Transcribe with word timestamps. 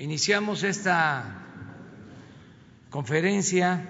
Iniciamos 0.00 0.62
esta 0.62 1.24
conferencia 2.88 3.84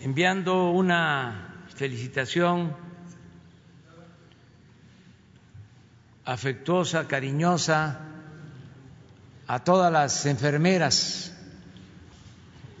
enviando 0.00 0.72
una 0.72 1.64
felicitación 1.76 2.74
afectuosa, 6.24 7.06
cariñosa 7.06 8.00
a 9.46 9.62
todas 9.62 9.92
las 9.92 10.26
enfermeras 10.26 11.32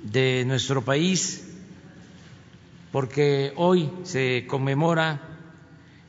de 0.02 0.42
nuestro 0.46 0.82
país, 0.84 1.48
porque 2.90 3.52
hoy 3.54 3.88
se 4.02 4.46
conmemora 4.48 5.20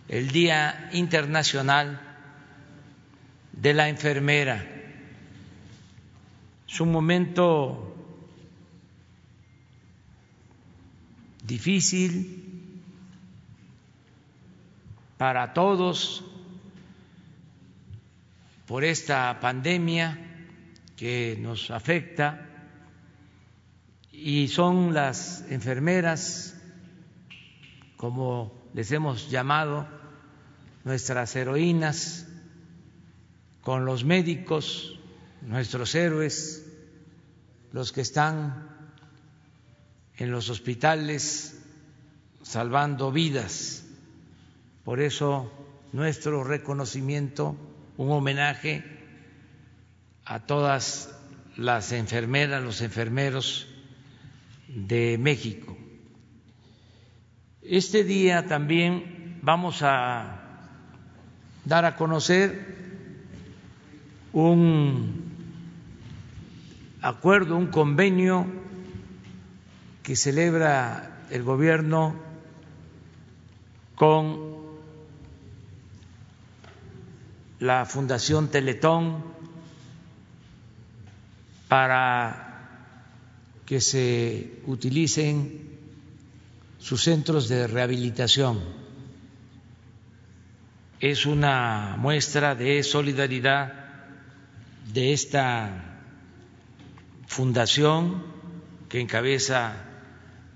el 0.07 0.31
Día 0.31 0.89
Internacional 0.93 2.01
de 3.51 3.73
la 3.75 3.87
Enfermera. 3.87 4.77
Es 6.71 6.79
un 6.81 6.91
momento 6.91 7.95
difícil 11.43 12.83
para 15.17 15.51
todos 15.51 16.23
por 18.67 18.83
esta 18.83 19.39
pandemia 19.39 20.19
que 20.95 21.39
nos 21.41 21.71
afecta 21.71 22.47
y 24.11 24.47
son 24.47 24.93
las 24.93 25.49
enfermeras, 25.49 26.55
como 27.97 28.53
les 28.75 28.91
hemos 28.91 29.31
llamado, 29.31 29.87
nuestras 30.83 31.35
heroínas, 31.35 32.27
con 33.61 33.85
los 33.85 34.05
médicos, 34.05 34.98
nuestros 35.41 35.95
héroes, 35.95 36.65
los 37.71 37.91
que 37.91 38.01
están 38.01 38.69
en 40.17 40.31
los 40.31 40.49
hospitales 40.49 41.59
salvando 42.43 43.11
vidas. 43.11 43.85
Por 44.83 44.99
eso 44.99 45.51
nuestro 45.93 46.43
reconocimiento, 46.43 47.55
un 47.97 48.11
homenaje 48.11 48.83
a 50.25 50.41
todas 50.41 51.15
las 51.57 51.91
enfermeras, 51.91 52.63
los 52.63 52.81
enfermeros 52.81 53.67
de 54.67 55.17
México. 55.19 55.77
Este 57.61 58.03
día 58.03 58.45
también 58.45 59.39
vamos 59.41 59.81
a 59.81 60.39
dar 61.65 61.85
a 61.85 61.95
conocer 61.95 62.77
un 64.33 65.28
acuerdo, 67.01 67.55
un 67.55 67.67
convenio 67.67 68.45
que 70.03 70.15
celebra 70.15 71.25
el 71.29 71.43
gobierno 71.43 72.15
con 73.95 74.59
la 77.59 77.85
Fundación 77.85 78.49
Teletón 78.49 79.23
para 81.67 82.45
que 83.65 83.81
se 83.81 84.61
utilicen 84.65 85.69
sus 86.79 87.03
centros 87.03 87.47
de 87.49 87.67
rehabilitación. 87.67 88.59
Es 90.99 91.25
una 91.25 91.95
muestra 91.97 92.55
de 92.55 92.81
solidaridad 92.83 93.73
de 94.91 95.13
esta 95.13 95.88
fundación 97.29 98.21
que 98.89 98.99
encabeza 98.99 99.77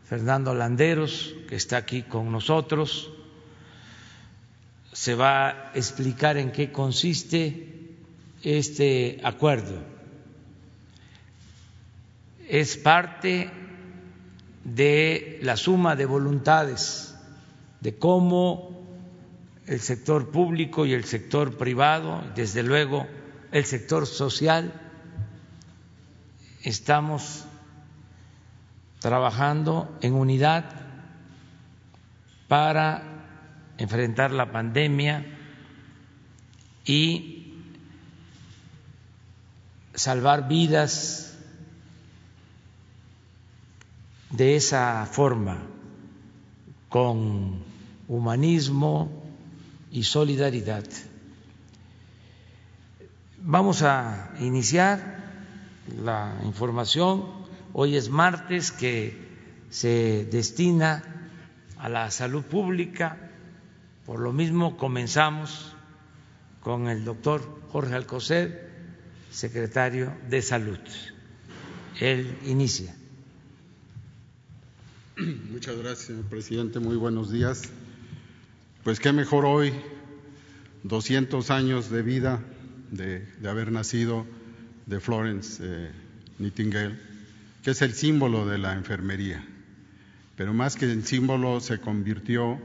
Fernando 0.04 0.54
Landeros, 0.54 1.34
que 1.48 1.56
está 1.56 1.78
aquí 1.78 2.04
con 2.04 2.34
nosotros. 2.34 3.14
Se 4.92 5.16
va 5.16 5.48
a 5.48 5.72
explicar 5.76 6.36
en 6.36 6.52
qué 6.52 6.74
consiste 6.74 7.96
este 8.44 9.22
acuerdo 9.24 9.94
es 12.48 12.78
parte 12.78 13.50
de 14.64 15.40
la 15.42 15.58
suma 15.58 15.96
de 15.96 16.06
voluntades 16.06 17.16
de 17.82 17.98
cómo 17.98 18.86
el 19.66 19.80
sector 19.80 20.30
público 20.30 20.86
y 20.86 20.94
el 20.94 21.04
sector 21.06 21.58
privado, 21.58 22.24
desde 22.36 22.64
luego 22.64 23.08
el 23.52 23.66
sector 23.66 24.06
social, 24.06 24.83
estamos 26.64 27.46
trabajando 29.00 29.98
en 30.02 30.14
unidad 30.14 30.64
para 32.48 33.04
enfrentar 33.78 34.32
la 34.32 34.52
pandemia 34.52 35.26
y 36.86 37.54
salvar 39.94 40.48
vidas 40.48 41.38
de 44.32 44.56
esa 44.56 45.06
forma, 45.06 45.60
con 46.90 47.62
humanismo 48.08 49.24
y 49.92 50.04
solidaridad. 50.04 50.86
Vamos 53.38 53.84
a 53.84 54.34
iniciar 54.40 55.13
la 56.04 56.40
información. 56.46 57.26
Hoy 57.74 57.96
es 57.96 58.10
martes 58.10 58.72
que 58.72 59.18
se 59.70 60.26
destina 60.26 61.04
a 61.78 61.90
la 61.90 62.12
salud 62.12 62.44
pública. 62.44 63.32
Por 64.06 64.20
lo 64.20 64.34
mismo 64.34 64.78
comenzamos 64.78 65.76
con 66.62 66.88
el 66.88 67.04
doctor 67.04 67.42
Jorge 67.72 67.96
Alcocer, 67.96 68.70
secretario 69.32 70.14
de 70.30 70.42
Salud. 70.42 70.80
Él 72.00 72.38
inicia. 72.46 72.96
Muchas 75.52 75.78
gracias, 75.78 76.08
señor 76.08 76.26
presidente. 76.26 76.80
Muy 76.80 76.96
buenos 76.96 77.32
días. 77.32 77.64
Pues 78.84 79.00
qué 79.00 79.14
mejor 79.14 79.46
hoy, 79.46 79.74
200 80.84 81.50
años 81.52 81.90
de 81.90 82.02
vida 82.02 82.42
de, 82.92 83.28
haber 83.48 83.72
nacido 83.72 84.26
de 84.86 85.00
Florence 85.00 85.62
eh, 85.64 85.92
Nightingale, 86.40 86.98
que 87.64 87.72
es 87.72 87.82
el 87.82 87.94
símbolo 87.94 88.46
de 88.46 88.58
la 88.58 88.74
enfermería. 88.74 89.44
Pero 90.36 90.54
más 90.54 90.76
que 90.76 90.86
el 90.86 91.06
símbolo, 91.06 91.60
se 91.60 91.80
convirtió 91.80 92.60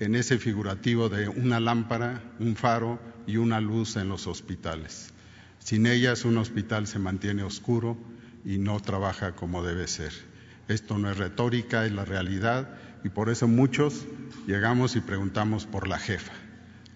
en 0.00 0.14
ese 0.14 0.38
figurativo 0.38 1.08
de 1.08 1.28
una 1.28 1.60
lámpara, 1.60 2.22
un 2.40 2.56
faro 2.56 2.98
y 3.26 3.36
una 3.36 3.60
luz 3.60 3.96
en 3.96 4.08
los 4.08 4.26
hospitales. 4.26 5.12
Sin 5.58 5.86
ellas, 5.86 6.24
un 6.24 6.36
hospital 6.38 6.86
se 6.86 6.98
mantiene 6.98 7.42
oscuro 7.42 7.96
y 8.44 8.58
no 8.58 8.80
trabaja 8.80 9.32
como 9.32 9.62
debe 9.62 9.86
ser. 9.86 10.12
Esto 10.68 10.98
no 10.98 11.10
es 11.10 11.16
retórica, 11.16 11.86
es 11.86 11.92
la 11.92 12.04
realidad 12.04 12.68
y 13.04 13.10
por 13.10 13.28
eso 13.28 13.46
muchos 13.48 14.06
llegamos 14.46 14.96
y 14.96 15.00
preguntamos 15.00 15.66
por 15.66 15.88
la 15.88 15.98
jefa. 15.98 16.32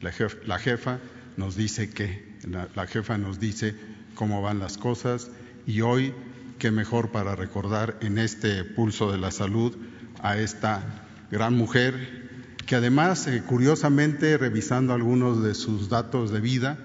La 0.01 0.59
jefa, 0.59 0.99
nos 1.37 1.57
dice 1.57 1.91
qué, 1.91 2.37
la, 2.47 2.87
jefa 2.87 3.19
nos 3.19 3.39
dice 3.39 3.75
cómo 4.19 4.43
van 4.43 4.59
las 4.59 4.79
cosas 4.79 5.31
y 5.65 5.81
hoy 5.81 6.13
qué 6.59 6.73
mejor 6.73 7.13
para 7.13 7.37
recordar 7.37 7.97
en 8.01 8.19
este 8.19 8.65
pulso 8.65 9.13
de 9.13 9.19
la 9.19 9.31
salud 9.31 9.77
a 10.21 10.39
esta 10.39 11.07
gran 11.31 11.55
mujer 11.55 12.27
que 12.67 12.75
además, 12.75 13.29
eh, 13.29 13.45
curiosamente, 13.47 14.37
revisando 14.37 14.93
algunos 14.93 15.45
de 15.45 15.55
sus 15.55 15.89
datos 15.89 16.33
de 16.33 16.41
vida, 16.41 16.79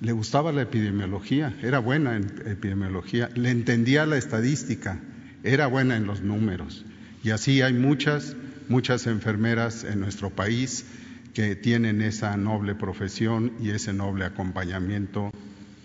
le 0.00 0.12
gustaba 0.12 0.52
la 0.52 0.62
epidemiología, 0.62 1.54
era 1.60 1.80
buena 1.80 2.16
en 2.16 2.26
epidemiología, 2.46 3.28
le 3.34 3.50
entendía 3.50 4.06
la 4.06 4.16
estadística, 4.16 5.00
era 5.42 5.66
buena 5.66 5.96
en 5.96 6.06
los 6.06 6.22
números. 6.22 6.84
Y 7.24 7.30
así 7.30 7.62
hay 7.62 7.74
muchas, 7.74 8.36
muchas 8.68 9.08
enfermeras 9.08 9.82
en 9.82 9.98
nuestro 9.98 10.30
país 10.30 10.86
que 11.34 11.56
tienen 11.56 12.00
esa 12.00 12.36
noble 12.36 12.76
profesión 12.76 13.54
y 13.60 13.70
ese 13.70 13.92
noble 13.92 14.24
acompañamiento 14.24 15.32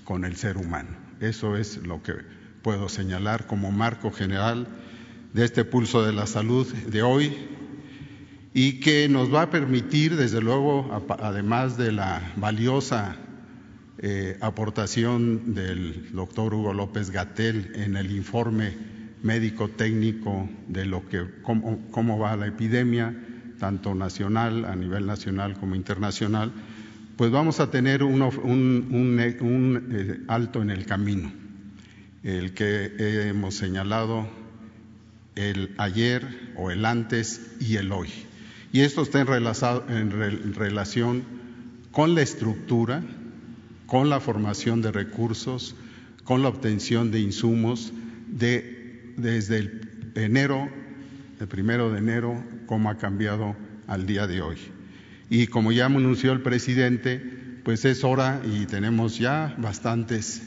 con 0.06 0.24
el 0.24 0.38
ser 0.38 0.56
humano. 0.56 0.96
Eso 1.20 1.58
es 1.58 1.86
lo 1.86 2.02
que 2.02 2.14
puedo 2.62 2.88
señalar 2.88 3.46
como 3.48 3.72
marco 3.72 4.12
general 4.12 4.68
de 5.34 5.44
este 5.44 5.66
pulso 5.66 6.06
de 6.06 6.14
la 6.14 6.28
salud 6.28 6.66
de 6.74 7.02
hoy 7.02 7.36
y 8.54 8.80
que 8.80 9.10
nos 9.10 9.34
va 9.34 9.42
a 9.42 9.50
permitir, 9.50 10.16
desde 10.16 10.40
luego, 10.40 10.90
además 11.20 11.78
de 11.78 11.92
la 11.92 12.22
valiosa 12.38 13.18
eh, 13.98 14.38
aportación 14.40 15.54
del 15.54 16.14
doctor 16.14 16.54
Hugo 16.54 16.74
López 16.74 17.12
Gatel 17.12 17.74
en 17.76 17.98
el 17.98 18.16
informe 18.16 18.74
médico 19.24 19.70
técnico 19.70 20.48
de 20.68 20.86
lo 20.86 21.08
que 21.10 21.26
cómo, 21.42 22.18
va 22.18 22.38
la 22.38 22.48
epidemia, 22.48 23.14
tanto 23.60 23.96
nacional, 23.96 24.64
a 24.66 24.76
nivel 24.76 25.06
nacional 25.06 25.56
como 25.60 25.76
internacional, 25.76 26.54
pues 27.18 27.32
vamos 27.32 27.60
a 27.60 27.72
tener 27.72 28.04
un, 28.04 29.20
eh, 29.20 30.20
alto 30.28 30.62
en 30.62 30.70
el 30.70 30.86
camino, 30.86 31.32
el 32.24 32.54
que 32.54 33.28
hemos 33.30 33.56
señalado 33.56 34.28
el 35.36 35.74
ayer 35.78 36.54
o 36.56 36.72
el 36.72 36.86
antes 36.86 37.56
y 37.60 37.78
el 37.78 37.92
hoy. 37.92 38.10
Y 38.72 38.82
esto 38.82 39.04
está 39.04 39.22
en, 39.22 39.28
en 39.88 40.54
relación 40.54 41.24
con 41.92 42.16
la 42.16 42.22
estructura, 42.22 43.04
con 43.86 44.10
la 44.10 44.20
formación 44.20 44.82
de 44.82 44.92
recursos, 44.92 45.76
con 46.26 46.42
la 46.42 46.50
obtención 46.50 47.12
de 47.12 47.20
insumos, 47.22 47.94
de, 48.28 49.14
desde 49.16 49.58
el 49.58 49.82
enero, 50.16 50.70
el 51.40 51.48
primero 51.48 51.92
de 51.92 52.00
enero, 52.00 52.44
cómo 52.66 52.90
ha 52.90 52.98
cambiado 52.98 53.56
al 53.88 54.06
día 54.06 54.28
de 54.28 54.42
hoy. 54.42 54.58
Y 55.30 55.48
como 55.48 55.72
ya 55.72 55.86
anunció 55.86 56.32
el 56.32 56.42
presidente, 56.42 57.20
pues 57.64 57.84
es 57.86 58.04
hora 58.04 58.42
y 58.46 58.66
tenemos 58.68 59.18
ya 59.18 59.56
bastantes 59.58 60.44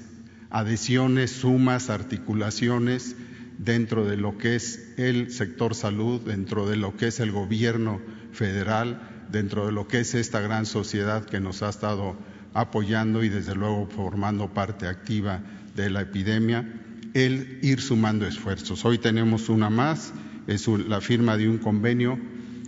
adhesiones, 0.51 1.33
sumas, 1.33 1.91
articulaciones 1.91 3.17
dentro 3.59 4.07
de 4.07 4.17
lo 4.17 4.39
que 4.39 4.55
es 4.55 4.95
el 4.97 5.33
sector 5.33 5.75
salud, 5.75 6.21
dentro 6.21 6.69
de 6.69 6.77
lo 6.77 6.97
que 6.97 7.09
es 7.09 7.19
el 7.21 7.33
gobierno 7.33 8.01
federal, 8.33 9.27
dentro 9.31 9.67
de 9.67 9.73
lo 9.73 9.89
que 9.89 10.01
es 10.01 10.15
esta 10.15 10.41
gran 10.41 10.65
sociedad 10.65 11.25
que 11.25 11.41
nos 11.41 11.63
ha 11.63 11.69
estado 11.69 12.17
apoyando 12.55 13.25
y 13.25 13.29
desde 13.29 13.55
luego 13.55 13.89
formando 13.89 14.55
parte 14.55 14.87
activa 14.87 15.43
de 15.75 15.91
la 15.91 16.03
epidemia, 16.03 16.67
el 17.15 17.59
ir 17.63 17.81
sumando 17.81 18.27
esfuerzos. 18.27 18.85
Hoy 18.85 18.99
tenemos 18.99 19.49
una 19.49 19.71
más, 19.71 20.13
es 20.47 20.69
la 20.69 21.01
firma 21.01 21.37
de 21.37 21.49
un 21.49 21.59
convenio 21.59 22.19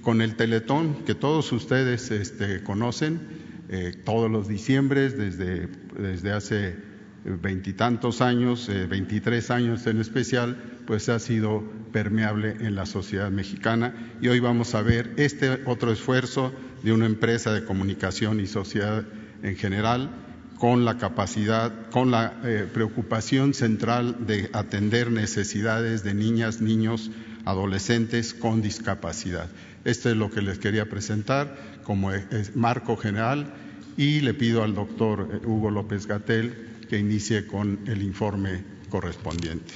con 0.02 0.22
el 0.22 0.36
Teletón, 0.36 1.04
que 1.04 1.14
todos 1.14 1.52
ustedes 1.52 2.10
este, 2.10 2.62
conocen, 2.62 3.20
eh, 3.68 3.92
todos 4.04 4.30
los 4.30 4.48
diciembres, 4.48 5.16
desde, 5.16 5.68
desde 5.98 6.32
hace 6.32 6.76
veintitantos 7.24 8.20
años, 8.20 8.68
eh, 8.68 8.86
veintitrés 8.86 9.50
años 9.50 9.86
en 9.86 10.00
especial, 10.00 10.56
pues 10.86 11.08
ha 11.08 11.18
sido 11.18 11.62
permeable 11.92 12.56
en 12.60 12.74
la 12.74 12.86
sociedad 12.86 13.30
mexicana. 13.30 13.94
Y 14.20 14.28
hoy 14.28 14.40
vamos 14.40 14.74
a 14.74 14.82
ver 14.82 15.12
este 15.16 15.60
otro 15.66 15.92
esfuerzo 15.92 16.52
de 16.82 16.92
una 16.92 17.06
empresa 17.06 17.52
de 17.52 17.64
comunicación 17.64 18.40
y 18.40 18.46
sociedad 18.46 19.04
en 19.42 19.56
general, 19.56 20.10
con 20.58 20.84
la 20.84 20.98
capacidad, 20.98 21.88
con 21.90 22.10
la 22.10 22.40
eh, 22.44 22.68
preocupación 22.72 23.54
central 23.54 24.26
de 24.26 24.50
atender 24.52 25.10
necesidades 25.10 26.04
de 26.04 26.14
niñas, 26.14 26.60
niños, 26.60 27.10
adolescentes 27.44 28.34
con 28.34 28.60
discapacidad. 28.60 29.48
Esto 29.84 30.10
es 30.10 30.16
lo 30.16 30.30
que 30.30 30.42
les 30.42 30.58
quería 30.58 30.88
presentar 30.88 31.56
como 31.84 32.10
marco 32.54 32.96
general 32.96 33.52
y 33.96 34.20
le 34.20 34.34
pido 34.34 34.62
al 34.62 34.74
doctor 34.74 35.28
eh, 35.32 35.46
Hugo 35.46 35.70
López 35.70 36.06
Gatel 36.06 36.86
que 36.88 36.98
inicie 36.98 37.46
con 37.46 37.80
el 37.86 38.02
informe 38.02 38.64
correspondiente. 38.88 39.72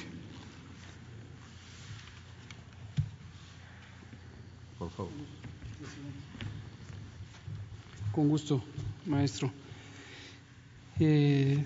Por 4.79 4.91
favor. 4.91 5.13
Con 8.13 8.29
gusto, 8.29 8.63
maestro. 9.07 9.51
Eh, 11.01 11.65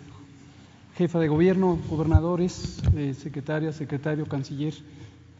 jefa 0.96 1.18
de 1.18 1.28
gobierno, 1.28 1.78
gobernadores, 1.88 2.82
eh, 2.96 3.14
secretaria, 3.14 3.72
secretario, 3.72 4.26
canciller, 4.26 4.74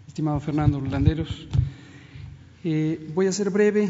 estimado 0.07 0.41
Fernando 0.41 0.81
Landeros. 0.81 1.49
Eh, 2.71 3.01
voy 3.15 3.27
a 3.27 3.33
ser 3.33 3.49
breve, 3.49 3.89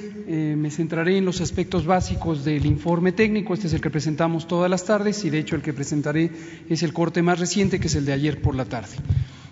me 0.57 0.71
centraré 0.71 1.19
en 1.19 1.25
los 1.25 1.41
aspectos 1.41 1.85
básicos 1.85 2.45
del 2.45 2.65
informe 2.65 3.11
técnico, 3.11 3.53
este 3.53 3.67
es 3.67 3.73
el 3.73 3.81
que 3.81 3.91
presentamos 3.91 4.47
todas 4.47 4.71
las 4.71 4.85
tardes 4.85 5.25
y 5.25 5.31
de 5.31 5.41
hecho 5.41 5.57
el 5.57 5.63
que 5.63 5.73
presentaré 5.73 6.31
es 6.69 6.85
el 6.85 6.93
corte 6.93 7.21
más 7.21 7.41
reciente, 7.41 7.81
que 7.81 7.89
es 7.89 7.97
el 7.97 8.05
de 8.05 8.13
ayer 8.13 8.41
por 8.41 8.55
la 8.55 8.67
tarde. 8.67 8.95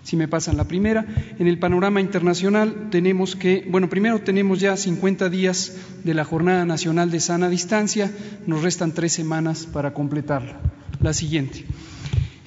Si 0.01 0.15
me 0.15 0.29
pasan 0.29 0.55
la 0.55 0.63
primera, 0.63 1.05
en 1.37 1.45
el 1.45 1.59
panorama 1.59 1.99
internacional 1.99 2.87
tenemos 2.89 3.35
que, 3.35 3.67
bueno, 3.69 3.89
primero 3.89 4.21
tenemos 4.21 4.61
ya 4.61 4.77
50 4.77 5.27
días 5.29 5.75
de 6.05 6.13
la 6.13 6.23
Jornada 6.23 6.63
Nacional 6.63 7.11
de 7.11 7.19
Sana 7.19 7.49
Distancia, 7.49 8.09
nos 8.45 8.63
restan 8.63 8.93
tres 8.93 9.11
semanas 9.11 9.65
para 9.65 9.93
completarla. 9.93 10.61
La 11.01 11.11
siguiente. 11.11 11.65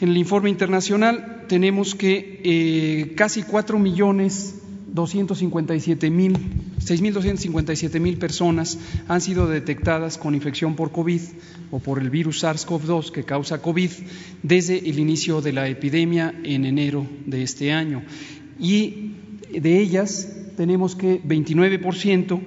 En 0.00 0.08
el 0.08 0.16
informe 0.16 0.48
internacional 0.48 1.44
tenemos 1.46 1.94
que 1.94 2.40
eh, 2.42 3.12
casi 3.16 3.42
cuatro 3.42 3.78
millones 3.78 4.59
257 4.92 6.10
mil, 6.10 6.36
6.257 6.80 8.00
mil 8.00 8.18
personas 8.18 8.78
han 9.08 9.20
sido 9.20 9.48
detectadas 9.48 10.18
con 10.18 10.34
infección 10.34 10.76
por 10.76 10.92
COVID 10.92 11.20
o 11.70 11.78
por 11.78 11.98
el 11.98 12.10
virus 12.10 12.42
SARS-CoV-2 12.42 13.10
que 13.10 13.24
causa 13.24 13.62
COVID 13.62 13.90
desde 14.42 14.78
el 14.78 14.98
inicio 14.98 15.40
de 15.40 15.52
la 15.52 15.68
epidemia 15.68 16.34
en 16.42 16.64
enero 16.64 17.06
de 17.26 17.42
este 17.42 17.72
año. 17.72 18.02
Y 18.58 19.12
de 19.52 19.78
ellas 19.78 20.28
tenemos 20.56 20.96
que 20.96 21.20
29 21.24 21.78
por 21.78 21.94
ciento 21.94 22.40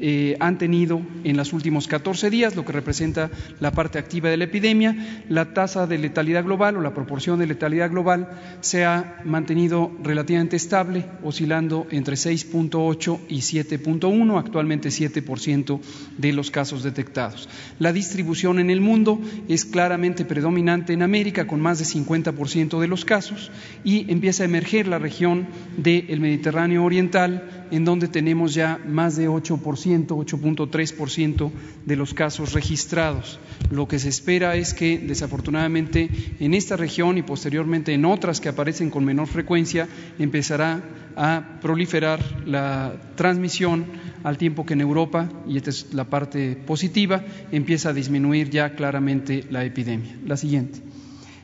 eh, 0.00 0.36
han 0.40 0.58
tenido 0.58 1.02
en 1.24 1.36
los 1.36 1.52
últimos 1.52 1.88
14 1.88 2.30
días, 2.30 2.56
lo 2.56 2.64
que 2.64 2.72
representa 2.72 3.30
la 3.60 3.72
parte 3.72 3.98
activa 3.98 4.30
de 4.30 4.36
la 4.36 4.44
epidemia. 4.44 5.22
La 5.28 5.52
tasa 5.54 5.86
de 5.86 5.98
letalidad 5.98 6.44
global 6.44 6.76
o 6.76 6.80
la 6.80 6.94
proporción 6.94 7.38
de 7.38 7.46
letalidad 7.46 7.90
global 7.90 8.28
se 8.60 8.84
ha 8.84 9.20
mantenido 9.24 9.90
relativamente 10.02 10.56
estable, 10.56 11.04
oscilando 11.22 11.86
entre 11.90 12.16
6.8 12.16 13.18
y 13.28 13.38
7.1, 13.38 14.38
actualmente 14.38 14.88
7% 14.88 15.80
de 16.16 16.32
los 16.32 16.50
casos 16.50 16.82
detectados. 16.82 17.48
La 17.78 17.92
distribución 17.92 18.58
en 18.58 18.70
el 18.70 18.80
mundo 18.80 19.20
es 19.48 19.64
claramente 19.64 20.24
predominante 20.24 20.92
en 20.92 21.02
América, 21.02 21.46
con 21.46 21.60
más 21.60 21.78
de 21.78 21.84
50% 21.84 22.80
de 22.80 22.88
los 22.88 23.04
casos, 23.04 23.50
y 23.84 24.10
empieza 24.10 24.42
a 24.42 24.46
emerger 24.46 24.86
la 24.88 24.98
región 24.98 25.46
del 25.76 26.20
Mediterráneo 26.20 26.84
Oriental, 26.84 27.57
en 27.70 27.84
donde 27.84 28.08
tenemos 28.08 28.54
ya 28.54 28.80
más 28.86 29.16
de 29.16 29.28
8%, 29.28 29.58
8.3% 30.06 31.50
de 31.86 31.96
los 31.96 32.14
casos 32.14 32.52
registrados. 32.52 33.38
Lo 33.70 33.88
que 33.88 33.98
se 33.98 34.08
espera 34.08 34.56
es 34.56 34.74
que, 34.74 34.98
desafortunadamente, 34.98 36.08
en 36.40 36.54
esta 36.54 36.76
región 36.76 37.18
y 37.18 37.22
posteriormente 37.22 37.92
en 37.94 38.04
otras 38.04 38.40
que 38.40 38.48
aparecen 38.48 38.90
con 38.90 39.04
menor 39.04 39.26
frecuencia, 39.26 39.88
empezará 40.18 40.82
a 41.16 41.58
proliferar 41.60 42.20
la 42.46 42.94
transmisión 43.16 43.86
al 44.22 44.38
tiempo 44.38 44.64
que 44.64 44.74
en 44.74 44.80
Europa, 44.80 45.28
y 45.48 45.56
esta 45.56 45.70
es 45.70 45.92
la 45.92 46.04
parte 46.04 46.56
positiva, 46.56 47.24
empieza 47.50 47.90
a 47.90 47.92
disminuir 47.92 48.50
ya 48.50 48.74
claramente 48.74 49.44
la 49.50 49.64
epidemia. 49.64 50.16
La 50.26 50.36
siguiente. 50.36 50.80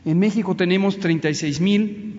En 0.04 0.18
México 0.18 0.54
tenemos 0.54 0.98
36 0.98 1.60
mil 1.60 2.13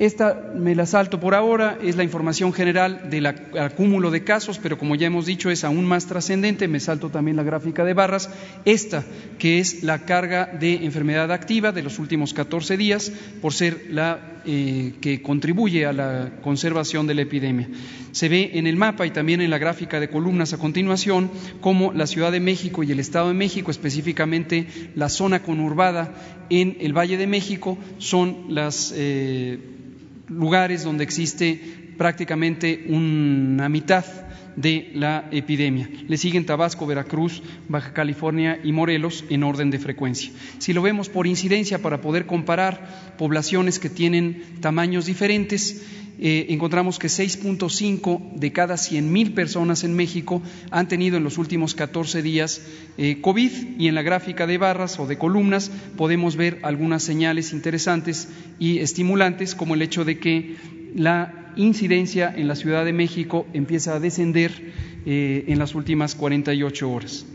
Esta 0.00 0.50
me 0.54 0.74
la 0.74 0.86
salto 0.86 1.20
por 1.20 1.34
ahora, 1.34 1.76
es 1.82 1.94
la 1.94 2.04
información 2.04 2.54
general 2.54 3.10
del 3.10 3.26
acúmulo 3.26 4.10
de 4.10 4.24
casos, 4.24 4.58
pero 4.58 4.78
como 4.78 4.94
ya 4.94 5.06
hemos 5.06 5.26
dicho 5.26 5.50
es 5.50 5.62
aún 5.62 5.84
más 5.84 6.06
trascendente, 6.06 6.68
me 6.68 6.80
salto 6.80 7.10
también 7.10 7.36
la 7.36 7.42
gráfica 7.42 7.84
de 7.84 7.92
barras, 7.92 8.30
esta 8.64 9.04
que 9.38 9.58
es 9.58 9.82
la 9.82 10.06
carga 10.06 10.46
de 10.58 10.86
enfermedad 10.86 11.30
activa 11.30 11.72
de 11.72 11.82
los 11.82 11.98
últimos 11.98 12.32
14 12.32 12.78
días, 12.78 13.12
por 13.42 13.52
ser 13.52 13.88
la 13.90 14.40
eh, 14.46 14.94
que 15.02 15.20
contribuye 15.20 15.84
a 15.84 15.92
la 15.92 16.30
conservación 16.40 17.06
de 17.06 17.14
la 17.14 17.20
epidemia. 17.20 17.68
Se 18.12 18.30
ve 18.30 18.52
en 18.54 18.66
el 18.66 18.76
mapa 18.76 19.06
y 19.06 19.10
también 19.10 19.42
en 19.42 19.50
la 19.50 19.58
gráfica 19.58 20.00
de 20.00 20.08
columnas 20.08 20.54
a 20.54 20.58
continuación 20.58 21.30
cómo 21.60 21.92
la 21.92 22.06
Ciudad 22.06 22.32
de 22.32 22.40
México 22.40 22.82
y 22.82 22.90
el 22.90 23.00
Estado 23.00 23.28
de 23.28 23.34
México, 23.34 23.70
específicamente 23.70 24.66
la 24.94 25.10
zona 25.10 25.42
conurbada 25.42 26.14
en 26.48 26.78
el 26.80 26.96
Valle 26.96 27.18
de 27.18 27.26
México, 27.26 27.76
son 27.98 28.46
las 28.48 28.94
eh, 28.96 29.58
lugares 30.30 30.84
donde 30.84 31.04
existe 31.04 31.60
prácticamente 31.98 32.86
una 32.88 33.68
mitad 33.68 34.04
de 34.56 34.90
la 34.94 35.28
epidemia. 35.30 35.88
Le 36.08 36.16
siguen 36.16 36.46
Tabasco, 36.46 36.86
Veracruz, 36.86 37.42
Baja 37.68 37.92
California 37.92 38.58
y 38.62 38.72
Morelos 38.72 39.24
en 39.28 39.42
orden 39.42 39.70
de 39.70 39.78
frecuencia. 39.78 40.32
Si 40.58 40.72
lo 40.72 40.82
vemos 40.82 41.08
por 41.08 41.26
incidencia 41.26 41.80
para 41.80 42.00
poder 42.00 42.26
comparar 42.26 43.14
poblaciones 43.18 43.78
que 43.78 43.90
tienen 43.90 44.42
tamaños 44.60 45.06
diferentes, 45.06 45.86
eh, 46.18 46.46
encontramos 46.50 46.98
que 46.98 47.08
6.5 47.08 48.34
de 48.34 48.52
cada 48.52 48.74
100.000 48.74 49.34
personas 49.34 49.84
en 49.84 49.94
México 49.94 50.42
han 50.70 50.88
tenido 50.88 51.16
en 51.16 51.24
los 51.24 51.38
últimos 51.38 51.74
14 51.74 52.22
días 52.22 52.62
eh, 52.98 53.20
COVID 53.20 53.50
y 53.78 53.88
en 53.88 53.94
la 53.94 54.02
gráfica 54.02 54.46
de 54.46 54.58
barras 54.58 54.98
o 54.98 55.06
de 55.06 55.18
columnas 55.18 55.70
podemos 55.96 56.36
ver 56.36 56.58
algunas 56.62 57.02
señales 57.02 57.52
interesantes 57.52 58.28
y 58.58 58.78
estimulantes 58.78 59.54
como 59.54 59.74
el 59.74 59.82
hecho 59.82 60.04
de 60.04 60.18
que 60.18 60.56
la 60.94 61.52
incidencia 61.56 62.32
en 62.34 62.48
la 62.48 62.56
Ciudad 62.56 62.84
de 62.84 62.92
México 62.92 63.46
empieza 63.52 63.94
a 63.94 64.00
descender 64.00 64.72
eh, 65.06 65.44
en 65.48 65.58
las 65.58 65.74
últimas 65.74 66.14
48 66.14 66.90
horas. 66.90 67.26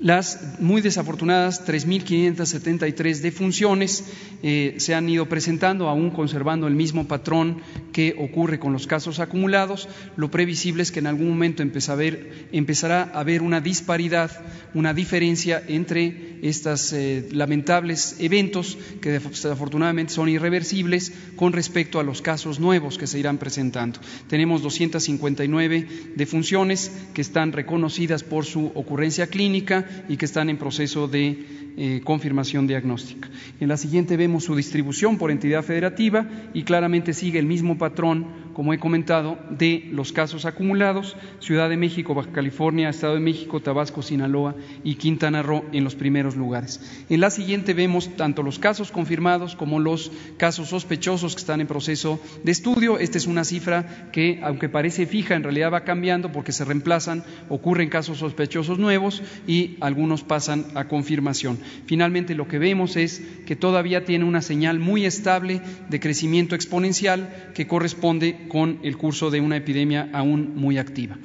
Las 0.00 0.58
muy 0.60 0.82
desafortunadas 0.82 1.66
3.573 1.66 3.20
defunciones 3.20 4.04
eh, 4.42 4.74
se 4.78 4.94
han 4.94 5.08
ido 5.08 5.28
presentando, 5.28 5.88
aún 5.88 6.10
conservando 6.10 6.66
el 6.66 6.74
mismo 6.74 7.06
patrón 7.06 7.62
que 7.92 8.14
ocurre 8.18 8.58
con 8.58 8.72
los 8.72 8.86
casos 8.86 9.20
acumulados. 9.20 9.88
Lo 10.16 10.30
previsible 10.30 10.82
es 10.82 10.92
que 10.92 10.98
en 10.98 11.06
algún 11.06 11.28
momento 11.28 11.62
empezará 11.62 13.10
a 13.14 13.20
haber 13.20 13.42
una 13.42 13.60
disparidad, 13.60 14.30
una 14.74 14.92
diferencia 14.92 15.62
entre 15.66 16.33
estos 16.44 16.92
eh, 16.92 17.26
lamentables 17.32 18.16
eventos 18.18 18.76
que 19.00 19.10
desafortunadamente 19.10 20.12
son 20.12 20.28
irreversibles 20.28 21.10
con 21.36 21.54
respecto 21.54 21.98
a 21.98 22.02
los 22.02 22.20
casos 22.20 22.60
nuevos 22.60 22.98
que 22.98 23.06
se 23.06 23.18
irán 23.18 23.38
presentando. 23.38 23.98
Tenemos 24.28 24.60
259 24.60 25.88
defunciones 26.16 26.92
que 27.14 27.22
están 27.22 27.52
reconocidas 27.52 28.22
por 28.22 28.44
su 28.44 28.66
ocurrencia 28.74 29.26
clínica 29.28 29.88
y 30.06 30.18
que 30.18 30.26
están 30.26 30.50
en 30.50 30.58
proceso 30.58 31.08
de 31.08 31.72
eh, 31.76 32.00
confirmación 32.04 32.66
diagnóstica. 32.66 33.28
En 33.60 33.68
la 33.68 33.76
siguiente 33.76 34.16
vemos 34.16 34.44
su 34.44 34.54
distribución 34.54 35.18
por 35.18 35.30
entidad 35.30 35.62
federativa 35.62 36.26
y 36.54 36.62
claramente 36.62 37.12
sigue 37.12 37.38
el 37.38 37.46
mismo 37.46 37.78
patrón, 37.78 38.44
como 38.54 38.72
he 38.72 38.78
comentado, 38.78 39.38
de 39.50 39.88
los 39.90 40.12
casos 40.12 40.44
acumulados, 40.44 41.16
Ciudad 41.40 41.68
de 41.68 41.76
México, 41.76 42.14
Baja 42.14 42.30
California, 42.30 42.88
Estado 42.88 43.14
de 43.14 43.20
México, 43.20 43.60
Tabasco, 43.60 44.02
Sinaloa 44.02 44.54
y 44.84 44.94
Quintana 44.94 45.42
Roo 45.42 45.64
en 45.72 45.82
los 45.82 45.96
primeros 45.96 46.36
lugares. 46.36 46.80
En 47.08 47.20
la 47.20 47.30
siguiente 47.30 47.74
vemos 47.74 48.14
tanto 48.16 48.44
los 48.44 48.60
casos 48.60 48.92
confirmados 48.92 49.56
como 49.56 49.80
los 49.80 50.12
casos 50.36 50.68
sospechosos 50.68 51.34
que 51.34 51.40
están 51.40 51.60
en 51.60 51.66
proceso 51.66 52.20
de 52.44 52.52
estudio. 52.52 52.98
Esta 52.98 53.18
es 53.18 53.26
una 53.26 53.44
cifra 53.44 54.10
que, 54.12 54.40
aunque 54.42 54.68
parece 54.68 55.06
fija, 55.06 55.34
en 55.34 55.42
realidad 55.42 55.72
va 55.72 55.84
cambiando 55.84 56.30
porque 56.30 56.52
se 56.52 56.64
reemplazan, 56.64 57.24
ocurren 57.48 57.88
casos 57.88 58.18
sospechosos 58.18 58.78
nuevos 58.78 59.22
y 59.48 59.76
algunos 59.80 60.22
pasan 60.22 60.66
a 60.74 60.86
confirmación. 60.86 61.58
Finalmente, 61.86 62.34
lo 62.34 62.48
que 62.48 62.58
vemos 62.58 62.96
es 62.96 63.22
que 63.46 63.56
todavía 63.56 64.04
tiene 64.04 64.24
una 64.24 64.42
señal 64.42 64.78
muy 64.78 65.04
estable 65.04 65.60
de 65.88 66.00
crecimiento 66.00 66.54
exponencial 66.54 67.50
que 67.54 67.66
corresponde 67.66 68.46
con 68.48 68.78
el 68.82 68.96
curso 68.96 69.30
de 69.30 69.40
una 69.40 69.56
epidemia 69.56 70.08
aún 70.12 70.54
muy 70.56 70.78
activa. 70.78 71.16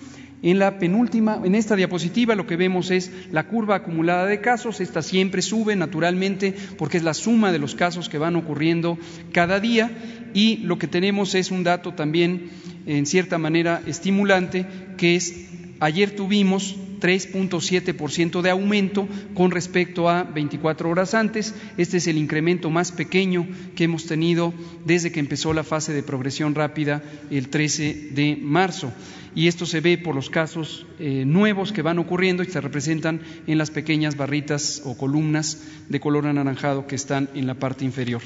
En 0.42 0.58
la 0.58 0.80
penúltima, 0.80 1.42
en 1.44 1.54
esta 1.54 1.76
diapositiva 1.76 2.34
lo 2.34 2.48
que 2.48 2.56
vemos 2.56 2.92
es 2.92 3.12
la 3.32 3.48
curva 3.48 3.76
acumulada 3.76 4.26
de 4.26 4.40
casos. 4.40 4.80
Esta 4.80 5.02
siempre 5.02 5.42
sube 5.42 5.76
naturalmente 5.76 6.56
porque 6.78 6.96
es 6.96 7.04
la 7.04 7.14
suma 7.14 7.52
de 7.52 7.60
los 7.60 7.76
casos 7.76 8.08
que 8.08 8.18
van 8.18 8.38
ocurriendo 8.38 8.98
cada 9.34 9.60
día 9.60 9.92
y 10.34 10.58
lo 10.58 10.80
que 10.80 10.88
tenemos 10.88 11.36
es 11.36 11.52
un 11.52 11.66
dato 11.66 11.94
también 11.94 12.52
en 12.86 13.06
cierta 13.06 13.38
manera 13.38 13.82
estimulante 13.86 14.66
que 14.98 15.18
es 15.18 15.50
ayer 15.82 16.16
tuvimos 16.16 16.78
3.7% 17.00 18.42
de 18.42 18.50
aumento 18.50 19.08
con 19.34 19.52
respecto 19.52 20.10
a 20.10 20.24
24 20.24 20.90
horas 20.90 21.14
antes. 21.14 21.56
Este 21.78 21.98
es 21.98 22.08
el 22.08 22.18
incremento 22.18 22.70
más 22.70 22.92
pequeño 22.92 23.48
que 23.76 23.86
hemos 23.86 24.06
tenido 24.06 24.54
desde 24.86 25.12
que 25.12 25.20
empezó 25.20 25.54
la 25.54 25.64
fase 25.64 25.94
de 25.94 26.04
progresión 26.04 26.56
rápida 26.56 27.02
el 27.30 27.50
13 27.50 28.10
de 28.12 28.38
marzo. 28.42 28.92
Y 29.36 29.48
esto 29.48 29.66
se 29.66 29.80
ve 29.80 29.98
por 29.98 30.16
los 30.16 30.30
casos 30.30 30.86
eh, 31.00 31.24
nuevos 31.26 31.72
que 31.72 31.82
van 31.82 32.00
ocurriendo 32.00 32.44
y 32.44 32.48
se 32.48 32.62
representan 32.62 33.22
en 33.48 33.58
las 33.58 33.70
pequeñas 33.70 34.18
barritas 34.18 34.82
o 34.86 34.98
columnas 34.98 35.64
de 35.88 36.00
color 36.00 36.26
anaranjado 36.28 36.88
que 36.88 36.96
están 36.96 37.30
en 37.36 37.46
la 37.46 37.54
parte 37.54 37.86
inferior. 37.86 38.22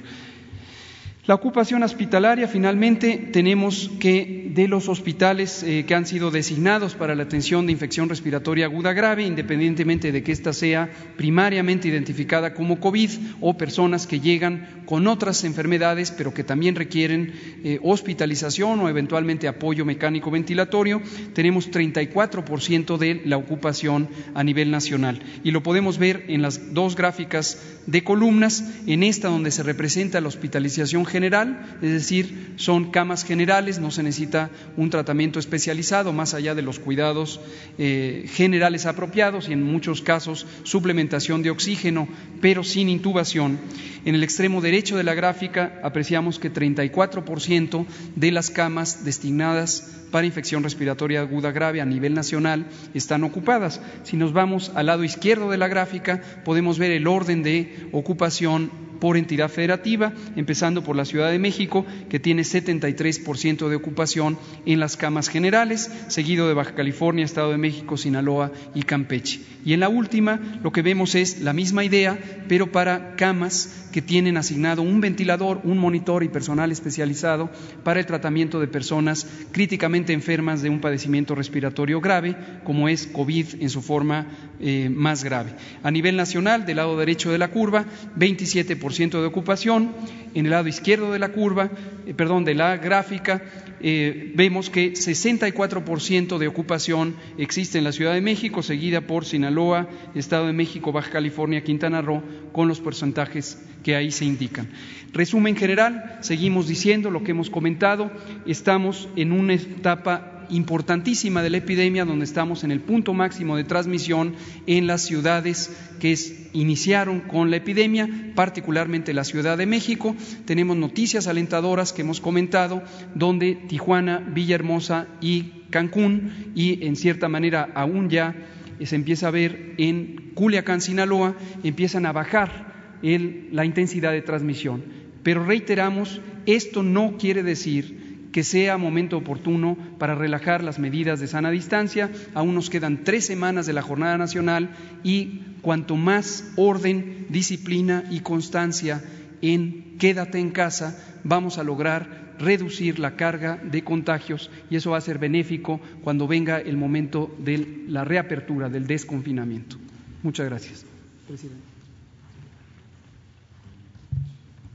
La 1.25 1.35
ocupación 1.35 1.83
hospitalaria, 1.83 2.49
finalmente, 2.49 3.29
tenemos 3.31 3.89
que 3.97 4.51
de 4.53 4.67
los 4.67 4.89
hospitales 4.89 5.63
eh, 5.63 5.85
que 5.87 5.95
han 5.95 6.05
sido 6.05 6.31
designados 6.31 6.95
para 6.95 7.15
la 7.15 7.23
atención 7.23 7.65
de 7.65 7.71
infección 7.71 8.09
respiratoria 8.09 8.65
aguda 8.65 8.91
grave, 8.91 9.23
independientemente 9.23 10.11
de 10.11 10.21
que 10.21 10.33
ésta 10.33 10.51
sea 10.51 10.91
primariamente 11.15 11.87
identificada 11.87 12.53
como 12.53 12.81
COVID 12.81 13.09
o 13.39 13.57
personas 13.57 14.05
que 14.05 14.19
llegan 14.19 14.83
con 14.85 15.07
otras 15.07 15.45
enfermedades, 15.45 16.11
pero 16.11 16.33
que 16.33 16.43
también 16.43 16.75
requieren 16.75 17.33
eh, 17.63 17.79
hospitalización 17.81 18.81
o 18.81 18.89
eventualmente 18.89 19.47
apoyo 19.47 19.85
mecánico 19.85 20.29
ventilatorio, 20.29 21.01
tenemos 21.33 21.71
34% 21.71 22.97
de 22.97 23.21
la 23.23 23.37
ocupación 23.37 24.09
a 24.33 24.43
nivel 24.43 24.71
nacional. 24.71 25.21
Y 25.43 25.51
lo 25.51 25.63
podemos 25.63 25.97
ver 25.97 26.25
en 26.27 26.41
las 26.41 26.73
dos 26.73 26.97
gráficas 26.97 27.63
de 27.87 28.03
columnas, 28.03 28.63
en 28.87 29.03
esta 29.03 29.29
donde 29.29 29.51
se 29.51 29.63
representa 29.63 30.21
la 30.21 30.27
hospitalización 30.27 31.05
general, 31.13 31.77
es 31.81 31.91
decir, 31.91 32.55
son 32.57 32.91
camas 32.91 33.23
generales, 33.23 33.79
no 33.79 33.91
se 33.91 34.03
necesita 34.03 34.49
un 34.75 34.89
tratamiento 34.89 35.39
especializado 35.39 36.11
más 36.11 36.33
allá 36.33 36.55
de 36.55 36.63
los 36.63 36.79
cuidados 36.79 37.39
eh, 37.77 38.25
generales 38.27 38.87
apropiados 38.87 39.47
y 39.47 39.53
en 39.53 39.63
muchos 39.63 40.01
casos 40.01 40.47
suplementación 40.63 41.43
de 41.43 41.51
oxígeno, 41.51 42.07
pero 42.41 42.63
sin 42.63 42.89
intubación. 42.89 43.59
En 44.05 44.15
el 44.15 44.23
extremo 44.23 44.59
derecho 44.59 44.97
de 44.97 45.03
la 45.03 45.13
gráfica 45.13 45.79
apreciamos 45.83 46.39
que 46.39 46.51
34% 46.51 47.85
de 48.15 48.31
las 48.31 48.49
camas 48.49 49.05
destinadas 49.05 50.03
para 50.11 50.27
infección 50.27 50.61
respiratoria 50.63 51.21
aguda 51.21 51.51
grave 51.51 51.81
a 51.81 51.85
nivel 51.85 52.13
nacional 52.13 52.65
están 52.93 53.23
ocupadas. 53.23 53.81
Si 54.03 54.17
nos 54.17 54.33
vamos 54.33 54.71
al 54.75 54.87
lado 54.87 55.03
izquierdo 55.03 55.49
de 55.49 55.57
la 55.57 55.67
gráfica, 55.67 56.21
podemos 56.43 56.77
ver 56.77 56.91
el 56.91 57.07
orden 57.07 57.43
de 57.43 57.87
ocupación 57.91 58.82
por 59.03 59.17
entidad 59.17 59.49
federativa, 59.49 60.13
empezando 60.37 60.81
por 60.81 60.95
la 60.95 61.03
Ciudad 61.03 61.29
de 61.29 61.37
México, 61.37 61.85
que 62.07 62.21
tiene 62.21 62.43
73% 62.43 63.67
de 63.67 63.75
ocupación 63.75 64.37
en 64.65 64.79
las 64.79 64.95
camas 64.95 65.27
generales, 65.27 65.91
seguido 66.07 66.47
de 66.47 66.53
Baja 66.53 66.73
California, 66.73 67.25
Estado 67.25 67.51
de 67.51 67.57
México, 67.57 67.97
Sinaloa 67.97 68.53
y 68.73 68.83
Campeche. 68.83 69.41
Y 69.65 69.73
en 69.73 69.81
la 69.81 69.89
última, 69.89 70.39
lo 70.63 70.71
que 70.71 70.81
vemos 70.81 71.15
es 71.15 71.41
la 71.41 71.51
misma 71.51 71.83
idea, 71.83 72.17
pero 72.47 72.71
para 72.71 73.17
camas 73.17 73.89
que 73.91 74.01
tienen 74.01 74.37
asignado 74.37 74.81
un 74.81 75.01
ventilador, 75.01 75.59
un 75.65 75.77
monitor 75.77 76.23
y 76.23 76.29
personal 76.29 76.71
especializado 76.71 77.49
para 77.83 77.99
el 77.99 78.05
tratamiento 78.05 78.59
de 78.59 78.67
personas 78.67 79.27
críticamente 79.51 80.13
enfermas 80.13 80.61
de 80.61 80.69
un 80.69 80.79
padecimiento 80.79 81.35
respiratorio 81.35 81.99
grave, 81.99 82.35
como 82.63 82.87
es 82.87 83.07
COVID 83.07 83.61
en 83.61 83.69
su 83.69 83.81
forma 83.81 84.27
eh, 84.65 84.89
más 84.89 85.25
grave. 85.25 85.51
A 85.83 85.91
nivel 85.91 86.15
nacional, 86.15 86.65
del 86.65 86.77
lado 86.77 86.97
derecho 86.97 87.29
de 87.29 87.37
la 87.37 87.49
curva, 87.49 87.83
27% 88.17 89.19
de 89.19 89.25
ocupación, 89.25 89.91
en 90.33 90.45
el 90.45 90.51
lado 90.51 90.69
izquierdo 90.69 91.11
de 91.11 91.19
la 91.19 91.33
curva, 91.33 91.69
eh, 92.05 92.13
perdón, 92.13 92.45
de 92.45 92.55
la 92.55 92.77
gráfica, 92.77 93.43
eh, 93.81 94.31
vemos 94.35 94.69
que 94.69 94.93
64% 94.93 96.37
de 96.37 96.47
ocupación 96.47 97.17
existe 97.37 97.77
en 97.77 97.83
la 97.83 97.91
Ciudad 97.91 98.13
de 98.13 98.21
México, 98.21 98.63
seguida 98.63 99.01
por 99.01 99.25
Sinaloa, 99.25 99.89
Estado 100.15 100.47
de 100.47 100.53
México, 100.53 100.93
Baja 100.93 101.11
California, 101.11 101.65
Quintana 101.65 102.01
Roo, 102.01 102.23
con 102.53 102.69
los 102.69 102.79
porcentajes 102.79 103.61
que 103.83 103.97
ahí 103.97 104.11
se 104.11 104.23
indican. 104.23 104.69
Resumen 105.11 105.57
general, 105.57 106.19
seguimos 106.21 106.69
diciendo 106.69 107.11
lo 107.11 107.25
que 107.25 107.31
hemos 107.31 107.49
comentado, 107.49 108.09
estamos 108.45 109.09
en 109.17 109.33
una 109.33 109.55
etapa 109.55 110.32
importantísima 110.49 111.41
de 111.41 111.49
la 111.49 111.57
epidemia, 111.57 112.05
donde 112.05 112.25
estamos 112.25 112.63
en 112.63 112.71
el 112.71 112.79
punto 112.79 113.13
máximo 113.13 113.55
de 113.55 113.63
transmisión 113.63 114.35
en 114.67 114.87
las 114.87 115.01
ciudades 115.01 115.75
que 115.99 116.15
iniciaron 116.53 117.21
con 117.21 117.49
la 117.49 117.57
epidemia, 117.57 118.07
particularmente 118.35 119.13
la 119.13 119.23
Ciudad 119.23 119.57
de 119.57 119.65
México. 119.65 120.15
Tenemos 120.45 120.77
noticias 120.77 121.27
alentadoras 121.27 121.93
que 121.93 122.01
hemos 122.01 122.21
comentado, 122.21 122.83
donde 123.15 123.55
Tijuana, 123.55 124.19
Villahermosa 124.19 125.07
y 125.21 125.63
Cancún, 125.69 126.51
y 126.55 126.85
en 126.85 126.95
cierta 126.95 127.29
manera 127.29 127.69
aún 127.73 128.09
ya 128.09 128.35
se 128.83 128.95
empieza 128.95 129.27
a 129.27 129.31
ver 129.31 129.75
en 129.77 130.31
Culiacán, 130.33 130.81
Sinaloa, 130.81 131.35
empiezan 131.63 132.05
a 132.05 132.11
bajar 132.11 132.73
la 133.01 133.65
intensidad 133.65 134.11
de 134.11 134.21
transmisión. 134.21 134.83
Pero 135.23 135.45
reiteramos, 135.45 136.21
esto 136.45 136.83
no 136.83 137.17
quiere 137.17 137.43
decir 137.43 138.12
que 138.33 138.43
sea 138.43 138.77
momento 138.77 139.15
oportuno 139.15 139.77
para 139.99 140.15
relajar 140.15 140.63
las 140.63 140.79
medidas 140.79 141.21
de 141.21 141.27
sana 141.27 141.51
distancia. 141.51 142.11
Aún 142.33 142.55
nos 142.55 142.69
quedan 142.69 143.05
tres 143.05 143.25
semanas 143.25 143.65
de 143.67 143.73
la 143.73 143.83
jornada 143.83 144.17
nacional 144.17 144.71
y 145.03 145.41
cuanto 145.61 145.95
más 145.95 146.51
orden, 146.57 147.27
disciplina 147.29 148.03
y 148.09 148.19
constancia 148.19 149.01
en 149.41 149.97
quédate 149.99 150.39
en 150.39 150.49
casa, 150.49 150.99
vamos 151.23 151.57
a 151.57 151.63
lograr 151.63 152.33
reducir 152.39 152.97
la 152.97 153.15
carga 153.15 153.57
de 153.57 153.83
contagios 153.83 154.49
y 154.69 154.75
eso 154.77 154.91
va 154.91 154.97
a 154.97 155.01
ser 155.01 155.19
benéfico 155.19 155.79
cuando 156.03 156.27
venga 156.27 156.59
el 156.59 156.75
momento 156.75 157.33
de 157.37 157.85
la 157.87 158.03
reapertura, 158.03 158.67
del 158.67 158.87
desconfinamiento. 158.87 159.77
Muchas 160.23 160.47
gracias. 160.47 160.85
Presidente. 161.27 161.61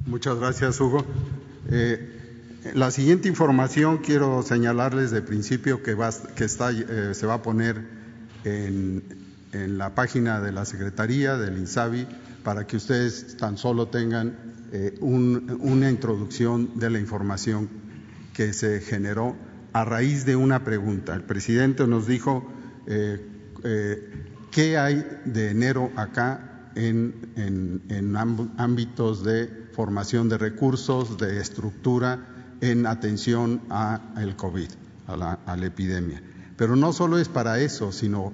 Muchas 0.07 0.39
gracias, 0.39 0.81
Hugo. 0.81 1.05
Eh, 1.71 2.18
la 2.75 2.91
siguiente 2.91 3.29
información 3.29 3.99
quiero 3.99 4.43
señalarles 4.43 5.11
de 5.11 5.23
principio 5.23 5.83
que, 5.83 5.97
está, 6.39 6.73
eh, 6.73 7.15
se 7.15 7.27
va 7.27 7.35
a 7.35 7.43
poner 7.43 7.87
en, 8.45 9.03
la 9.53 9.95
página 9.95 10.41
de 10.41 10.53
la 10.53 10.67
Secretaría 10.67 11.39
del 11.39 11.57
INSABI 11.57 12.07
para 12.45 12.67
que 12.67 12.77
ustedes 12.77 13.37
tan 13.39 13.57
solo 13.57 13.89
tengan 13.89 14.37
eh, 14.73 14.99
un, 15.01 15.59
una 15.63 15.89
introducción 15.89 16.79
de 16.79 16.91
la 16.91 16.99
información 16.99 17.69
que 18.35 18.53
se 18.53 18.81
generó 18.81 19.37
a 19.73 19.87
raíz 19.87 20.27
de 20.27 20.37
una 20.37 20.65
pregunta. 20.65 21.15
El 21.15 21.23
presidente 21.23 21.87
nos 21.87 22.07
dijo 22.07 22.47
eh, 22.87 23.25
qué 24.51 24.77
hay 24.77 25.07
de 25.25 25.51
enero 25.51 25.91
acá 25.97 26.71
en 26.75 27.15
ámbitos 28.59 29.25
de 29.25 29.69
formación 29.73 30.29
de 30.29 30.37
recursos, 30.37 31.17
de 31.17 31.41
estructura 31.41 32.38
en 32.61 32.87
atención 32.87 33.63
al 33.71 34.37
COVID, 34.37 34.69
a 35.07 35.17
la, 35.17 35.33
a 35.47 35.57
la 35.57 35.67
epidemia. 35.67 36.23
Pero 36.57 36.77
no 36.77 36.93
solo 36.93 37.19
es 37.19 37.29
para 37.29 37.61
eso, 37.61 37.93
sino 37.93 38.33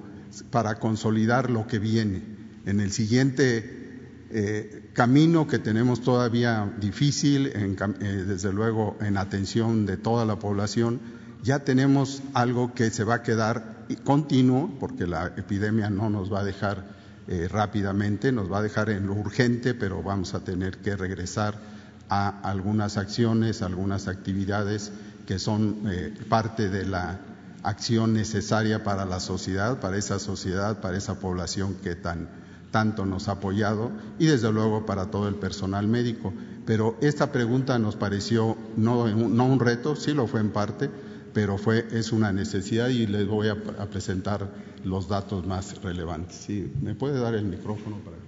para 0.49 0.79
consolidar 0.79 1.49
lo 1.49 1.67
que 1.67 1.79
viene. 1.79 2.23
En 2.65 2.79
el 2.79 2.91
siguiente 2.91 3.85
eh, 4.31 4.89
camino 4.93 5.47
que 5.47 5.59
tenemos 5.59 6.01
todavía 6.01 6.73
difícil, 6.79 7.51
en, 7.53 7.77
eh, 8.01 8.25
desde 8.27 8.51
luego 8.51 8.97
en 8.99 9.17
atención 9.17 9.85
de 9.85 9.97
toda 9.97 10.25
la 10.25 10.39
población, 10.39 10.99
ya 11.43 11.59
tenemos 11.59 12.23
algo 12.33 12.73
que 12.73 12.89
se 12.89 13.03
va 13.03 13.15
a 13.15 13.23
quedar 13.23 13.85
continuo, 14.03 14.71
porque 14.79 15.05
la 15.05 15.27
epidemia 15.37 15.91
no 15.91 16.09
nos 16.09 16.33
va 16.33 16.39
a 16.39 16.43
dejar 16.43 16.95
eh, 17.27 17.47
rápidamente, 17.49 18.31
nos 18.31 18.51
va 18.51 18.57
a 18.57 18.61
dejar 18.63 18.89
en 18.89 19.07
lo 19.07 19.13
urgente, 19.13 19.75
pero 19.75 20.01
vamos 20.01 20.33
a 20.33 20.43
tener 20.43 20.79
que 20.79 20.95
regresar 20.95 21.59
a 22.09 22.39
algunas 22.41 22.97
acciones, 22.97 23.61
algunas 23.61 24.07
actividades 24.07 24.91
que 25.25 25.39
son 25.39 25.83
eh, 25.87 26.13
parte 26.29 26.69
de 26.69 26.85
la 26.85 27.19
acción 27.63 28.13
necesaria 28.13 28.83
para 28.83 29.05
la 29.05 29.19
sociedad, 29.19 29.79
para 29.79 29.97
esa 29.97 30.19
sociedad, 30.19 30.81
para 30.81 30.97
esa 30.97 31.19
población 31.19 31.75
que 31.83 31.95
tan 31.95 32.29
tanto 32.75 33.05
nos 33.05 33.29
ha 33.29 33.33
apoyado 33.33 33.89
y 34.19 34.25
desde 34.25 34.51
luego 34.51 34.85
para 34.85 35.05
todo 35.05 35.29
el 35.29 35.35
personal 35.35 35.87
médico. 35.87 36.33
Pero 36.65 36.97
esta 36.99 37.31
pregunta 37.31 37.79
nos 37.79 37.95
pareció 37.95 38.57
no, 38.75 39.07
no 39.07 39.45
un 39.45 39.61
reto, 39.61 39.95
sí 39.95 40.13
lo 40.13 40.27
fue 40.27 40.41
en 40.41 40.49
parte, 40.49 40.89
pero 41.33 41.57
fue, 41.57 41.87
es 41.91 42.11
una 42.11 42.33
necesidad 42.33 42.89
y 42.89 43.07
les 43.07 43.27
voy 43.27 43.47
a, 43.47 43.55
presentar 43.89 44.49
los 44.83 45.07
datos 45.07 45.45
más 45.47 45.81
relevantes. 45.81 46.35
Sí, 46.35 46.69
¿Me 46.81 46.95
puede 46.95 47.17
dar 47.17 47.33
el 47.35 47.45
micrófono 47.45 47.97
para 47.99 48.17
acá? 48.17 48.25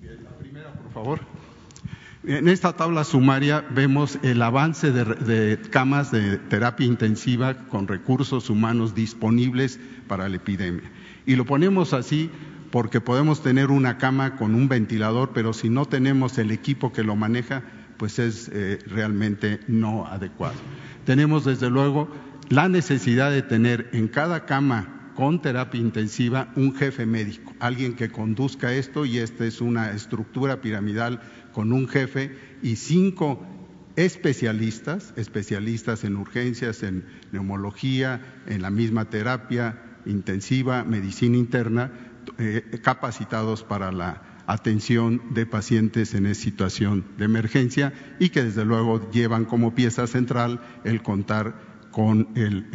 Bien, 0.00 0.24
la 0.24 0.30
primera, 0.30 0.72
por 0.72 0.85
En 2.24 2.48
esta 2.48 2.72
tabla 2.72 3.04
sumaria 3.04 3.64
vemos 3.70 4.18
el 4.22 4.42
avance 4.42 4.90
de, 4.90 5.04
de, 5.04 5.60
camas 5.70 6.10
de 6.10 6.38
terapia 6.38 6.86
intensiva 6.86 7.54
con 7.68 7.86
recursos 7.86 8.50
humanos 8.50 8.94
disponibles 8.94 9.78
para 10.08 10.28
la 10.28 10.36
epidemia. 10.36 10.90
Y 11.26 11.36
lo 11.36 11.44
ponemos 11.44 11.92
así 11.92 12.30
porque 12.70 13.00
podemos 13.00 13.42
tener 13.42 13.70
una 13.70 13.98
cama 13.98 14.36
con 14.36 14.54
un 14.54 14.68
ventilador, 14.68 15.30
pero 15.32 15.52
si 15.52 15.68
no 15.68 15.86
tenemos 15.86 16.38
el 16.38 16.50
equipo 16.50 16.92
que 16.92 17.04
lo 17.04 17.14
maneja, 17.14 17.62
pues 17.96 18.18
es 18.18 18.50
eh, 18.52 18.78
realmente 18.86 19.60
no 19.68 20.06
adecuado. 20.06 20.56
Tenemos 21.04 21.44
desde 21.44 21.70
luego 21.70 22.08
la 22.48 22.68
necesidad 22.68 23.30
de 23.30 23.42
tener 23.42 23.90
en 23.92 24.08
cada 24.08 24.46
cama 24.46 24.95
con 25.16 25.40
terapia 25.40 25.80
intensiva 25.80 26.52
un 26.56 26.74
jefe 26.74 27.06
médico, 27.06 27.52
alguien 27.58 27.96
que 27.96 28.10
conduzca 28.10 28.72
esto 28.72 29.06
y 29.06 29.18
esta 29.18 29.46
es 29.46 29.60
una 29.60 29.90
estructura 29.90 30.60
piramidal 30.60 31.20
con 31.52 31.72
un 31.72 31.88
jefe 31.88 32.36
y 32.62 32.76
cinco 32.76 33.44
especialistas, 33.96 35.14
especialistas 35.16 36.04
en 36.04 36.16
urgencias, 36.16 36.82
en 36.82 37.06
neumología, 37.32 38.20
en 38.46 38.60
la 38.60 38.70
misma 38.70 39.06
terapia 39.06 39.82
intensiva, 40.04 40.84
medicina 40.84 41.38
interna, 41.38 41.90
eh, 42.38 42.78
capacitados 42.82 43.64
para 43.64 43.90
la 43.92 44.22
atención 44.46 45.22
de 45.34 45.46
pacientes 45.46 46.14
en 46.14 46.32
situación 46.34 47.04
de 47.16 47.24
emergencia 47.24 47.92
y 48.20 48.28
que 48.28 48.44
desde 48.44 48.64
luego 48.64 49.10
llevan 49.10 49.46
como 49.46 49.74
pieza 49.74 50.06
central 50.06 50.60
el 50.84 51.02
contar 51.02 51.54
con 51.90 52.28
el, 52.34 52.66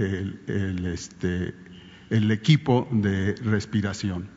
el, 0.47 0.85
este, 0.87 1.53
el 2.11 2.29
equipo 2.29 2.87
de 2.91 3.33
respiración. 3.43 4.29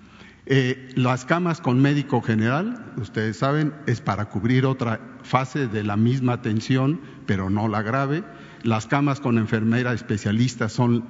Eh, 0.46 0.90
las 0.94 1.24
camas 1.24 1.60
con 1.60 1.80
médico 1.80 2.20
general, 2.20 2.92
ustedes 2.96 3.38
saben, 3.38 3.74
es 3.86 4.00
para 4.00 4.26
cubrir 4.26 4.66
otra 4.66 5.00
fase 5.22 5.68
de 5.68 5.82
la 5.82 5.96
misma 5.96 6.34
atención, 6.34 7.00
pero 7.26 7.50
no 7.50 7.68
la 7.68 7.82
grave. 7.82 8.24
Las 8.62 8.86
camas 8.86 9.20
con 9.20 9.38
enfermera 9.38 9.92
especialista 9.92 10.68
son 10.68 11.04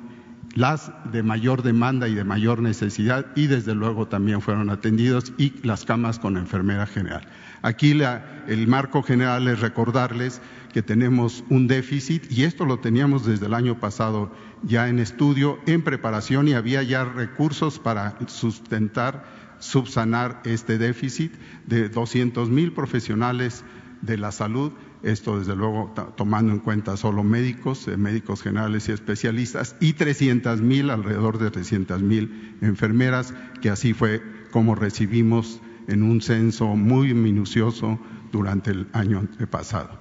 las 0.55 0.93
de 1.11 1.23
mayor 1.23 1.63
demanda 1.63 2.09
y 2.09 2.15
de 2.15 2.23
mayor 2.23 2.61
necesidad 2.61 3.27
y 3.35 3.49
desde 3.49 3.75
luego 3.75 4.07
también 4.07 4.41
fueron 4.41 4.71
atendidos 4.71 5.33
y 5.37 5.53
las 5.67 5.85
camas 5.85 6.19
con 6.19 6.37
enfermera 6.37 6.87
general. 6.87 7.27
Aquí 7.63 7.95
la, 7.95 8.45
el 8.47 8.69
marco 8.69 9.03
general 9.03 9.49
es 9.49 9.61
recordarles 9.61 10.41
que 10.73 10.83
tenemos 10.83 11.45
un 11.51 11.67
déficit 11.67 12.31
y 12.31 12.45
esto 12.45 12.67
lo 12.67 12.79
teníamos 12.79 13.27
desde 13.27 13.47
el 13.47 13.55
año 13.55 13.81
pasado 13.81 14.31
ya 14.67 14.89
en 14.89 14.99
estudio, 14.99 15.59
en 15.67 15.83
preparación 15.83 16.49
y 16.49 16.55
había 16.55 16.83
ya 16.83 17.05
recursos 17.05 17.79
para 17.79 18.17
sustentar, 18.27 19.25
subsanar 19.59 20.41
este 20.45 20.79
déficit 20.79 21.33
de 21.67 21.89
200 21.89 22.51
mil 22.51 22.73
profesionales 22.73 23.65
de 24.03 24.19
la 24.19 24.33
salud. 24.33 24.73
Esto, 25.03 25.39
desde 25.39 25.55
luego, 25.55 25.93
tomando 26.17 26.53
en 26.53 26.61
cuenta 26.61 26.97
solo 26.97 27.23
médicos, 27.23 27.87
eh, 27.89 27.97
médicos 27.97 28.43
generales 28.43 28.89
y 28.89 28.93
especialistas, 28.93 29.77
y 29.81 29.93
300 29.93 30.61
mil, 30.63 30.91
alrededor 30.91 31.39
de 31.39 31.51
300 31.51 32.01
mil 32.01 32.57
enfermeras, 32.63 33.35
que 33.61 33.71
así 33.71 33.93
fue 33.93 34.23
como 34.51 34.75
recibimos 34.75 35.61
en 35.89 36.03
un 36.03 36.23
censo 36.23 36.75
muy 36.77 37.13
minucioso 37.13 37.99
durante 38.33 38.71
el 38.71 38.89
año 38.93 39.29
pasado. 39.51 39.99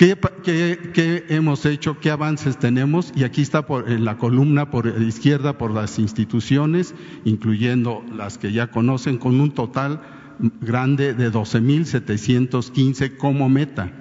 ¿Qué, 0.00 0.16
hemos 1.28 1.66
hecho? 1.66 2.00
¿Qué 2.00 2.10
avances 2.10 2.58
tenemos? 2.58 3.12
Y 3.14 3.24
aquí 3.24 3.42
está 3.42 3.66
por, 3.66 3.90
en 3.90 4.06
la 4.06 4.16
columna 4.16 4.70
por 4.70 4.86
izquierda 4.86 5.58
por 5.58 5.72
las 5.72 5.98
instituciones, 5.98 6.94
incluyendo 7.26 8.02
las 8.10 8.38
que 8.38 8.50
ya 8.50 8.70
conocen, 8.70 9.18
con 9.18 9.38
un 9.38 9.50
total 9.50 10.00
grande 10.62 11.12
de 11.12 11.30
12.715 11.30 13.18
como 13.18 13.50
meta. 13.50 13.92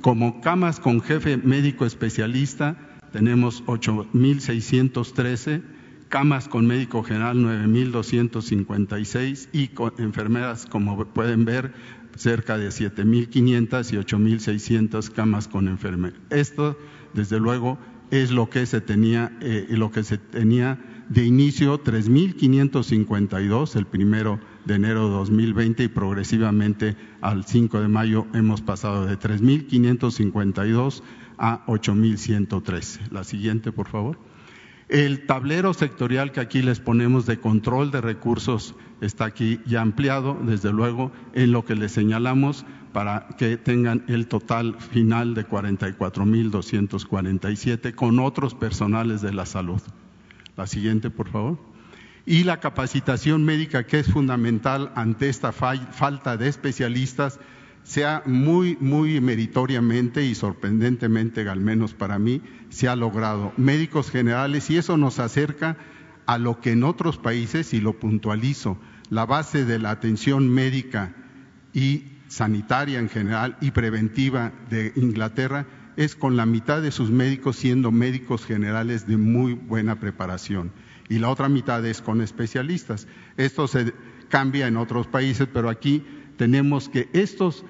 Como 0.00 0.40
camas 0.40 0.78
con 0.78 1.00
jefe 1.00 1.36
médico 1.36 1.84
especialista 1.84 2.76
tenemos 3.10 3.64
8.613, 3.64 5.62
camas 6.08 6.46
con 6.46 6.68
médico 6.68 7.02
general 7.02 7.38
9.256 7.38 9.48
y 9.52 9.66
con 9.66 9.94
enfermeras, 9.98 10.66
como 10.66 11.04
pueden 11.06 11.44
ver, 11.44 11.72
cerca 12.16 12.58
de 12.58 12.68
7.500 12.68 13.92
y 13.92 13.96
8.600 13.96 15.10
camas 15.10 15.48
con 15.48 15.68
enfermeras. 15.68 16.20
Esto, 16.30 16.76
desde 17.14 17.40
luego, 17.40 17.78
es 18.10 18.30
lo 18.30 18.50
que 18.50 18.66
se 18.66 18.80
tenía, 18.80 19.36
eh, 19.40 19.66
lo 19.70 19.90
que 19.90 20.02
se 20.02 20.18
tenía 20.18 20.78
de 21.08 21.24
inicio 21.24 21.82
3.552 21.82 23.74
el 23.76 23.86
primero 23.86 24.38
de 24.64 24.74
enero 24.74 25.08
de 25.08 25.14
2020 25.14 25.84
y 25.84 25.88
progresivamente 25.88 26.96
al 27.20 27.44
5 27.44 27.80
de 27.80 27.88
mayo 27.88 28.26
hemos 28.32 28.62
pasado 28.62 29.06
de 29.06 29.18
3.552 29.18 31.02
a 31.38 31.66
8.113. 31.66 33.10
La 33.10 33.24
siguiente, 33.24 33.72
por 33.72 33.88
favor. 33.88 34.18
El 34.88 35.26
tablero 35.26 35.74
sectorial 35.74 36.32
que 36.32 36.40
aquí 36.40 36.62
les 36.62 36.80
ponemos 36.80 37.26
de 37.26 37.38
control 37.38 37.90
de 37.90 38.00
recursos 38.00 38.74
está 39.00 39.26
aquí 39.26 39.60
ya 39.66 39.80
ampliado, 39.80 40.38
desde 40.42 40.72
luego, 40.72 41.10
en 41.34 41.52
lo 41.52 41.64
que 41.64 41.74
les 41.74 41.92
señalamos 41.92 42.64
para 42.92 43.28
que 43.38 43.56
tengan 43.56 44.04
el 44.08 44.26
total 44.26 44.74
final 44.78 45.34
de 45.34 45.46
44.247 45.46 47.94
con 47.94 48.18
otros 48.18 48.54
personales 48.54 49.22
de 49.22 49.32
la 49.32 49.46
salud. 49.46 49.80
La 50.56 50.66
siguiente, 50.66 51.10
por 51.10 51.28
favor. 51.28 51.58
Y 52.26 52.44
la 52.44 52.60
capacitación 52.60 53.44
médica, 53.44 53.86
que 53.86 54.00
es 54.00 54.10
fundamental 54.10 54.92
ante 54.94 55.28
esta 55.28 55.52
falta 55.52 56.36
de 56.36 56.48
especialistas, 56.48 57.40
sea 57.82 58.22
muy, 58.26 58.76
muy 58.80 59.20
meritoriamente 59.20 60.24
y 60.24 60.34
sorprendentemente, 60.34 61.48
al 61.48 61.60
menos 61.60 61.94
para 61.94 62.18
mí, 62.18 62.42
se 62.68 62.88
ha 62.88 62.96
logrado. 62.96 63.52
Médicos 63.56 64.10
generales, 64.10 64.70
y 64.70 64.76
eso 64.76 64.96
nos 64.96 65.18
acerca 65.18 65.76
a 66.26 66.38
lo 66.38 66.60
que 66.60 66.72
en 66.72 66.84
otros 66.84 67.18
países, 67.18 67.72
y 67.72 67.80
lo 67.80 67.98
puntualizo, 67.98 68.76
la 69.10 69.26
base 69.26 69.64
de 69.64 69.78
la 69.78 69.90
atención 69.90 70.48
médica 70.48 71.14
y 71.72 72.04
sanitaria 72.28 72.98
en 72.98 73.08
general 73.08 73.56
y 73.60 73.72
preventiva 73.72 74.52
de 74.70 74.92
Inglaterra 74.96 75.66
es 75.96 76.14
con 76.14 76.36
la 76.36 76.46
mitad 76.46 76.80
de 76.80 76.92
sus 76.92 77.10
médicos 77.10 77.56
siendo 77.56 77.90
médicos 77.90 78.46
generales 78.46 79.06
de 79.06 79.16
muy 79.16 79.54
buena 79.54 80.00
preparación 80.00 80.72
y 81.10 81.18
la 81.18 81.28
otra 81.28 81.50
mitad 81.50 81.84
es 81.84 82.00
con 82.00 82.22
especialistas. 82.22 83.08
Esto 83.36 83.66
se 83.66 83.92
cambia 84.28 84.68
en 84.68 84.76
otros 84.76 85.08
países, 85.08 85.48
pero 85.52 85.68
aquí 85.68 86.04
tenemos 86.36 86.88
que 86.88 87.08
estos 87.12 87.64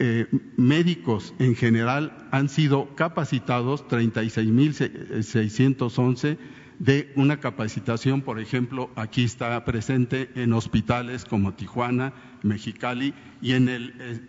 eh, 0.00 0.26
médicos 0.56 1.32
en 1.38 1.54
general 1.54 2.26
han 2.32 2.48
sido 2.48 2.96
capacitados, 2.96 3.86
36.611, 3.86 6.38
de 6.82 7.12
una 7.14 7.38
capacitación, 7.38 8.22
por 8.22 8.40
ejemplo, 8.40 8.90
aquí 8.96 9.22
está 9.22 9.64
presente 9.64 10.30
en 10.34 10.52
hospitales 10.52 11.24
como 11.24 11.54
Tijuana, 11.54 12.12
Mexicali 12.42 13.14
y 13.40 13.52
en 13.52 13.68
eh, 13.68 14.20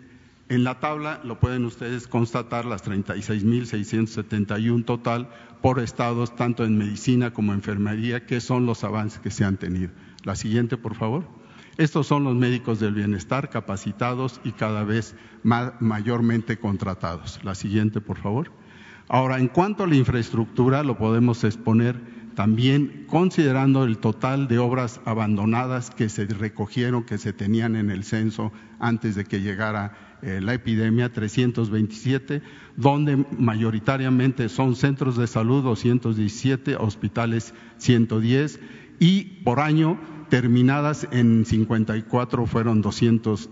la 0.48 0.78
tabla 0.78 1.20
lo 1.24 1.40
pueden 1.40 1.64
ustedes 1.64 2.06
constatar 2.06 2.64
las 2.64 2.84
36.671 2.84 4.84
total 4.84 5.30
por 5.62 5.80
estados, 5.80 6.36
tanto 6.36 6.64
en 6.64 6.78
medicina 6.78 7.32
como 7.32 7.52
enfermería, 7.52 8.24
que 8.24 8.40
son 8.40 8.66
los 8.66 8.84
avances 8.84 9.18
que 9.18 9.32
se 9.32 9.44
han 9.44 9.56
tenido. 9.56 9.90
La 10.22 10.36
siguiente, 10.36 10.76
por 10.76 10.94
favor. 10.94 11.24
Estos 11.76 12.06
son 12.06 12.22
los 12.22 12.36
médicos 12.36 12.78
del 12.78 12.94
bienestar 12.94 13.50
capacitados 13.50 14.40
y 14.44 14.52
cada 14.52 14.84
vez 14.84 15.16
mayormente 15.42 16.56
contratados. 16.56 17.40
La 17.42 17.56
siguiente, 17.56 18.00
por 18.00 18.18
favor. 18.18 18.52
Ahora, 19.08 19.40
en 19.40 19.48
cuanto 19.48 19.82
a 19.82 19.88
la 19.88 19.96
infraestructura, 19.96 20.84
lo 20.84 20.96
podemos 20.96 21.42
exponer 21.42 22.13
también 22.34 23.06
considerando 23.08 23.84
el 23.84 23.98
total 23.98 24.48
de 24.48 24.58
obras 24.58 25.00
abandonadas 25.04 25.90
que 25.90 26.08
se 26.08 26.26
recogieron, 26.26 27.04
que 27.04 27.18
se 27.18 27.32
tenían 27.32 27.76
en 27.76 27.90
el 27.90 28.04
censo 28.04 28.52
antes 28.78 29.14
de 29.14 29.24
que 29.24 29.40
llegara 29.40 30.18
eh, 30.22 30.40
la 30.42 30.54
epidemia, 30.54 31.12
327, 31.12 32.42
donde 32.76 33.24
mayoritariamente 33.38 34.48
son 34.48 34.74
centros 34.74 35.16
de 35.16 35.26
salud 35.26 35.62
217, 35.62 36.76
hospitales 36.76 37.54
110 37.78 38.60
y 38.98 39.42
por 39.44 39.60
año 39.60 39.98
terminadas 40.28 41.06
en 41.12 41.44
54 41.44 42.46
fueron 42.46 42.80
200, 42.80 43.50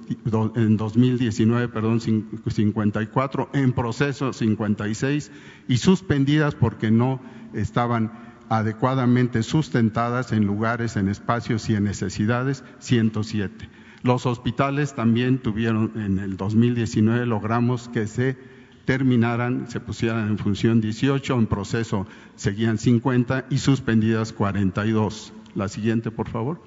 en 0.57 0.77
2019, 0.77 1.69
perdón, 1.69 2.01
54, 2.01 3.51
en 3.53 3.73
proceso 3.73 4.33
56 4.33 5.31
y 5.69 5.77
suspendidas 5.77 6.55
porque 6.55 6.91
no 6.91 7.21
estaban 7.53 8.32
adecuadamente 8.53 9.43
sustentadas 9.43 10.31
en 10.31 10.45
lugares, 10.45 10.97
en 10.97 11.09
espacios 11.09 11.71
y 11.71 11.75
en 11.75 11.85
necesidades, 11.85 12.65
107. 12.81 13.71
Los 14.03 14.27
hospitales 14.27 14.95
también 14.95 15.39
tuvieron, 15.39 15.93
en 15.97 16.19
el 16.19 16.37
2019 16.37 17.25
logramos 17.25 17.89
que 17.89 18.07
se 18.07 18.37
terminaran, 18.85 19.71
se 19.71 19.81
pusieran 19.81 20.29
en 20.29 20.37
función 20.37 20.83
18, 20.83 21.35
en 21.35 21.47
proceso 21.47 22.07
seguían 22.37 22.77
50 22.77 23.47
y 23.49 23.57
suspendidas 23.57 24.35
42. 24.35 25.33
La 25.55 25.69
siguiente, 25.69 26.11
por 26.11 26.29
favor. 26.29 26.61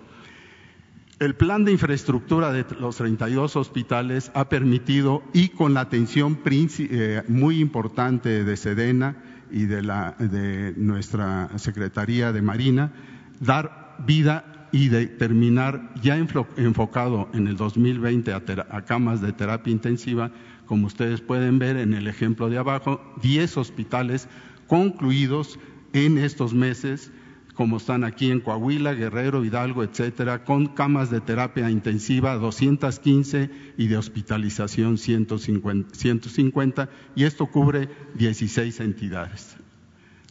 El 1.19 1.35
plan 1.35 1.65
de 1.65 1.71
infraestructura 1.71 2.51
de 2.51 2.65
los 2.79 2.95
32 2.95 3.55
hospitales 3.57 4.31
ha 4.33 4.49
permitido, 4.49 5.21
y 5.33 5.49
con 5.49 5.75
la 5.75 5.81
atención 5.81 6.39
eh, 6.43 7.21
muy 7.27 7.59
importante 7.59 8.43
de 8.43 8.57
Sedena, 8.57 9.17
y 9.55 9.67
de, 9.67 9.81
la, 9.81 10.17
de 10.19 10.73
nuestra 10.75 11.49
Secretaría 11.55 12.33
de 12.33 12.41
Marina, 12.41 12.91
dar 13.39 13.95
vida 14.05 14.67
y 14.73 14.89
terminar 14.89 15.93
ya 16.01 16.17
enfocado 16.17 17.29
en 17.33 17.47
el 17.47 17.55
2020 17.55 18.33
a, 18.33 18.43
a 18.69 18.81
camas 18.81 19.21
de 19.21 19.31
terapia 19.31 19.71
intensiva, 19.71 20.29
como 20.65 20.87
ustedes 20.87 21.21
pueden 21.21 21.57
ver 21.57 21.77
en 21.77 21.93
el 21.93 22.07
ejemplo 22.07 22.49
de 22.49 22.57
abajo, 22.57 22.99
10 23.21 23.55
hospitales 23.55 24.27
concluidos 24.67 25.57
en 25.93 26.17
estos 26.17 26.53
meses 26.53 27.13
como 27.55 27.77
están 27.77 28.03
aquí 28.03 28.29
en 28.29 28.41
Coahuila, 28.41 28.93
Guerrero, 28.93 29.43
Hidalgo, 29.43 29.83
etcétera, 29.83 30.43
con 30.43 30.67
camas 30.67 31.09
de 31.09 31.21
terapia 31.21 31.69
intensiva 31.69 32.35
215 32.35 33.49
y 33.77 33.87
de 33.87 33.97
hospitalización 33.97 34.97
150, 34.97 35.95
150 35.95 36.89
y 37.15 37.23
esto 37.23 37.47
cubre 37.47 37.89
16 38.15 38.79
entidades. 38.81 39.55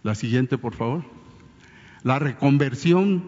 La 0.03 0.15
siguiente, 0.15 0.59
por 0.59 0.75
favor. 0.75 1.05
La 2.03 2.19
reconversión 2.19 3.23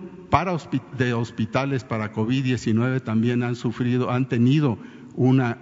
de 0.99 1.15
hospitales 1.15 1.85
para 1.85 2.13
COVID-19 2.13 3.03
también 3.03 3.43
han 3.43 3.57
sufrido, 3.57 4.11
han 4.11 4.29
tenido 4.29 4.79
una, 5.15 5.59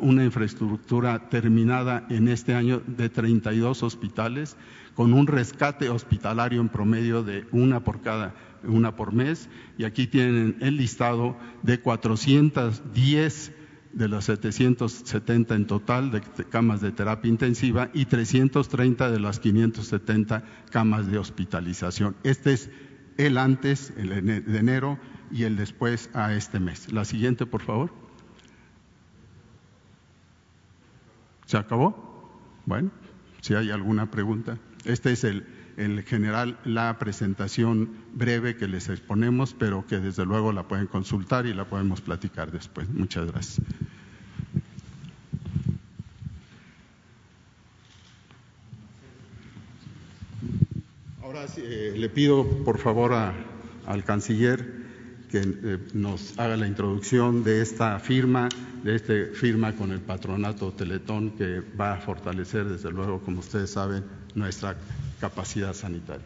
una 0.00 0.24
infraestructura 0.24 1.28
terminada 1.28 2.06
en 2.08 2.28
este 2.28 2.54
año 2.54 2.82
de 2.86 3.08
32 3.08 3.82
hospitales 3.82 4.56
con 4.94 5.12
un 5.12 5.26
rescate 5.26 5.90
hospitalario 5.90 6.60
en 6.60 6.68
promedio 6.68 7.22
de 7.22 7.46
una 7.52 7.84
por 7.84 8.00
cada 8.00 8.34
una 8.64 8.96
por 8.96 9.12
mes 9.12 9.48
y 9.78 9.84
aquí 9.84 10.06
tienen 10.06 10.56
el 10.60 10.76
listado 10.76 11.36
de 11.62 11.80
410 11.80 13.52
de 13.92 14.08
las 14.08 14.24
770 14.24 15.54
en 15.54 15.66
total 15.66 16.10
de 16.10 16.20
camas 16.50 16.80
de 16.80 16.92
terapia 16.92 17.30
intensiva 17.30 17.90
y 17.94 18.06
330 18.06 19.10
de 19.10 19.20
las 19.20 19.40
570 19.40 20.44
camas 20.70 21.10
de 21.10 21.18
hospitalización. 21.18 22.16
Este 22.22 22.52
es 22.52 22.70
el 23.16 23.38
antes, 23.38 23.92
el 23.96 24.24
de 24.26 24.58
enero 24.58 24.98
y 25.30 25.44
el 25.44 25.56
después 25.56 26.10
a 26.12 26.34
este 26.34 26.60
mes. 26.60 26.92
La 26.92 27.04
siguiente, 27.04 27.46
por 27.46 27.62
favor. 27.62 28.05
¿Se 31.46 31.56
acabó? 31.56 32.28
Bueno, 32.66 32.90
si 33.40 33.54
hay 33.54 33.70
alguna 33.70 34.10
pregunta. 34.10 34.58
Este 34.84 35.12
es 35.12 35.22
el, 35.24 35.44
general, 36.04 36.58
la 36.64 36.98
presentación 36.98 37.90
breve 38.14 38.56
que 38.56 38.66
les 38.66 38.88
exponemos, 38.88 39.54
pero 39.54 39.86
que 39.86 39.98
desde 39.98 40.24
luego 40.24 40.52
la 40.52 40.64
pueden 40.64 40.88
consultar 40.88 41.46
y 41.46 41.54
la 41.54 41.64
podemos 41.64 42.00
platicar 42.00 42.50
después. 42.50 42.88
Muchas 42.88 43.30
gracias. 43.30 43.64
Ahora 51.22 51.46
eh, 51.56 51.94
le 51.96 52.08
pido, 52.08 52.44
por 52.64 52.78
favor, 52.78 53.12
al 53.12 54.04
canciller 54.04 54.85
que 55.36 55.42
eh, 55.42 55.78
nos 55.92 56.38
haga 56.38 56.56
la 56.56 56.66
introducción 56.66 57.44
de 57.44 57.60
esta 57.60 57.98
firma, 57.98 58.48
de 58.82 58.96
esta 58.96 59.12
firma 59.34 59.74
con 59.74 59.92
el 59.92 60.00
patronato 60.00 60.72
Teletón, 60.72 61.32
que 61.32 61.60
va 61.78 61.92
a 61.92 61.96
fortalecer, 61.98 62.64
desde 62.64 62.90
luego, 62.90 63.20
como 63.20 63.40
ustedes 63.40 63.70
saben, 63.70 64.04
nuestra 64.34 64.76
capacidad 65.20 65.74
sanitaria. 65.74 66.24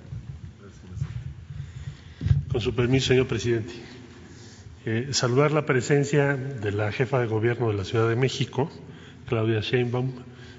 Con 2.52 2.60
su 2.60 2.72
permiso, 2.74 3.08
señor 3.08 3.26
presidente. 3.26 3.72
Eh, 4.86 5.08
saludar 5.10 5.50
la 5.50 5.66
presencia 5.66 6.36
de 6.36 6.70
la 6.70 6.92
jefa 6.92 7.18
de 7.18 7.26
gobierno 7.26 7.68
de 7.68 7.74
la 7.74 7.84
Ciudad 7.84 8.08
de 8.08 8.16
México, 8.16 8.70
Claudia 9.26 9.60
Sheinbaum, 9.60 10.12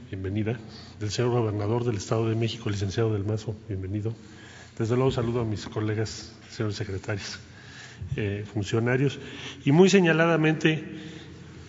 bienvenida, 0.10 0.60
del 1.00 1.10
señor 1.10 1.32
gobernador 1.32 1.86
del 1.86 1.96
Estado 1.96 2.28
de 2.28 2.36
México, 2.36 2.70
licenciado 2.70 3.14
Del 3.14 3.24
Mazo, 3.24 3.56
bienvenido. 3.70 4.14
Desde 4.78 4.96
luego 4.96 5.12
saludo 5.12 5.42
a 5.42 5.46
mis 5.46 5.66
colegas, 5.68 6.34
señores 6.50 6.76
secretarios, 6.76 7.40
eh, 8.16 8.46
funcionarios, 8.52 9.20
y 9.66 9.72
muy 9.72 9.90
señaladamente 9.90 10.84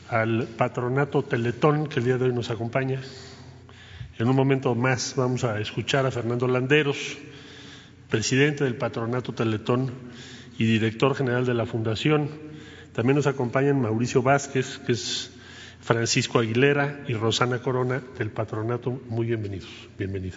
al 0.08 0.46
patronato 0.56 1.22
Teletón, 1.22 1.86
que 1.86 2.00
el 2.00 2.04
día 2.04 2.18
de 2.18 2.26
hoy 2.26 2.32
nos 2.32 2.50
acompaña, 2.50 3.00
en 4.18 4.28
un 4.28 4.36
momento 4.36 4.74
más 4.74 5.14
vamos 5.16 5.42
a 5.44 5.58
escuchar 5.58 6.06
a 6.06 6.10
Fernando 6.10 6.46
Landeros, 6.46 7.16
presidente 8.08 8.64
del 8.64 8.76
Patronato 8.76 9.32
Teletón 9.32 9.90
y 10.58 10.64
director 10.64 11.14
general 11.14 11.46
de 11.46 11.54
la 11.54 11.64
Fundación. 11.64 12.28
También 12.92 13.16
nos 13.16 13.26
acompañan 13.26 13.80
Mauricio 13.80 14.22
Vázquez, 14.22 14.78
que 14.86 14.92
es 14.92 15.30
Francisco 15.80 16.38
Aguilera 16.38 17.00
y 17.08 17.14
Rosana 17.14 17.60
Corona 17.60 18.02
del 18.18 18.30
Patronato. 18.30 19.00
Muy 19.08 19.26
bienvenidos, 19.26 19.70
bienvenida. 19.98 20.36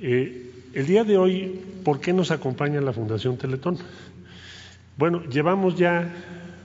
Eh, 0.00 0.50
el 0.72 0.86
día 0.86 1.04
de 1.04 1.18
hoy, 1.18 1.60
¿por 1.84 2.00
qué 2.00 2.12
nos 2.12 2.30
acompaña 2.30 2.80
la 2.80 2.92
Fundación 2.92 3.36
Teletón? 3.36 3.78
Bueno, 4.98 5.22
llevamos 5.24 5.76
ya 5.76 6.10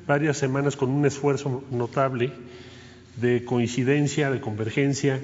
varias 0.07 0.37
semanas 0.37 0.77
con 0.77 0.89
un 0.89 1.05
esfuerzo 1.05 1.65
notable 1.69 2.31
de 3.17 3.43
coincidencia, 3.43 4.31
de 4.31 4.39
convergencia 4.39 5.21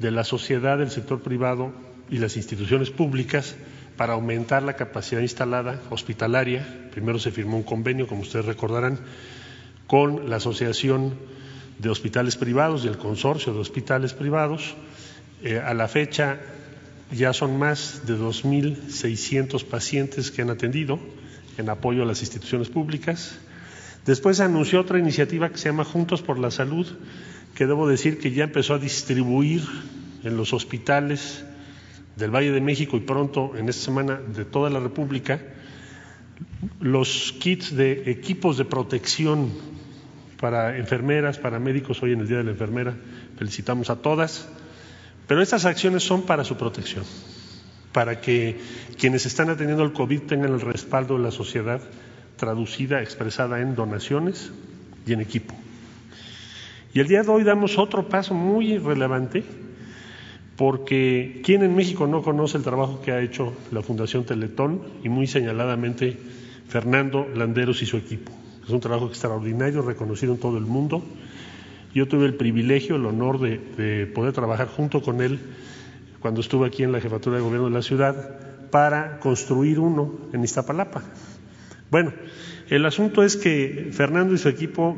de 0.00 0.10
la 0.10 0.24
sociedad, 0.24 0.78
del 0.78 0.90
sector 0.90 1.20
privado 1.20 1.72
y 2.10 2.18
las 2.18 2.36
instituciones 2.36 2.90
públicas 2.90 3.54
para 3.96 4.14
aumentar 4.14 4.64
la 4.64 4.74
capacidad 4.74 5.20
instalada 5.20 5.80
hospitalaria. 5.90 6.88
Primero 6.90 7.20
se 7.20 7.30
firmó 7.30 7.56
un 7.56 7.62
convenio, 7.62 8.08
como 8.08 8.22
ustedes 8.22 8.46
recordarán, 8.46 8.98
con 9.86 10.28
la 10.28 10.36
Asociación 10.36 11.14
de 11.78 11.88
Hospitales 11.88 12.34
Privados 12.34 12.84
y 12.84 12.88
el 12.88 12.98
Consorcio 12.98 13.54
de 13.54 13.60
Hospitales 13.60 14.12
Privados. 14.12 14.74
Eh, 15.44 15.60
a 15.60 15.72
la 15.72 15.86
fecha 15.86 16.40
ya 17.12 17.32
son 17.32 17.60
más 17.60 18.08
de 18.08 18.18
2.600 18.18 19.64
pacientes 19.64 20.32
que 20.32 20.42
han 20.42 20.50
atendido 20.50 20.98
en 21.58 21.68
apoyo 21.68 22.02
a 22.02 22.06
las 22.06 22.20
instituciones 22.20 22.68
públicas. 22.68 23.38
Después 24.06 24.40
anunció 24.40 24.80
otra 24.80 24.98
iniciativa 24.98 25.50
que 25.50 25.58
se 25.58 25.68
llama 25.68 25.84
Juntos 25.84 26.22
por 26.22 26.38
la 26.38 26.50
Salud, 26.50 26.86
que 27.54 27.66
debo 27.66 27.88
decir 27.88 28.18
que 28.18 28.32
ya 28.32 28.44
empezó 28.44 28.74
a 28.74 28.78
distribuir 28.78 29.62
en 30.24 30.36
los 30.36 30.52
hospitales 30.52 31.44
del 32.16 32.30
Valle 32.30 32.52
de 32.52 32.60
México 32.60 32.96
y 32.96 33.00
pronto 33.00 33.56
en 33.56 33.68
esta 33.68 33.84
semana 33.84 34.16
de 34.16 34.44
toda 34.44 34.70
la 34.70 34.80
República 34.80 35.40
los 36.80 37.34
kits 37.38 37.74
de 37.74 38.10
equipos 38.10 38.56
de 38.56 38.64
protección 38.64 39.50
para 40.40 40.76
enfermeras, 40.76 41.38
para 41.38 41.58
médicos, 41.58 42.02
hoy 42.02 42.12
en 42.12 42.20
el 42.20 42.28
Día 42.28 42.38
de 42.38 42.44
la 42.44 42.50
Enfermera, 42.50 42.94
felicitamos 43.38 43.90
a 43.90 43.96
todas, 43.96 44.48
pero 45.26 45.40
estas 45.40 45.64
acciones 45.64 46.02
son 46.02 46.22
para 46.22 46.44
su 46.44 46.56
protección, 46.56 47.04
para 47.94 48.20
que 48.20 48.56
quienes 48.98 49.24
están 49.24 49.48
atendiendo 49.50 49.84
el 49.84 49.92
COVID 49.92 50.22
tengan 50.22 50.52
el 50.52 50.60
respaldo 50.60 51.16
de 51.16 51.22
la 51.22 51.30
sociedad 51.30 51.80
traducida, 52.36 53.00
expresada 53.00 53.60
en 53.60 53.76
donaciones 53.76 54.50
y 55.06 55.12
en 55.12 55.20
equipo. 55.20 55.54
Y 56.92 56.98
el 56.98 57.06
día 57.06 57.22
de 57.22 57.30
hoy 57.30 57.44
damos 57.44 57.78
otro 57.78 58.08
paso 58.08 58.34
muy 58.34 58.78
relevante, 58.78 59.44
porque 60.56 61.40
¿quién 61.44 61.62
en 61.62 61.76
México 61.76 62.08
no 62.08 62.22
conoce 62.22 62.58
el 62.58 62.64
trabajo 62.64 63.00
que 63.00 63.12
ha 63.12 63.20
hecho 63.20 63.54
la 63.70 63.80
Fundación 63.80 64.24
Teletón 64.24 64.82
y 65.04 65.08
muy 65.08 65.28
señaladamente 65.28 66.18
Fernando 66.68 67.28
Landeros 67.32 67.80
y 67.82 67.86
su 67.86 67.96
equipo? 67.96 68.32
Es 68.64 68.70
un 68.70 68.80
trabajo 68.80 69.06
extraordinario, 69.06 69.82
reconocido 69.82 70.34
en 70.34 70.40
todo 70.40 70.58
el 70.58 70.66
mundo. 70.66 71.00
Yo 71.94 72.08
tuve 72.08 72.26
el 72.26 72.34
privilegio, 72.34 72.96
el 72.96 73.06
honor 73.06 73.38
de 73.38 74.06
poder 74.06 74.32
trabajar 74.32 74.66
junto 74.66 75.00
con 75.00 75.22
él 75.22 75.38
cuando 76.24 76.40
estuve 76.40 76.66
aquí 76.66 76.82
en 76.82 76.90
la 76.90 77.02
jefatura 77.02 77.36
de 77.36 77.42
gobierno 77.42 77.68
de 77.68 77.74
la 77.74 77.82
ciudad 77.82 78.16
para 78.70 79.20
construir 79.20 79.78
uno 79.78 80.20
en 80.32 80.42
Iztapalapa. 80.42 81.02
Bueno, 81.90 82.14
el 82.70 82.86
asunto 82.86 83.22
es 83.22 83.36
que 83.36 83.90
Fernando 83.92 84.32
y 84.32 84.38
su 84.38 84.48
equipo 84.48 84.96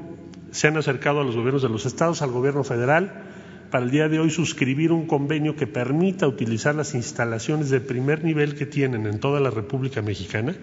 se 0.52 0.68
han 0.68 0.76
acercado 0.76 1.20
a 1.20 1.24
los 1.24 1.34
gobiernos 1.34 1.62
de 1.62 1.68
los 1.68 1.84
estados, 1.84 2.22
al 2.22 2.30
gobierno 2.30 2.62
federal, 2.62 3.24
para 3.72 3.84
el 3.84 3.90
día 3.90 4.08
de 4.08 4.20
hoy 4.20 4.30
suscribir 4.30 4.92
un 4.92 5.08
convenio 5.08 5.56
que 5.56 5.66
permita 5.66 6.28
utilizar 6.28 6.76
las 6.76 6.94
instalaciones 6.94 7.70
de 7.70 7.80
primer 7.80 8.22
nivel 8.22 8.54
que 8.54 8.64
tienen 8.64 9.04
en 9.04 9.18
toda 9.18 9.40
la 9.40 9.50
República 9.50 10.02
Mexicana, 10.02 10.54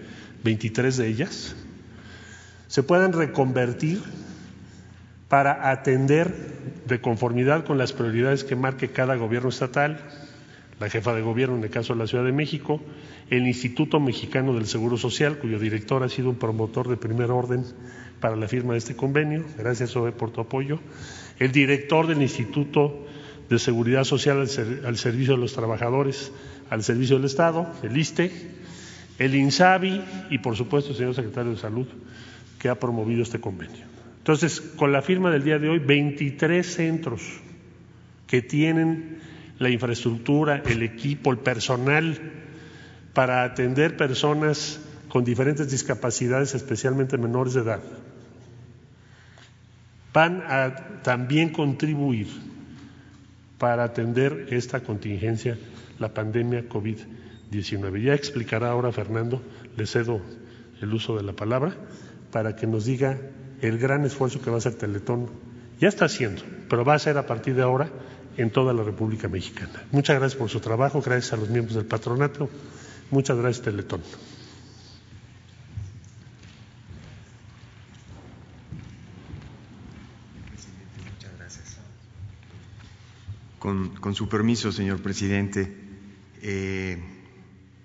23 0.44 0.96
de 0.96 1.06
ellas, 1.06 1.56
se 2.68 2.82
puedan 2.82 3.12
reconvertir 3.12 4.00
para 5.28 5.70
atender 5.70 6.34
de 6.86 7.02
conformidad 7.02 7.66
con 7.66 7.76
las 7.76 7.92
prioridades 7.92 8.44
que 8.44 8.56
marque 8.56 8.88
cada 8.88 9.14
gobierno 9.16 9.50
estatal, 9.50 10.00
la 10.80 10.90
jefa 10.90 11.14
de 11.14 11.22
gobierno 11.22 11.56
en 11.56 11.64
el 11.64 11.70
caso 11.70 11.92
de 11.92 12.00
la 12.00 12.06
Ciudad 12.06 12.24
de 12.24 12.32
México, 12.32 12.80
el 13.30 13.46
Instituto 13.46 14.00
Mexicano 14.00 14.54
del 14.54 14.66
Seguro 14.66 14.96
Social, 14.96 15.38
cuyo 15.38 15.58
director 15.58 16.02
ha 16.02 16.08
sido 16.08 16.30
un 16.30 16.36
promotor 16.36 16.88
de 16.88 16.96
primer 16.96 17.30
orden 17.30 17.64
para 18.20 18.36
la 18.36 18.48
firma 18.48 18.72
de 18.72 18.78
este 18.78 18.96
convenio, 18.96 19.44
gracias 19.58 19.96
Oe 19.96 20.12
por 20.12 20.30
tu 20.30 20.40
apoyo, 20.40 20.80
el 21.38 21.52
director 21.52 22.06
del 22.06 22.22
Instituto 22.22 23.06
de 23.48 23.58
Seguridad 23.58 24.04
Social 24.04 24.40
al, 24.40 24.96
servicio 24.96 25.34
de 25.34 25.40
los 25.40 25.52
trabajadores, 25.52 26.32
al 26.70 26.82
servicio 26.82 27.16
del 27.16 27.26
Estado, 27.26 27.70
el 27.82 27.96
ISTE, 27.96 28.32
el 29.18 29.34
INSABI 29.34 30.02
y 30.30 30.38
por 30.38 30.56
supuesto 30.56 30.90
el 30.90 30.96
señor 30.96 31.14
secretario 31.14 31.52
de 31.52 31.58
Salud 31.58 31.86
que 32.58 32.68
ha 32.68 32.78
promovido 32.78 33.22
este 33.22 33.40
convenio. 33.40 33.84
Entonces, 34.18 34.60
con 34.60 34.90
la 34.90 35.02
firma 35.02 35.30
del 35.30 35.44
día 35.44 35.58
de 35.58 35.68
hoy, 35.68 35.78
23 35.78 36.66
centros 36.66 37.20
que 38.26 38.40
tienen 38.40 39.18
la 39.58 39.70
infraestructura, 39.70 40.62
el 40.66 40.82
equipo, 40.82 41.30
el 41.30 41.38
personal 41.38 42.18
para 43.12 43.44
atender 43.44 43.96
personas 43.96 44.80
con 45.08 45.24
diferentes 45.24 45.70
discapacidades, 45.70 46.54
especialmente 46.54 47.16
menores 47.16 47.54
de 47.54 47.60
edad, 47.60 47.80
van 50.12 50.42
a 50.48 51.02
también 51.02 51.50
contribuir 51.50 52.26
para 53.58 53.84
atender 53.84 54.48
esta 54.50 54.80
contingencia, 54.80 55.56
la 55.98 56.12
pandemia 56.12 56.68
COVID-19. 56.68 58.02
Ya 58.02 58.14
explicará 58.14 58.70
ahora 58.70 58.90
Fernando, 58.90 59.40
le 59.76 59.86
cedo 59.86 60.20
el 60.80 60.92
uso 60.92 61.16
de 61.16 61.22
la 61.22 61.32
palabra, 61.32 61.74
para 62.32 62.56
que 62.56 62.66
nos 62.66 62.84
diga 62.84 63.18
el 63.60 63.78
gran 63.78 64.04
esfuerzo 64.04 64.42
que 64.42 64.50
va 64.50 64.56
a 64.56 64.58
hacer 64.58 64.74
Teletón. 64.74 65.30
Ya 65.80 65.88
está 65.88 66.06
haciendo, 66.06 66.42
pero 66.68 66.84
va 66.84 66.94
a 66.94 66.98
ser 66.98 67.16
a 67.18 67.26
partir 67.26 67.54
de 67.54 67.62
ahora 67.62 67.88
en 68.36 68.50
toda 68.50 68.72
la 68.72 68.82
República 68.82 69.28
Mexicana. 69.28 69.84
Muchas 69.92 70.18
gracias 70.18 70.38
por 70.38 70.50
su 70.50 70.60
trabajo, 70.60 71.00
gracias 71.00 71.32
a 71.32 71.36
los 71.36 71.48
miembros 71.48 71.76
del 71.76 71.86
patronato, 71.86 72.48
muchas 73.10 73.36
gracias 73.36 73.64
Teletón. 73.64 74.02
Con, 83.58 84.14
su 84.14 84.28
permiso, 84.28 84.72
señor 84.72 85.00
presidente, 85.00 85.74
eh, 86.42 87.02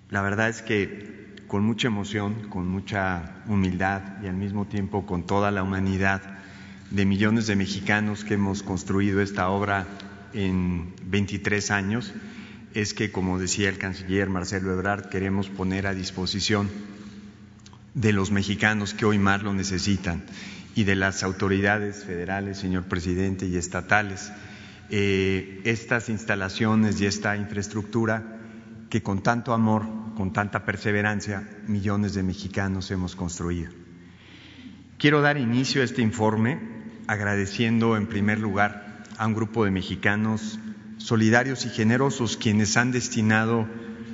la 0.09 0.21
verdad 0.21 0.49
es 0.49 0.62
que 0.62 1.38
con 1.47 1.63
mucha 1.63 1.88
emoción, 1.88 2.49
con 2.49 2.67
mucha 2.67 3.41
humildad 3.47 4.21
y 4.21 4.27
al 4.27 4.35
mismo 4.35 4.65
tiempo 4.65 5.05
con 5.05 5.23
toda 5.25 5.51
la 5.51 5.63
humanidad 5.63 6.21
de 6.91 7.05
millones 7.05 7.47
de 7.47 7.55
mexicanos 7.55 8.25
que 8.25 8.33
hemos 8.33 8.62
construido 8.62 9.21
esta 9.21 9.49
obra 9.49 9.88
en 10.33 10.93
23 11.05 11.71
años, 11.71 12.13
es 12.73 12.93
que, 12.93 13.11
como 13.11 13.39
decía 13.39 13.69
el 13.69 13.77
canciller 13.77 14.29
Marcelo 14.29 14.71
Ebrard, 14.71 15.09
queremos 15.09 15.49
poner 15.49 15.87
a 15.87 15.93
disposición 15.93 16.69
de 17.93 18.13
los 18.13 18.31
mexicanos 18.31 18.93
que 18.93 19.05
hoy 19.05 19.17
más 19.17 19.41
lo 19.43 19.53
necesitan 19.53 20.23
y 20.75 20.83
de 20.83 20.95
las 20.95 21.23
autoridades 21.23 22.03
federales, 22.03 22.59
señor 22.59 22.83
presidente, 22.83 23.47
y 23.47 23.57
estatales 23.57 24.31
eh, 24.91 25.61
estas 25.65 26.09
instalaciones 26.09 26.99
y 26.99 27.05
esta 27.05 27.37
infraestructura 27.37 28.39
que 28.89 29.03
con 29.03 29.21
tanto 29.21 29.53
amor, 29.53 29.85
con 30.15 30.33
tanta 30.33 30.65
perseverancia, 30.65 31.47
millones 31.67 32.15
de 32.15 32.23
mexicanos 32.23 32.89
hemos 32.89 33.15
construido. 33.15 33.71
Quiero 34.97 35.21
dar 35.21 35.37
inicio 35.37 35.83
a 35.83 35.85
este 35.85 36.01
informe 36.01 36.59
agradeciendo 37.05 37.97
en 37.97 38.07
primer 38.07 38.39
lugar 38.39 38.88
a 39.19 39.27
un 39.27 39.36
grupo 39.36 39.65
de 39.65 39.71
mexicanos 39.71 40.58
solidarios 40.97 41.65
y 41.65 41.69
generosos 41.69 42.38
quienes 42.38 42.77
han 42.77 42.91
destinado 42.91 43.67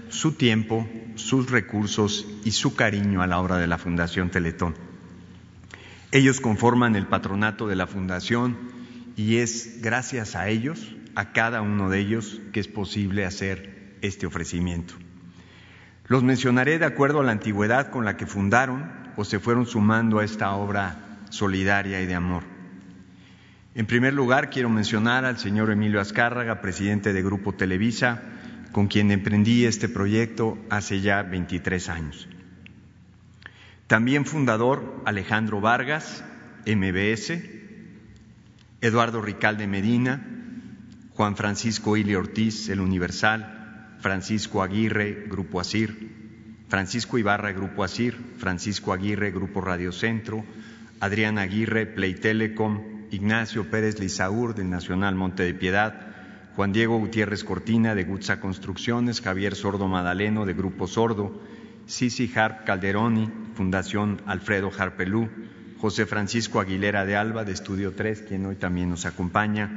su 0.09 0.33
tiempo, 0.33 0.87
sus 1.13 1.49
recursos 1.49 2.27
y 2.43 2.51
su 2.51 2.75
cariño 2.75 3.21
a 3.21 3.27
la 3.27 3.39
obra 3.39 3.57
de 3.57 3.67
la 3.67 3.77
Fundación 3.77 4.31
Teletón. 4.31 4.75
Ellos 6.11 6.41
conforman 6.41 6.95
el 6.95 7.05
patronato 7.05 7.67
de 7.67 7.75
la 7.75 7.85
Fundación 7.85 8.57
y 9.15 9.37
es 9.37 9.79
gracias 9.81 10.35
a 10.35 10.49
ellos, 10.49 10.95
a 11.13 11.33
cada 11.33 11.61
uno 11.61 11.89
de 11.89 11.99
ellos, 11.99 12.41
que 12.51 12.59
es 12.59 12.67
posible 12.67 13.25
hacer 13.25 13.97
este 14.01 14.25
ofrecimiento. 14.25 14.95
Los 16.07 16.23
mencionaré 16.23 16.79
de 16.79 16.85
acuerdo 16.85 17.19
a 17.19 17.23
la 17.23 17.31
antigüedad 17.31 17.91
con 17.91 18.05
la 18.05 18.17
que 18.17 18.25
fundaron 18.25 18.91
o 19.17 19.23
se 19.23 19.39
fueron 19.39 19.67
sumando 19.67 20.19
a 20.19 20.25
esta 20.25 20.53
obra 20.55 21.19
solidaria 21.29 22.01
y 22.01 22.07
de 22.07 22.15
amor. 22.15 22.54
En 23.77 23.87
primer 23.87 24.13
lugar, 24.13 24.49
quiero 24.51 24.69
mencionar 24.69 25.25
al 25.25 25.37
señor 25.37 25.69
Emilio 25.69 25.99
Azcárraga, 25.99 26.61
presidente 26.61 27.11
de 27.11 27.21
Grupo 27.21 27.55
Televisa, 27.55 28.21
con 28.71 28.87
quien 28.87 29.11
emprendí 29.11 29.65
este 29.65 29.89
proyecto 29.89 30.57
hace 30.69 31.01
ya 31.01 31.23
23 31.23 31.89
años. 31.89 32.29
También 33.87 34.25
fundador 34.25 35.03
Alejandro 35.05 35.59
Vargas, 35.59 36.23
MBS, 36.65 37.33
Eduardo 38.79 39.21
Ricalde 39.21 39.67
Medina, 39.67 40.25
Juan 41.13 41.35
Francisco 41.35 41.97
Ili 41.97 42.15
Ortiz, 42.15 42.69
El 42.69 42.79
Universal, 42.79 43.97
Francisco 43.99 44.63
Aguirre, 44.63 45.25
Grupo 45.27 45.59
Asir, 45.59 46.11
Francisco 46.69 47.17
Ibarra, 47.17 47.51
Grupo 47.51 47.83
Asir, 47.83 48.17
Francisco 48.37 48.93
Aguirre, 48.93 49.31
Grupo 49.31 49.59
Radio 49.59 49.91
Centro, 49.91 50.45
Adrián 51.01 51.37
Aguirre, 51.37 51.85
Play 51.85 52.15
Telecom, 52.15 52.94
Ignacio 53.11 53.69
Pérez 53.69 53.99
Lizaur, 53.99 54.55
del 54.55 54.69
Nacional 54.69 55.15
Monte 55.15 55.43
de 55.43 55.53
Piedad, 55.53 56.07
Juan 56.55 56.71
Diego 56.71 56.97
Gutiérrez 56.97 57.43
Cortina, 57.43 57.95
de 57.95 58.05
Gutza 58.05 58.39
Construcciones, 58.39 59.21
Javier 59.21 59.55
Sordo 59.55 59.87
Madaleno, 59.87 60.45
de 60.45 60.53
Grupo 60.53 60.87
Sordo, 60.87 61.41
Sisi 61.85 62.31
Harp 62.33 62.65
Calderoni, 62.65 63.29
Fundación 63.55 64.21
Alfredo 64.25 64.71
Harpelú, 64.77 65.29
José 65.77 66.05
Francisco 66.05 66.59
Aguilera 66.59 67.05
de 67.05 67.15
Alba, 67.15 67.43
de 67.43 67.51
Estudio 67.51 67.93
3, 67.93 68.23
quien 68.23 68.45
hoy 68.45 68.55
también 68.55 68.89
nos 68.89 69.05
acompaña, 69.05 69.69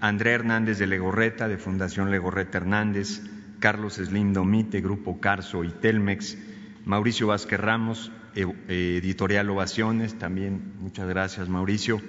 André 0.00 0.32
Hernández 0.32 0.78
de 0.78 0.86
Legorreta, 0.86 1.48
de 1.48 1.56
Fundación 1.56 2.10
Legorreta 2.10 2.58
Hernández, 2.58 3.22
Carlos 3.60 3.94
Slim 3.94 4.32
Domit, 4.32 4.70
de 4.70 4.80
Grupo 4.80 5.20
Carso 5.20 5.64
y 5.64 5.70
Telmex, 5.70 6.36
Mauricio 6.84 7.28
Vázquez 7.28 7.60
Ramos, 7.60 8.12
e, 8.34 8.46
Editorial 8.98 9.50
Ovaciones, 9.50 10.18
también 10.18 10.74
muchas 10.80 11.08
gracias 11.08 11.48
Mauricio, 11.48 12.00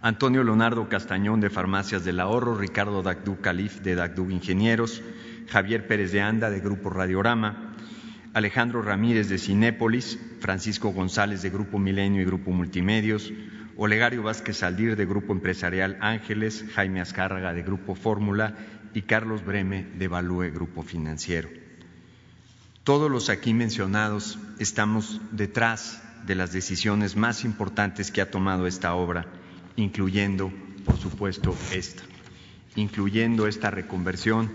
Antonio 0.00 0.44
Leonardo 0.44 0.88
Castañón, 0.88 1.40
de 1.40 1.50
Farmacias 1.50 2.04
del 2.04 2.20
Ahorro, 2.20 2.56
Ricardo 2.56 3.02
Dagdú 3.02 3.40
Calif, 3.40 3.80
de 3.80 3.94
Dagdú 3.94 4.30
Ingenieros, 4.30 5.02
Javier 5.48 5.86
Pérez 5.86 6.12
de 6.12 6.20
Anda, 6.20 6.50
de 6.50 6.60
Grupo 6.60 6.90
Radiorama, 6.90 7.74
Alejandro 8.34 8.82
Ramírez 8.82 9.28
de 9.28 9.38
Cinépolis, 9.38 10.18
Francisco 10.40 10.90
González 10.90 11.42
de 11.42 11.50
Grupo 11.50 11.78
Milenio 11.78 12.20
y 12.20 12.26
Grupo 12.26 12.50
Multimedios, 12.50 13.32
Olegario 13.76 14.22
Vázquez 14.22 14.62
Aldir 14.62 14.96
de 14.96 15.06
Grupo 15.06 15.32
Empresarial 15.32 15.96
Ángeles, 16.00 16.64
Jaime 16.74 17.00
Azcárraga 17.00 17.52
de 17.52 17.62
Grupo 17.62 17.94
Fórmula 17.94 18.54
y 18.94 19.02
Carlos 19.02 19.44
Breme 19.44 19.84
de 19.98 20.08
Value 20.08 20.50
Grupo 20.50 20.82
Financiero. 20.82 21.48
Todos 22.84 23.10
los 23.10 23.30
aquí 23.30 23.52
mencionados 23.52 24.38
estamos 24.58 25.20
detrás 25.32 26.02
de 26.26 26.34
las 26.34 26.52
decisiones 26.52 27.16
más 27.16 27.44
importantes 27.44 28.10
que 28.10 28.20
ha 28.20 28.30
tomado 28.30 28.66
esta 28.66 28.94
obra, 28.94 29.26
incluyendo, 29.76 30.52
por 30.84 30.96
supuesto, 30.96 31.54
esta, 31.72 32.02
incluyendo 32.74 33.46
esta 33.46 33.70
reconversión 33.70 34.50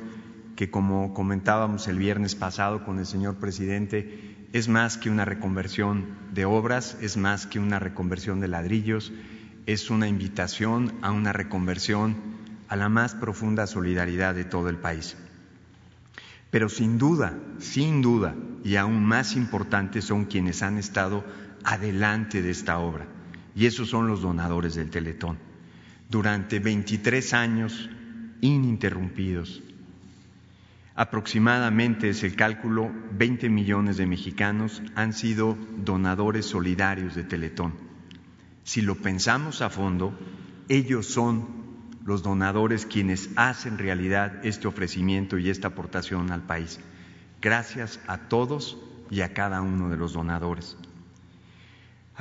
que, 0.56 0.70
como 0.70 1.14
comentábamos 1.14 1.88
el 1.88 1.98
viernes 1.98 2.36
pasado 2.36 2.84
con 2.84 3.00
el 3.00 3.06
señor 3.06 3.36
presidente, 3.36 4.36
es 4.54 4.68
más 4.68 4.98
que 4.98 5.10
una 5.10 5.26
reconversión 5.26 6.08
de 6.34 6.46
obras, 6.46 6.98
es 7.02 7.18
más 7.18 7.48
que 7.48 7.60
una 7.60 7.80
reconversión 7.80 8.40
de 8.40 8.48
ladrillos, 8.48 9.12
es 9.66 9.90
una 9.90 10.08
invitación 10.08 10.94
a 11.02 11.12
una 11.12 11.34
reconversión 11.34 12.16
a 12.68 12.76
la 12.76 12.90
más 12.90 13.16
profunda 13.16 13.68
solidaridad 13.68 14.36
de 14.36 14.44
todo 14.44 14.70
el 14.70 14.78
país. 14.78 15.16
Pero 16.50 16.68
sin 16.68 16.98
duda, 16.98 17.38
sin 17.60 18.02
duda, 18.02 18.36
y 18.64 18.76
aún 18.76 19.06
más 19.06 19.36
importante 19.36 20.02
son 20.02 20.26
quienes 20.26 20.62
han 20.64 20.78
estado 20.78 21.24
adelante 21.64 22.42
de 22.42 22.50
esta 22.50 22.80
obra, 22.80 23.08
y 23.56 23.66
esos 23.66 23.90
son 23.90 24.08
los 24.08 24.22
donadores 24.22 24.76
del 24.76 24.90
Teletón. 24.90 25.38
Durante 26.10 26.60
23 26.60 27.34
años 27.34 27.90
ininterrumpidos, 28.42 29.62
Aproximadamente, 30.94 32.10
es 32.10 32.24
el 32.24 32.36
cálculo, 32.36 32.92
20 33.14 33.50
millones 33.50 33.98
de 33.98 34.06
mexicanos 34.06 34.84
han 34.94 35.14
sido 35.14 35.58
donadores 35.78 36.46
solidarios 36.46 37.16
de 37.16 37.24
Teletón. 37.24 37.74
Si 38.64 38.82
lo 38.82 38.96
pensamos 38.96 39.62
a 39.62 39.70
fondo, 39.70 40.14
ellos 40.68 41.08
son 41.08 41.48
los 42.06 42.24
donadores 42.24 42.86
quienes 42.86 43.30
hacen 43.36 43.78
realidad 43.78 44.46
este 44.46 44.68
ofrecimiento 44.68 45.38
y 45.38 45.50
esta 45.50 45.70
aportación 45.70 46.32
al 46.32 46.44
país. 46.44 46.80
Gracias 47.42 48.00
a 48.08 48.18
todos 48.28 48.78
y 49.10 49.22
a 49.22 49.34
cada 49.34 49.62
uno 49.62 49.90
de 49.90 49.98
los 49.98 50.14
donadores. 50.14 50.78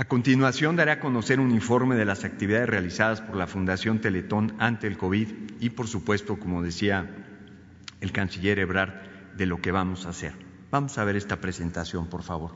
A 0.00 0.04
continuación 0.04 0.76
daré 0.76 0.92
a 0.92 0.98
conocer 0.98 1.40
un 1.40 1.50
informe 1.50 1.94
de 1.94 2.06
las 2.06 2.24
actividades 2.24 2.70
realizadas 2.70 3.20
por 3.20 3.36
la 3.36 3.46
Fundación 3.46 4.00
Teletón 4.00 4.54
ante 4.58 4.86
el 4.86 4.96
COVID 4.96 5.28
y, 5.60 5.68
por 5.68 5.88
supuesto, 5.88 6.38
como 6.38 6.62
decía 6.62 7.10
el 8.00 8.10
canciller 8.10 8.60
Ebrard 8.60 8.94
de 9.36 9.44
lo 9.44 9.60
que 9.60 9.72
vamos 9.72 10.06
a 10.06 10.08
hacer. 10.08 10.32
Vamos 10.70 10.96
a 10.96 11.04
ver 11.04 11.16
esta 11.16 11.36
presentación, 11.42 12.06
por 12.06 12.22
favor. 12.22 12.52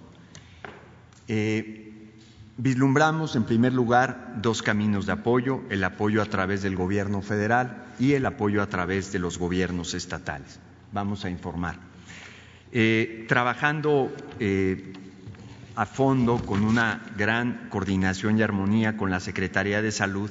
Eh, 1.29 2.15
vislumbramos, 2.57 3.37
en 3.37 3.45
primer 3.45 3.75
lugar, 3.75 4.37
dos 4.41 4.63
caminos 4.63 5.05
de 5.05 5.13
apoyo, 5.13 5.65
el 5.69 5.85
apoyo 5.85 6.23
a 6.23 6.27
través 6.27 6.63
del 6.63 6.77
gobierno 6.77 7.21
federal 7.21 7.93
y 7.99 8.15
el 8.15 8.25
apoyo 8.25 8.63
a 8.63 8.69
través 8.69 9.13
de 9.13 9.19
los 9.19 9.37
gobiernos 9.37 9.93
estatales. 9.93 10.61
Vamos 10.93 11.27
a 11.27 11.29
informar. 11.29 11.77
Eh, 12.73 13.27
trabajando 13.29 14.11
eh, 14.41 14.95
a 15.77 15.87
fondo 15.87 16.39
con 16.39 16.65
una 16.65 17.03
gran 17.17 17.69
coordinación 17.69 18.39
y 18.39 18.43
armonía 18.43 18.97
con 18.97 19.11
la 19.11 19.21
Secretaría 19.21 19.83
de 19.83 19.91
Salud, 19.93 20.31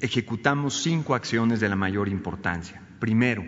ejecutamos 0.00 0.82
cinco 0.82 1.14
acciones 1.14 1.60
de 1.60 1.68
la 1.68 1.76
mayor 1.76 2.08
importancia. 2.08 2.80
Primero, 2.98 3.44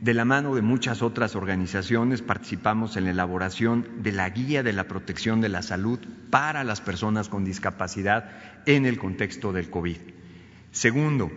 de 0.00 0.14
la 0.14 0.24
mano 0.24 0.54
de 0.54 0.62
muchas 0.62 1.00
otras 1.00 1.36
organizaciones 1.36 2.22
participamos 2.22 2.96
en 2.96 3.04
la 3.04 3.10
elaboración 3.10 3.86
de 4.02 4.12
la 4.12 4.28
Guía 4.30 4.62
de 4.62 4.72
la 4.72 4.88
Protección 4.88 5.40
de 5.40 5.48
la 5.48 5.62
Salud 5.62 6.00
para 6.30 6.64
las 6.64 6.80
personas 6.80 7.28
con 7.28 7.44
discapacidad 7.44 8.30
en 8.66 8.84
el 8.84 8.98
contexto 8.98 9.52
del 9.52 9.70
COVID. 9.70 9.98
Segundo, 10.72 11.30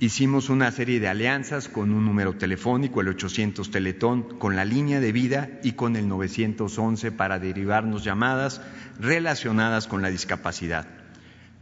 hicimos 0.00 0.50
una 0.50 0.70
serie 0.72 1.00
de 1.00 1.08
alianzas 1.08 1.68
con 1.68 1.92
un 1.92 2.04
número 2.04 2.34
telefónico, 2.34 3.00
el 3.00 3.08
800 3.08 3.70
Teletón, 3.70 4.38
con 4.38 4.56
la 4.56 4.64
línea 4.64 5.00
de 5.00 5.12
vida 5.12 5.50
y 5.62 5.72
con 5.72 5.96
el 5.96 6.08
911 6.08 7.12
para 7.12 7.38
derivarnos 7.38 8.04
llamadas 8.04 8.60
relacionadas 8.98 9.86
con 9.86 10.02
la 10.02 10.10
discapacidad. 10.10 10.86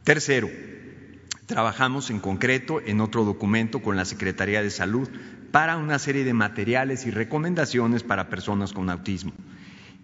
Tercero, 0.02 0.48
Trabajamos 1.46 2.08
en 2.08 2.20
concreto 2.20 2.80
en 2.80 3.02
otro 3.02 3.24
documento 3.24 3.82
con 3.82 3.96
la 3.96 4.06
Secretaría 4.06 4.62
de 4.62 4.70
Salud 4.70 5.08
para 5.50 5.76
una 5.76 5.98
serie 5.98 6.24
de 6.24 6.32
materiales 6.32 7.04
y 7.04 7.10
recomendaciones 7.10 8.02
para 8.02 8.30
personas 8.30 8.72
con 8.72 8.88
autismo. 8.88 9.32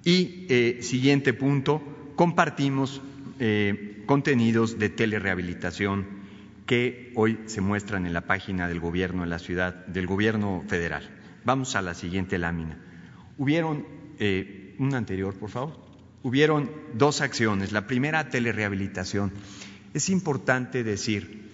Y 0.05 0.47
eh, 0.51 0.81
siguiente 0.83 1.33
punto, 1.33 1.83
compartimos 2.15 3.01
eh, 3.39 4.03
contenidos 4.05 4.79
de 4.79 4.91
telerehabilitación 4.91 6.20
que 6.71 7.11
hoy 7.17 7.41
se 7.47 7.61
muestran 7.61 8.07
en 8.07 8.13
la 8.13 8.21
página 8.21 8.69
del 8.69 8.79
gobierno 8.79 9.23
de 9.23 9.29
la 9.29 9.41
ciudad, 9.41 9.75
del 9.87 10.07
gobierno 10.07 10.63
federal. 10.69 11.03
Vamos 11.45 11.75
a 11.75 11.83
la 11.83 11.95
siguiente 11.95 12.39
lámina. 12.39 12.79
Hubieron, 13.39 13.85
eh, 14.21 14.77
una 14.79 14.99
anterior, 14.99 15.35
por 15.35 15.51
favor. 15.51 15.81
Hubieron 16.23 16.71
dos 16.95 17.23
acciones. 17.23 17.73
La 17.73 17.89
primera, 17.89 18.29
telerehabilitación. 18.29 19.33
Es 19.95 20.11
importante 20.11 20.85
decir 20.85 21.51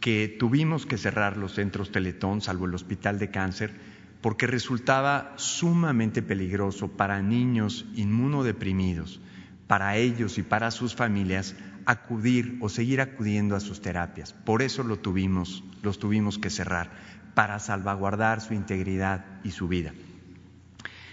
que 0.00 0.28
tuvimos 0.38 0.84
que 0.84 0.98
cerrar 0.98 1.38
los 1.38 1.54
centros 1.54 1.90
Teletón, 1.90 2.42
salvo 2.42 2.66
el 2.66 2.74
Hospital 2.74 3.18
de 3.18 3.30
Cáncer, 3.30 3.72
porque 4.20 4.46
resultaba 4.46 5.32
sumamente 5.36 6.20
peligroso 6.20 6.88
para 6.88 7.22
niños 7.22 7.86
inmunodeprimidos, 7.94 9.18
para 9.66 9.96
ellos 9.96 10.36
y 10.36 10.42
para 10.42 10.70
sus 10.70 10.94
familias 10.94 11.56
acudir 11.88 12.58
o 12.60 12.68
seguir 12.68 13.00
acudiendo 13.00 13.56
a 13.56 13.60
sus 13.60 13.80
terapias. 13.80 14.32
Por 14.32 14.62
eso 14.62 14.84
lo 14.84 14.98
tuvimos, 14.98 15.64
los 15.82 15.98
tuvimos 15.98 16.38
que 16.38 16.50
cerrar, 16.50 16.90
para 17.34 17.58
salvaguardar 17.58 18.40
su 18.40 18.54
integridad 18.54 19.24
y 19.42 19.50
su 19.50 19.66
vida. 19.66 19.92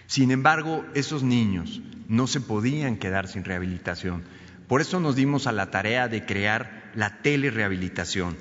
Sin 0.05 0.29
embargo, 0.29 0.85
esos 0.93 1.23
niños 1.23 1.81
no 2.07 2.27
se 2.27 2.41
podían 2.41 2.97
quedar 2.97 3.27
sin 3.27 3.43
rehabilitación 3.43 4.23
por 4.67 4.81
eso 4.81 4.99
nos 4.99 5.15
dimos 5.15 5.45
a 5.47 5.51
la 5.51 5.69
tarea 5.69 6.07
de 6.07 6.25
crear 6.25 6.91
la 6.95 7.21
telerehabilitación, 7.21 8.35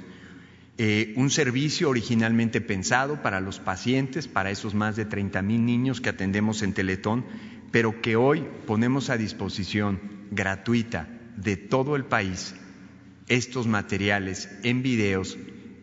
eh, 0.78 1.12
un 1.16 1.30
servicio 1.30 1.90
originalmente 1.90 2.60
pensado 2.60 3.20
para 3.20 3.40
los 3.40 3.60
pacientes, 3.60 4.26
para 4.26 4.50
esos 4.50 4.74
más 4.74 4.96
de 4.96 5.04
30 5.04 5.42
mil 5.42 5.64
niños 5.66 6.00
que 6.00 6.08
atendemos 6.08 6.62
en 6.62 6.72
Teletón, 6.72 7.26
pero 7.70 8.00
que 8.00 8.16
hoy 8.16 8.46
ponemos 8.66 9.10
a 9.10 9.18
disposición 9.18 10.00
gratuita 10.30 11.08
de 11.36 11.56
todo 11.56 11.96
el 11.96 12.04
país 12.04 12.54
estos 13.28 13.66
materiales 13.66 14.48
en 14.62 14.82
videos 14.82 15.36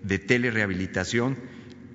de 0.04 0.20
telerehabilitación, 0.20 1.38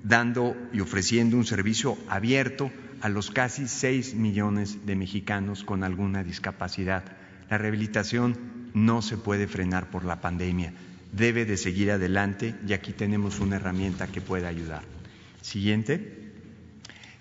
dando 0.03 0.57
y 0.73 0.81
ofreciendo 0.81 1.37
un 1.37 1.47
servicio 1.47 1.97
abierto 2.09 2.71
a 3.01 3.09
los 3.09 3.31
casi 3.31 3.69
6 3.69 4.14
millones 4.14 4.87
de 4.87 4.97
mexicanos 4.97 5.64
con 5.64 5.85
alguna 5.85 6.25
discapacidad 6.25 7.05
la 7.51 7.59
rehabilitación 7.59 8.37
no 8.75 9.03
se 9.03 9.16
puede 9.16 9.47
frenar 9.47 9.90
por 9.90 10.05
la 10.05 10.21
pandemia, 10.21 10.73
debe 11.12 11.45
de 11.45 11.57
seguir 11.57 11.90
adelante 11.90 12.55
y 12.66 12.73
aquí 12.73 12.92
tenemos 12.92 13.38
una 13.40 13.57
herramienta 13.57 14.07
que 14.09 14.21
puede 14.21 14.47
ayudar. 14.47 14.83
Siguiente. 15.42 16.25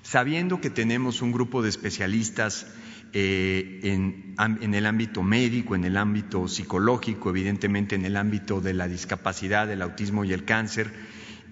Sabiendo 0.01 0.61
que 0.61 0.69
tenemos 0.69 1.21
un 1.21 1.31
grupo 1.31 1.61
de 1.61 1.69
especialistas 1.69 2.67
eh, 3.13 3.79
en, 3.83 4.35
en, 4.37 4.73
el 4.73 4.85
ámbito 4.85 5.23
médico, 5.23 5.75
en 5.75 5.85
el 5.85 5.97
ámbito 5.97 6.47
psicológico, 6.47 7.29
evidentemente 7.29 7.95
en 7.95 8.05
el 8.05 8.17
ámbito 8.17 8.61
de 8.61 8.73
la 8.73 8.87
discapacidad, 8.87 9.67
del 9.67 9.81
autismo 9.81 10.25
y 10.25 10.33
el 10.33 10.45
cáncer, 10.45 10.91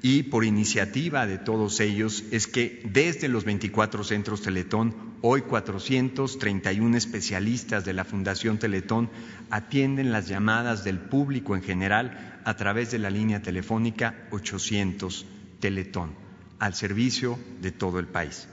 y 0.04 0.24
por 0.24 0.44
iniciativa 0.44 1.26
de 1.26 1.38
todos 1.38 1.80
ellos 1.80 2.26
es 2.32 2.46
que 2.48 2.82
desde 2.84 3.30
los 3.30 3.46
24 3.46 4.04
centros 4.04 4.42
Teletón, 4.42 4.94
hoy 5.22 5.44
431 5.44 6.98
especialistas 6.98 7.86
de 7.86 7.94
la 7.94 8.04
Fundación 8.04 8.60
Teletón 8.60 9.10
atienden 9.50 10.12
las 10.12 10.28
llamadas 10.28 10.84
del 10.84 11.00
público 11.00 11.56
en 11.56 11.64
general 11.64 12.42
a 12.44 12.54
través 12.58 12.92
de 12.92 13.00
la 13.00 13.10
línea 13.10 13.42
telefónica 13.42 14.28
800 14.32 15.26
Teletón, 15.62 16.12
al 16.60 16.74
servicio 16.74 17.40
de 17.62 17.72
todo 17.72 18.00
el 18.00 18.08
país. 18.08 18.50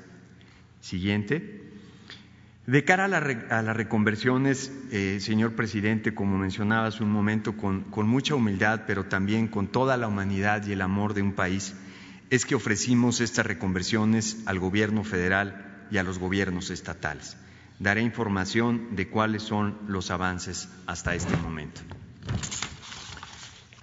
Siguiente. 0.81 1.60
De 2.67 2.85
cara 2.85 3.07
a, 3.07 3.63
las 3.63 3.77
reconversiones, 3.77 4.71
eh, 4.93 5.19
señor 5.21 5.55
presidente, 5.55 6.15
como 6.15 6.37
mencionaba 6.37 6.91
un 7.01 7.11
momento, 7.11 7.57
con, 7.57 7.83
con 7.85 8.07
mucha 8.07 8.35
humildad, 8.35 8.83
pero 8.87 9.07
también 9.07 9.49
con 9.49 9.67
toda 9.69 9.97
la 9.97 10.07
humanidad 10.07 10.67
y 10.67 10.73
el 10.73 10.83
amor 10.83 11.15
de 11.15 11.23
un 11.23 11.33
país, 11.33 11.75
es 12.29 12.45
que 12.45 12.55
ofrecimos 12.55 13.21
estas 13.21 13.47
reconversiones 13.47 14.43
al 14.47 14.59
gobierno 14.59 15.05
federal 15.05 15.87
y 15.91 15.97
a 15.97 16.03
los 16.03 16.19
gobiernos 16.19 16.71
estatales. 16.71 17.37
Daré 17.79 18.03
información 18.03 18.95
de 18.95 19.09
cuáles 19.09 19.43
son 19.43 19.79
los 19.89 20.11
avances 20.11 20.69
hasta 20.87 21.15
este 21.15 21.37
momento. 21.39 21.81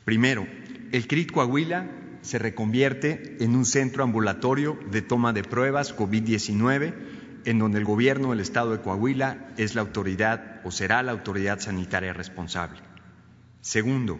Primero, 0.05 0.47
el 0.91 1.07
CRIT 1.07 1.31
Coahuila 1.31 1.89
se 2.21 2.37
reconvierte 2.37 3.37
en 3.43 3.55
un 3.55 3.65
centro 3.65 4.03
ambulatorio 4.03 4.79
de 4.91 5.01
toma 5.01 5.33
de 5.33 5.43
pruebas 5.43 5.95
COVID-19 5.97 7.16
en 7.47 7.59
donde 7.59 7.77
el 7.79 7.85
gobierno 7.85 8.31
del 8.31 8.41
estado 8.41 8.73
de 8.73 8.81
Coahuila 8.81 9.53
es 9.55 9.73
la 9.73 9.79
autoridad 9.79 10.59
o 10.65 10.71
será 10.71 11.01
la 11.01 11.13
autoridad 11.13 11.61
sanitaria 11.61 12.11
responsable. 12.11 12.81
Segundo, 13.61 14.19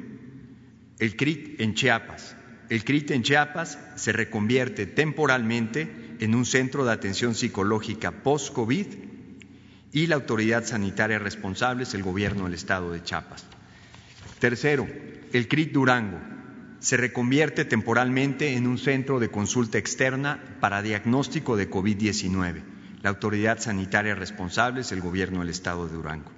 el 0.98 1.18
CRIT 1.18 1.60
en 1.60 1.74
Chiapas. 1.74 2.38
El 2.70 2.86
CRIT 2.86 3.12
en 3.12 3.24
Chiapas 3.24 3.80
se 3.98 4.14
reconvierte 4.14 4.86
temporalmente 4.86 6.16
en 6.22 6.36
un 6.36 6.46
centro 6.46 6.86
de 6.86 6.94
atención 6.94 7.36
psicológica 7.36 8.12
post-COVID 8.24 8.88
y 9.92 10.08
la 10.08 10.16
autoridad 10.16 10.64
sanitaria 10.64 11.20
responsable 11.20 11.84
es 11.84 11.94
el 11.96 12.04
gobierno 12.04 12.46
del 12.46 12.54
estado 12.54 12.94
de 12.94 13.04
Chiapas. 13.04 13.46
Tercero, 14.40 14.88
el 15.34 15.50
CRIT 15.50 15.74
Durango 15.74 16.22
se 16.80 16.96
reconvierte 16.96 17.66
temporalmente 17.66 18.54
en 18.54 18.68
un 18.68 18.78
centro 18.78 19.20
de 19.20 19.28
consulta 19.28 19.78
externa 19.78 20.42
para 20.62 20.82
diagnóstico 20.82 21.58
de 21.58 21.70
COVID-19. 21.70 22.77
La 23.02 23.10
autoridad 23.10 23.60
sanitaria 23.60 24.16
responsable 24.16 24.82
es 24.82 24.92
el 24.92 25.02
gobierno 25.02 25.40
del 25.40 25.50
estado 25.50 25.88
de 25.88 25.96
Durango. 25.96 26.32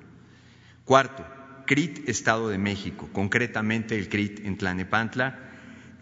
Cuarto, 0.86 1.26
CRIT 1.66 2.10
Estado 2.10 2.50
de 2.50 2.58
México, 2.58 3.10
concretamente 3.14 3.98
el 3.98 4.10
CRIT 4.10 4.46
en 4.46 4.58
Tlanepantla, 4.58 5.40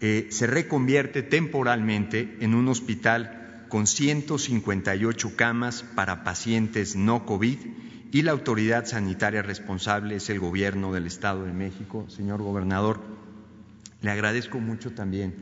eh, 0.00 0.28
se 0.30 0.46
reconvierte 0.46 1.22
temporalmente 1.22 2.38
en 2.40 2.54
un 2.54 2.68
hospital 2.68 3.66
con 3.68 3.86
158 3.86 5.36
camas 5.36 5.82
para 5.94 6.24
pacientes 6.24 6.96
no 6.96 7.26
COVID 7.26 7.58
y 8.10 8.22
la 8.22 8.32
autoridad 8.32 8.86
sanitaria 8.86 9.42
responsable 9.42 10.16
es 10.16 10.30
el 10.30 10.40
gobierno 10.40 10.92
del 10.92 11.06
Estado 11.06 11.44
de 11.44 11.52
México. 11.52 12.06
Señor 12.08 12.42
gobernador, 12.42 13.00
le 14.00 14.10
agradezco 14.10 14.58
mucho 14.60 14.92
también 14.92 15.34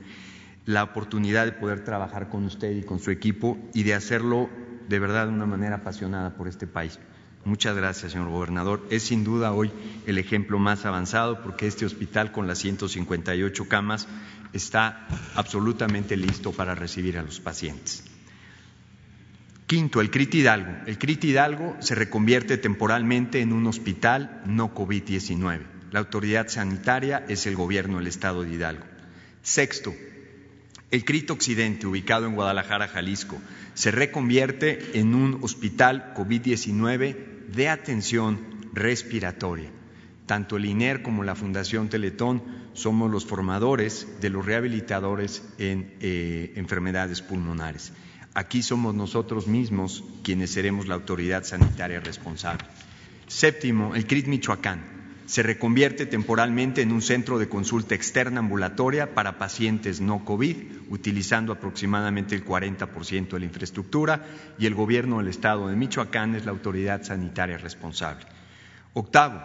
la 0.65 0.83
oportunidad 0.83 1.47
de 1.47 1.53
poder 1.53 1.85
trabajar 1.85 2.29
con 2.29 2.45
usted 2.45 2.77
y 2.77 2.83
con 2.83 2.99
su 2.99 3.13
equipo 3.13 3.57
y 3.73 3.85
de 3.85 3.95
hacerlo 3.95 4.51
de 4.89 4.99
verdad 4.99 5.27
de 5.27 5.33
una 5.33 5.47
manera 5.47 5.77
apasionada 5.77 6.31
por 6.31 6.49
este 6.49 6.67
país. 6.67 6.99
Muchas 7.45 7.77
gracias, 7.77 8.13
señor 8.13 8.29
gobernador. 8.29 8.85
Es 8.91 9.05
sin 9.05 9.23
duda 9.23 9.53
hoy 9.53 9.71
el 10.07 10.19
ejemplo 10.19 10.59
más 10.59 10.85
avanzado 10.85 11.43
porque 11.43 11.69
este 11.69 11.87
hospital 11.87 12.33
con 12.33 12.49
las 12.49 12.59
158 12.59 13.69
camas 13.69 14.09
está 14.53 15.07
absolutamente 15.37 16.17
listo 16.17 16.51
para 16.51 16.75
recibir 16.75 17.19
a 17.19 17.23
los 17.23 17.39
pacientes. 17.39 18.03
Quinto, 19.67 20.01
el 20.01 20.11
CRIT 20.11 20.35
Hidalgo. 20.35 20.73
El 20.87 20.99
CRIT 20.99 21.25
Hidalgo 21.25 21.77
se 21.81 21.95
reconvierte 21.95 22.57
temporalmente 22.59 23.41
en 23.41 23.53
un 23.53 23.67
hospital 23.67 24.43
no 24.47 24.75
COVID-19. 24.75 25.61
La 25.93 26.01
autoridad 26.01 26.49
sanitaria 26.49 27.25
es 27.29 27.47
el 27.47 27.57
gobierno 27.57 27.99
del 27.99 28.07
estado 28.09 28.43
de 28.43 28.55
Hidalgo. 28.55 28.85
Sexto, 29.43 29.95
el 30.91 31.05
CRIT 31.05 31.31
Occidente, 31.31 31.87
ubicado 31.87 32.27
en 32.27 32.35
Guadalajara, 32.35 32.89
Jalisco, 32.89 33.41
se 33.75 33.91
reconvierte 33.91 34.99
en 34.99 35.15
un 35.15 35.39
hospital 35.43 36.13
COVID-19 36.17 37.17
de 37.49 37.69
atención 37.69 38.41
respiratoria. 38.73 39.71
Tanto 40.27 40.57
el 40.57 40.65
INER 40.65 41.03
como 41.03 41.25
la 41.25 41.35
Fundación 41.35 41.89
Teletón 41.89 42.43
somos 42.73 43.11
los 43.11 43.27
formadores 43.27 44.07
de 44.21 44.31
los 44.31 44.45
rehabilitadores 44.45 45.43
en 45.59 45.95
eh, 46.01 46.53
enfermedades 46.57 47.23
pulmonares. 47.23 47.93
Aquí 48.35 48.63
somos 48.63 48.95
nosotros 48.95 49.47
mismos 49.47 50.05
quienes 50.23 50.51
seremos 50.51 50.87
la 50.87 50.95
autoridad 50.95 51.45
sanitaria 51.45 52.01
responsable. 52.01 52.65
Séptimo, 53.27 53.95
el 53.95 54.07
CRIT 54.07 54.27
Michoacán 54.27 54.96
se 55.27 55.43
reconvierte 55.43 56.07
temporalmente 56.07 56.83
en 56.83 56.93
un 56.93 57.03
centro 57.03 57.39
de 57.39 57.49
consulta 57.49 57.95
externa 57.95 58.39
ambulatoria 58.39 59.15
para 59.15 59.39
pacientes 59.39 60.01
no 60.01 60.25
COVID, 60.25 60.57
utilizando 60.89 61.53
aproximadamente 61.53 62.35
el 62.37 62.45
40% 62.45 63.31
de 63.31 63.39
la 63.41 63.45
infraestructura 63.45 64.25
y 64.59 64.67
el 64.67 64.75
gobierno 64.75 65.19
del 65.19 65.29
estado 65.29 65.69
de 65.69 65.77
Michoacán 65.77 66.37
es 66.37 66.45
la 66.45 66.53
autoridad 66.53 67.03
sanitaria 67.03 67.59
responsable. 67.59 68.25
Octavo, 68.95 69.43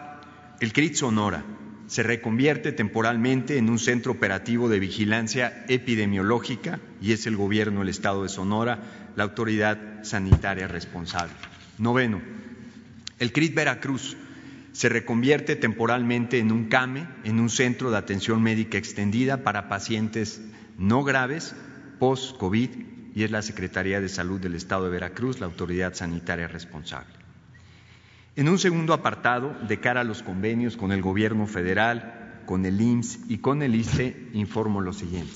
el 0.59 0.71
CRIT 0.71 0.93
Sonora 0.93 1.43
se 1.87 2.03
reconvierte 2.03 2.71
temporalmente 2.71 3.57
en 3.57 3.69
un 3.69 3.79
centro 3.79 4.13
operativo 4.13 4.69
de 4.69 4.79
vigilancia 4.79 5.65
epidemiológica 5.67 6.79
y 7.01 7.11
es 7.11 7.25
el 7.25 7.35
gobierno 7.35 7.79
del 7.79 7.89
estado 7.89 8.23
de 8.23 8.29
Sonora 8.29 9.11
la 9.15 9.23
autoridad 9.23 10.03
sanitaria 10.03 10.67
responsable. 10.67 11.33
Noveno, 11.79 12.21
el 13.19 13.33
CRIT 13.33 13.55
Veracruz 13.55 14.15
se 14.71 14.89
reconvierte 14.89 15.55
temporalmente 15.55 16.39
en 16.39 16.51
un 16.51 16.65
CAME, 16.65 17.07
en 17.23 17.39
un 17.39 17.49
centro 17.49 17.91
de 17.91 17.97
atención 17.97 18.41
médica 18.41 18.77
extendida 18.77 19.43
para 19.43 19.67
pacientes 19.67 20.41
no 20.77 21.03
graves 21.03 21.55
post-COVID 21.99 22.69
y 23.13 23.23
es 23.23 23.31
la 23.31 23.41
Secretaría 23.41 24.01
de 24.01 24.09
Salud 24.09 24.39
del 24.39 24.55
Estado 24.55 24.85
de 24.85 24.91
Veracruz 24.91 25.39
la 25.39 25.45
autoridad 25.45 25.93
sanitaria 25.93 26.47
responsable. 26.47 27.13
En 28.35 28.47
un 28.47 28.57
segundo 28.57 28.93
apartado, 28.93 29.55
de 29.67 29.79
cara 29.79 30.01
a 30.01 30.05
los 30.05 30.23
convenios 30.23 30.77
con 30.77 30.91
el 30.93 31.01
Gobierno 31.01 31.47
federal, 31.47 32.41
con 32.45 32.65
el 32.65 32.79
IMSS 32.79 33.19
y 33.29 33.37
con 33.39 33.61
el 33.61 33.75
ISTE, 33.75 34.29
informo 34.33 34.81
lo 34.81 34.93
siguiente. 34.93 35.35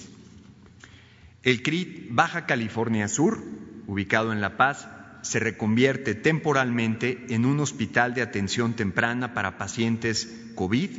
El 1.44 1.62
CRIT 1.62 2.08
Baja 2.10 2.46
California 2.46 3.08
Sur, 3.08 3.44
ubicado 3.86 4.32
en 4.32 4.42
La 4.42 4.58
Paz, 4.58 4.88
se 5.26 5.40
reconvierte 5.40 6.14
temporalmente 6.14 7.26
en 7.30 7.46
un 7.46 7.60
hospital 7.60 8.14
de 8.14 8.22
atención 8.22 8.76
temprana 8.76 9.34
para 9.34 9.58
pacientes 9.58 10.52
COVID 10.54 10.90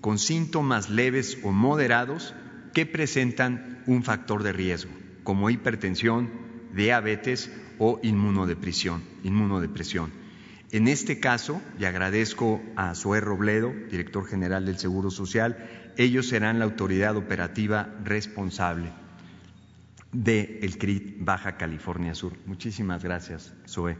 con 0.00 0.18
síntomas 0.18 0.88
leves 0.88 1.36
o 1.42 1.52
moderados 1.52 2.34
que 2.72 2.86
presentan 2.86 3.82
un 3.86 4.02
factor 4.02 4.42
de 4.42 4.52
riesgo, 4.52 4.90
como 5.22 5.50
hipertensión, 5.50 6.30
diabetes 6.74 7.50
o 7.78 8.00
inmunodepresión. 8.02 9.02
inmunodepresión. 9.22 10.12
En 10.72 10.88
este 10.88 11.20
caso, 11.20 11.60
y 11.78 11.84
agradezco 11.84 12.62
a 12.76 12.94
Zoé 12.94 13.20
Robledo, 13.20 13.72
director 13.90 14.26
general 14.26 14.64
del 14.64 14.78
Seguro 14.78 15.10
Social, 15.10 15.92
ellos 15.98 16.26
serán 16.28 16.58
la 16.58 16.64
autoridad 16.64 17.16
operativa 17.16 17.94
responsable 18.02 19.03
de 20.14 20.60
el 20.62 20.78
CRIT 20.78 21.16
Baja 21.18 21.56
California 21.56 22.14
Sur. 22.14 22.32
Muchísimas 22.46 23.02
gracias, 23.04 23.52
Zoé. 23.68 23.98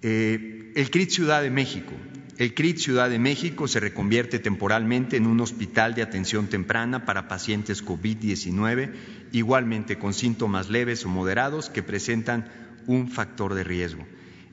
Eh, 0.00 0.72
el 0.76 0.90
CRIT 0.90 1.10
Ciudad 1.10 1.42
de 1.42 1.50
México. 1.50 1.92
El 2.38 2.54
CRIT 2.54 2.78
Ciudad 2.78 3.10
de 3.10 3.18
México 3.18 3.68
se 3.68 3.80
reconvierte 3.80 4.38
temporalmente 4.38 5.16
en 5.16 5.26
un 5.26 5.40
hospital 5.40 5.94
de 5.94 6.02
atención 6.02 6.48
temprana 6.48 7.04
para 7.04 7.28
pacientes 7.28 7.84
COVID-19, 7.84 8.92
igualmente 9.32 9.98
con 9.98 10.14
síntomas 10.14 10.68
leves 10.68 11.04
o 11.04 11.08
moderados 11.08 11.70
que 11.70 11.82
presentan 11.82 12.48
un 12.86 13.08
factor 13.08 13.54
de 13.54 13.64
riesgo. 13.64 14.04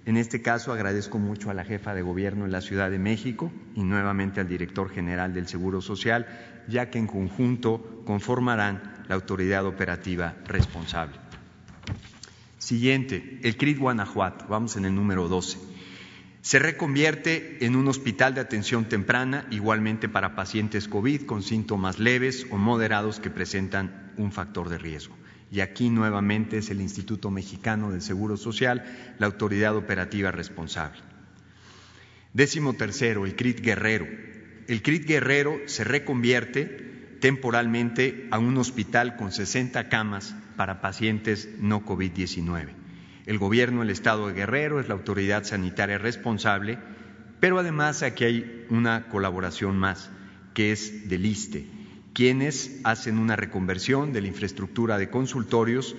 En 0.05 0.17
este 0.17 0.41
caso 0.41 0.73
agradezco 0.73 1.19
mucho 1.19 1.49
a 1.49 1.53
la 1.53 1.63
jefa 1.63 1.93
de 1.93 2.01
gobierno 2.01 2.45
en 2.45 2.51
la 2.51 2.61
Ciudad 2.61 2.89
de 2.89 2.97
México 2.97 3.51
y 3.75 3.83
nuevamente 3.83 4.39
al 4.39 4.47
director 4.47 4.89
general 4.89 5.33
del 5.33 5.47
Seguro 5.47 5.81
Social, 5.81 6.27
ya 6.67 6.89
que 6.89 6.97
en 6.97 7.07
conjunto 7.07 8.03
conformarán 8.05 9.00
la 9.11 9.15
autoridad 9.15 9.65
operativa 9.65 10.37
responsable. 10.47 11.17
Siguiente, 12.59 13.41
el 13.43 13.57
CRIT 13.57 13.77
Guanajuato, 13.77 14.45
vamos 14.47 14.77
en 14.77 14.85
el 14.85 14.95
número 14.95 15.27
12. 15.27 15.57
Se 16.39 16.59
reconvierte 16.59 17.57
en 17.65 17.75
un 17.75 17.89
hospital 17.89 18.35
de 18.35 18.39
atención 18.39 18.85
temprana, 18.85 19.47
igualmente 19.51 20.07
para 20.07 20.33
pacientes 20.33 20.87
COVID 20.87 21.25
con 21.25 21.43
síntomas 21.43 21.99
leves 21.99 22.47
o 22.51 22.57
moderados 22.57 23.19
que 23.19 23.29
presentan 23.29 24.13
un 24.15 24.31
factor 24.31 24.69
de 24.69 24.77
riesgo 24.77 25.13
y 25.51 25.59
aquí 25.59 25.89
nuevamente 25.89 26.59
es 26.59 26.69
el 26.69 26.79
Instituto 26.79 27.31
Mexicano 27.31 27.91
del 27.91 28.01
Seguro 28.01 28.37
Social 28.37 28.85
la 29.19 29.25
autoridad 29.25 29.75
operativa 29.75 30.31
responsable. 30.31 31.01
Décimo 32.31 32.75
tercero, 32.75 33.25
el 33.25 33.35
CRIT 33.35 33.59
Guerrero. 33.59 34.07
El 34.69 34.81
CRIT 34.81 35.05
Guerrero 35.05 35.59
se 35.65 35.83
reconvierte 35.83 36.90
temporalmente 37.21 38.27
a 38.31 38.39
un 38.39 38.57
hospital 38.57 39.15
con 39.15 39.31
60 39.31 39.87
camas 39.87 40.35
para 40.57 40.81
pacientes 40.81 41.47
no 41.59 41.85
COVID-19. 41.85 42.73
El 43.25 43.37
gobierno 43.37 43.79
del 43.79 43.91
estado 43.91 44.27
de 44.27 44.33
Guerrero 44.33 44.81
es 44.81 44.89
la 44.89 44.95
autoridad 44.95 45.45
sanitaria 45.45 45.97
responsable, 45.97 46.77
pero 47.39 47.57
además 47.59 48.03
aquí 48.03 48.25
hay 48.25 48.65
una 48.69 49.07
colaboración 49.07 49.77
más, 49.77 50.09
que 50.53 50.73
es 50.73 51.07
del 51.07 51.25
ISTE 51.25 51.81
quienes 52.13 52.79
hacen 52.83 53.17
una 53.17 53.35
reconversión 53.35 54.13
de 54.13 54.21
la 54.21 54.27
infraestructura 54.27 54.97
de 54.97 55.09
consultorios 55.09 55.95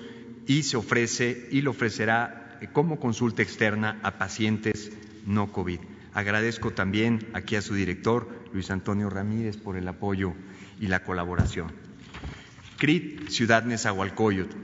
y 0.47 0.63
se 0.65 0.77
ofrece 0.77 1.49
y 1.51 1.63
lo 1.63 1.71
ofrecerá 1.71 2.59
como 2.73 3.01
consulta 3.01 3.43
externa 3.43 3.99
a 4.03 4.19
pacientes 4.19 4.93
no 5.27 5.53
COVID. 5.53 5.81
Agradezco 6.15 6.73
también 6.73 7.27
aquí 7.33 7.57
a 7.57 7.63
su 7.63 7.75
director, 7.75 8.29
Luis 8.53 8.71
Antonio 8.71 9.09
Ramírez, 9.09 9.57
por 9.57 9.77
el 9.77 9.89
apoyo 9.89 10.35
y 10.81 10.89
la 10.89 11.05
colaboración. 11.05 11.73
CRIT 12.79 13.29
Ciudad 13.29 13.65
Nezahualcóyotl 13.65 14.57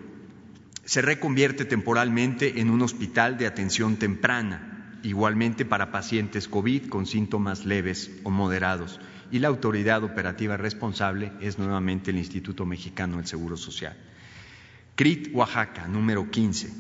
se 0.85 1.03
reconvierte 1.03 1.65
temporalmente 1.65 2.61
en 2.61 2.71
un 2.71 2.83
hospital 2.83 3.39
de 3.39 3.47
atención 3.47 3.97
temprana, 3.97 4.99
igualmente 5.03 5.65
para 5.65 5.93
pacientes 5.93 6.49
COVID 6.49 6.89
con 6.89 7.07
síntomas 7.07 7.65
leves 7.65 8.11
o 8.25 8.31
moderados 8.31 9.01
y 9.31 9.39
la 9.39 9.49
autoridad 9.49 10.03
operativa 10.03 10.57
responsable 10.57 11.33
es 11.41 11.59
nuevamente 11.59 12.11
el 12.11 12.19
Instituto 12.19 12.65
Mexicano 12.65 13.19
del 13.19 13.27
Seguro 13.27 13.57
Social. 13.57 13.97
CRIT 14.97 15.35
Oaxaca, 15.35 15.87
número 15.87 16.31
15. 16.31 16.73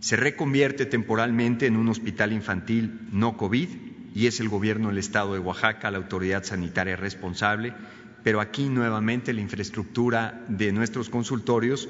se 0.00 0.16
reconvierte 0.16 0.86
temporalmente 0.86 1.66
en 1.66 1.76
un 1.76 1.88
hospital 1.88 2.32
infantil 2.32 3.08
no 3.10 3.36
COVID 3.36 3.93
y 4.14 4.28
es 4.28 4.40
el 4.40 4.48
gobierno 4.48 4.88
del 4.88 4.98
estado 4.98 5.34
de 5.34 5.40
Oaxaca 5.40 5.90
la 5.90 5.98
autoridad 5.98 6.44
sanitaria 6.44 6.96
responsable, 6.96 7.74
pero 8.22 8.40
aquí 8.40 8.68
nuevamente 8.68 9.32
la 9.32 9.40
infraestructura 9.40 10.44
de 10.48 10.72
nuestros 10.72 11.10
consultorios 11.10 11.88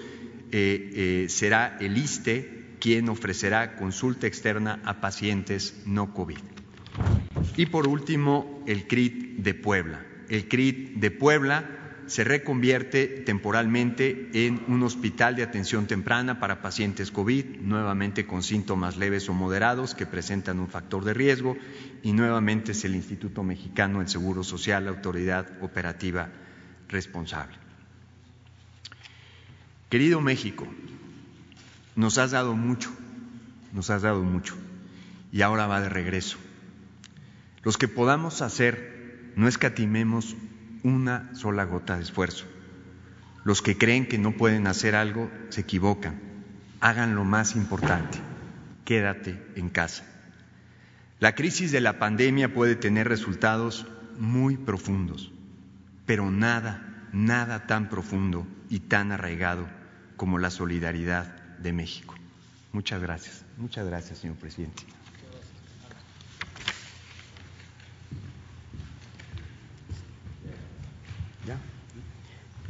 eh, 0.50 0.90
eh, 0.94 1.26
será 1.28 1.76
el 1.80 1.96
ISTE 1.98 2.76
quien 2.80 3.08
ofrecerá 3.08 3.76
consulta 3.76 4.26
externa 4.26 4.80
a 4.84 5.00
pacientes 5.00 5.82
no 5.86 6.12
COVID. 6.12 6.38
Y 7.56 7.66
por 7.66 7.86
último, 7.86 8.62
el 8.66 8.86
CRIT 8.86 9.38
de 9.38 9.54
Puebla. 9.54 10.04
El 10.28 10.48
CRIT 10.48 10.96
de 10.96 11.10
Puebla 11.10 11.83
se 12.06 12.24
reconvierte 12.24 13.06
temporalmente 13.06 14.28
en 14.32 14.62
un 14.68 14.82
hospital 14.82 15.36
de 15.36 15.42
atención 15.42 15.86
temprana 15.86 16.38
para 16.38 16.60
pacientes 16.60 17.10
COVID, 17.10 17.60
nuevamente 17.60 18.26
con 18.26 18.42
síntomas 18.42 18.96
leves 18.96 19.28
o 19.28 19.32
moderados 19.32 19.94
que 19.94 20.06
presentan 20.06 20.60
un 20.60 20.68
factor 20.68 21.04
de 21.04 21.14
riesgo, 21.14 21.56
y 22.02 22.12
nuevamente 22.12 22.72
es 22.72 22.84
el 22.84 22.94
Instituto 22.94 23.42
Mexicano 23.42 24.00
del 24.00 24.08
Seguro 24.08 24.44
Social 24.44 24.84
la 24.84 24.90
autoridad 24.90 25.46
operativa 25.62 26.28
responsable. 26.88 27.56
Querido 29.88 30.20
México, 30.20 30.66
nos 31.96 32.18
has 32.18 32.32
dado 32.32 32.54
mucho, 32.54 32.90
nos 33.72 33.90
has 33.90 34.02
dado 34.02 34.22
mucho, 34.22 34.56
y 35.32 35.42
ahora 35.42 35.66
va 35.66 35.80
de 35.80 35.88
regreso. 35.88 36.38
Los 37.62 37.78
que 37.78 37.88
podamos 37.88 38.42
hacer, 38.42 39.32
no 39.36 39.48
escatimemos 39.48 40.36
una 40.84 41.34
sola 41.34 41.64
gota 41.64 41.96
de 41.96 42.04
esfuerzo. 42.04 42.46
Los 43.42 43.62
que 43.62 43.76
creen 43.76 44.06
que 44.06 44.18
no 44.18 44.32
pueden 44.32 44.68
hacer 44.68 44.94
algo 44.94 45.30
se 45.48 45.62
equivocan. 45.62 46.20
Hagan 46.80 47.16
lo 47.16 47.24
más 47.24 47.56
importante, 47.56 48.18
quédate 48.84 49.42
en 49.56 49.70
casa. 49.70 50.04
La 51.18 51.34
crisis 51.34 51.72
de 51.72 51.80
la 51.80 51.98
pandemia 51.98 52.52
puede 52.52 52.76
tener 52.76 53.08
resultados 53.08 53.86
muy 54.18 54.56
profundos, 54.56 55.32
pero 56.06 56.30
nada, 56.30 57.08
nada 57.12 57.66
tan 57.66 57.88
profundo 57.88 58.46
y 58.68 58.80
tan 58.80 59.10
arraigado 59.10 59.66
como 60.16 60.38
la 60.38 60.50
solidaridad 60.50 61.56
de 61.58 61.72
México. 61.72 62.14
Muchas 62.72 63.00
gracias. 63.00 63.44
Muchas 63.56 63.86
gracias, 63.86 64.18
señor 64.18 64.36
presidente. 64.36 64.82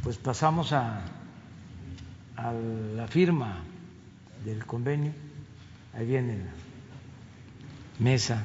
Pues 0.02 0.18
pasamos 0.18 0.72
a, 0.72 1.00
a 2.36 2.52
la 2.52 3.06
firma 3.08 3.58
del 4.44 4.64
convenio. 4.66 5.12
Ahí 5.94 6.06
viene 6.06 6.38
la 6.38 6.52
mesa 7.98 8.44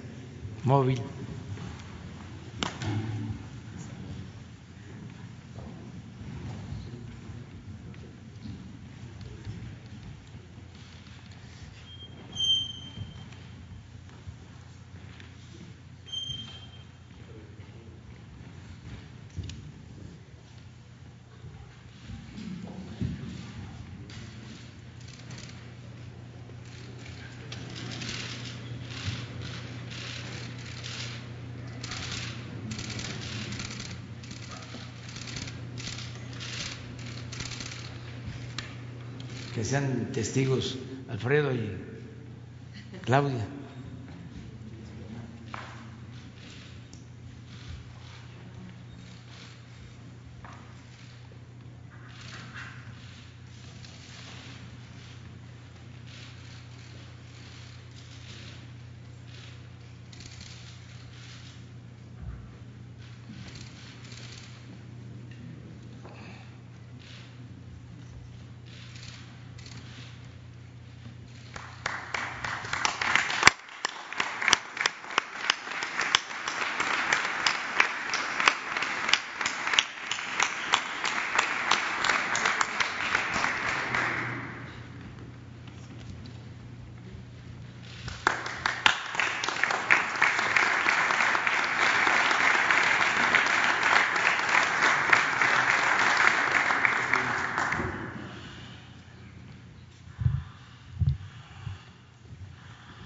móvil. 0.64 1.02
Que 39.54 39.64
sean 39.64 40.12
testigos 40.14 40.78
Alfredo 41.10 41.52
y 41.54 41.78
Claudia. 43.04 43.46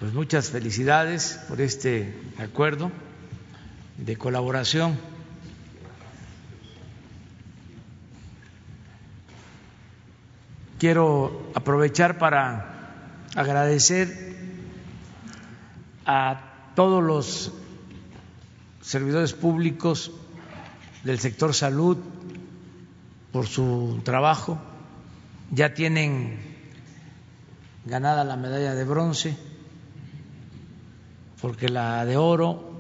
Pues 0.04 0.14
muchas 0.34 0.50
felicidades 0.50 1.40
por 1.48 1.62
este 1.62 2.12
acuerdo 2.40 2.92
de 4.00 4.18
colaboración. 4.18 4.98
Quiero 10.80 11.52
aprovechar 11.54 12.18
para 12.18 12.96
agradecer 13.36 14.36
a 16.08 16.72
todos 16.74 17.04
los 17.04 17.52
servidores 18.82 19.34
públicos 19.34 20.14
del 21.04 21.20
sector 21.20 21.54
salud 21.54 22.00
por 23.32 23.46
su 23.46 24.02
trabajo. 24.04 24.58
Ya 25.52 25.76
tienen 25.76 26.40
ganada 27.86 28.24
la 28.24 28.36
medalla 28.36 28.74
de 28.74 28.84
bronce 28.84 29.53
porque 31.44 31.68
la 31.68 32.06
de 32.06 32.16
oro 32.16 32.72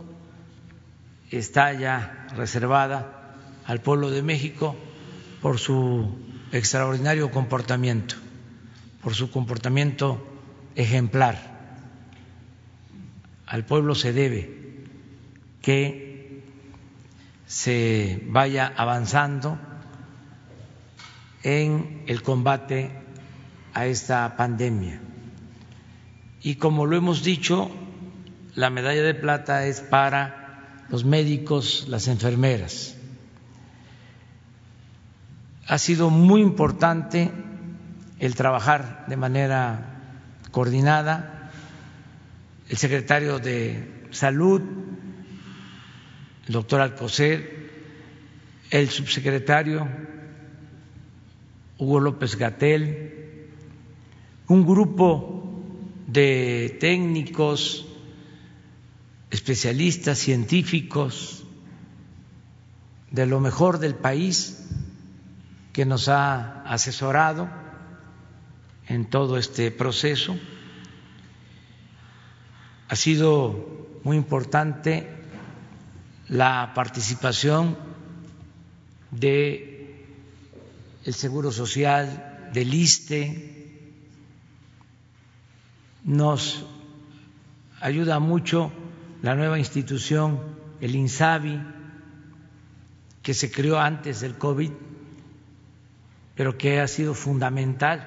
está 1.29 1.73
ya 1.73 2.27
reservada 2.33 3.35
al 3.65 3.81
pueblo 3.81 4.09
de 4.09 4.23
México 4.23 4.73
por 5.41 5.59
su 5.59 6.17
extraordinario 6.53 7.29
comportamiento, 7.29 8.15
por 9.01 9.15
su 9.15 9.29
comportamiento 9.31 10.25
ejemplar. 10.75 11.35
Al 13.47 13.65
pueblo 13.65 13.95
se 13.95 14.13
debe 14.13 14.85
que 15.61 16.41
se 17.45 18.23
vaya 18.27 18.73
avanzando 18.77 19.59
en 21.43 22.05
el 22.07 22.23
combate 22.23 22.91
a 23.73 23.87
esta 23.87 24.37
pandemia. 24.37 25.01
Y 26.41 26.55
como 26.55 26.85
lo 26.85 26.95
hemos 26.95 27.23
dicho, 27.23 27.69
la 28.55 28.69
medalla 28.69 29.01
de 29.01 29.15
plata 29.15 29.65
es 29.65 29.81
para 29.81 30.85
los 30.89 31.05
médicos, 31.05 31.85
las 31.87 32.07
enfermeras. 32.07 32.95
Ha 35.67 35.77
sido 35.77 36.09
muy 36.09 36.41
importante 36.41 37.31
el 38.19 38.35
trabajar 38.35 39.05
de 39.07 39.17
manera 39.17 40.01
coordinada. 40.51 41.51
El 42.69 42.77
secretario 42.77 43.39
de 43.39 44.07
Salud, 44.11 44.61
el 46.47 46.53
doctor 46.53 46.81
Alcocer, 46.81 47.71
el 48.69 48.89
subsecretario 48.89 49.87
Hugo 51.77 51.99
López 51.99 52.35
Gatel, 52.35 53.49
un 54.47 54.65
grupo 54.65 55.61
de 56.07 56.77
técnicos, 56.79 57.87
especialistas, 59.33 60.19
científicos 60.19 61.43
de 63.09 63.25
lo 63.25 63.39
mejor 63.39 63.79
del 63.79 63.95
país 63.95 64.69
que 65.73 65.85
nos 65.85 66.07
ha 66.07 66.61
asesorado 66.61 67.49
en 68.87 69.09
todo 69.09 69.39
este 69.39 69.71
proceso. 69.71 70.37
Ha 72.89 72.95
sido 72.95 73.99
muy 74.03 74.17
importante 74.17 75.09
la 76.27 76.73
participación 76.75 77.75
de 79.09 80.05
el 81.05 81.13
Seguro 81.15 81.51
Social, 81.51 82.51
del 82.53 82.71
ISTE, 82.71 83.89
nos 86.03 86.67
ayuda 87.81 88.19
mucho 88.19 88.71
la 89.23 89.35
nueva 89.35 89.57
institución, 89.57 90.37
el 90.81 90.95
INSABI, 90.95 91.59
que 93.21 93.33
se 93.33 93.49
creó 93.49 93.79
antes 93.79 94.19
del 94.19 94.37
COVID, 94.37 94.71
pero 96.35 96.57
que 96.57 96.81
ha 96.81 96.87
sido 96.89 97.13
fundamental 97.13 98.05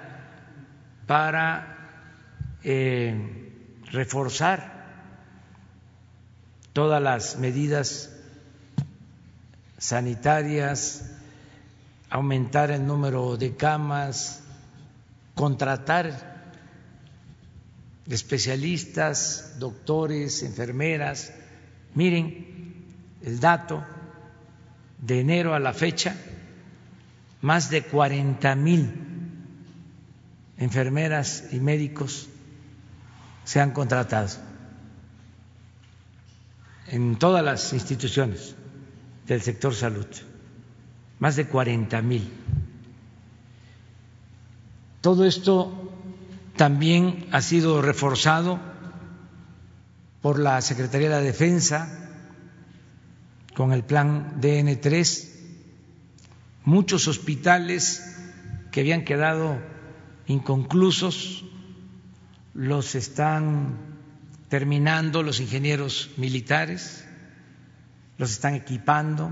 para 1.06 2.58
eh, 2.62 3.50
reforzar 3.92 4.76
todas 6.74 7.02
las 7.02 7.38
medidas 7.38 8.14
sanitarias, 9.78 11.16
aumentar 12.10 12.70
el 12.70 12.86
número 12.86 13.38
de 13.38 13.56
camas, 13.56 14.44
contratar 15.34 16.35
especialistas, 18.14 19.56
doctores, 19.58 20.42
enfermeras. 20.42 21.32
Miren 21.94 22.84
el 23.22 23.40
dato 23.40 23.84
de 24.98 25.20
enero 25.20 25.54
a 25.54 25.60
la 25.60 25.72
fecha, 25.72 26.16
más 27.42 27.70
de 27.70 27.82
40 27.82 28.54
mil 28.56 28.92
enfermeras 30.58 31.44
y 31.52 31.60
médicos 31.60 32.28
se 33.44 33.60
han 33.60 33.72
contratado 33.72 34.28
en 36.88 37.16
todas 37.16 37.44
las 37.44 37.72
instituciones 37.72 38.54
del 39.26 39.42
sector 39.42 39.74
salud, 39.74 40.06
más 41.18 41.36
de 41.36 41.46
40 41.46 42.00
mil. 42.02 42.30
Todo 45.00 45.24
esto 45.24 45.85
también 46.56 47.26
ha 47.32 47.42
sido 47.42 47.82
reforzado 47.82 48.58
por 50.22 50.38
la 50.38 50.60
Secretaría 50.60 51.08
de 51.08 51.14
la 51.14 51.20
Defensa 51.20 52.10
con 53.54 53.72
el 53.72 53.84
plan 53.84 54.40
DN3. 54.40 55.28
Muchos 56.64 57.08
hospitales 57.08 58.16
que 58.72 58.80
habían 58.80 59.04
quedado 59.04 59.58
inconclusos 60.26 61.44
los 62.54 62.94
están 62.94 63.76
terminando 64.48 65.22
los 65.22 65.40
ingenieros 65.40 66.10
militares 66.16 67.06
los 68.18 68.30
están 68.30 68.54
equipando, 68.54 69.30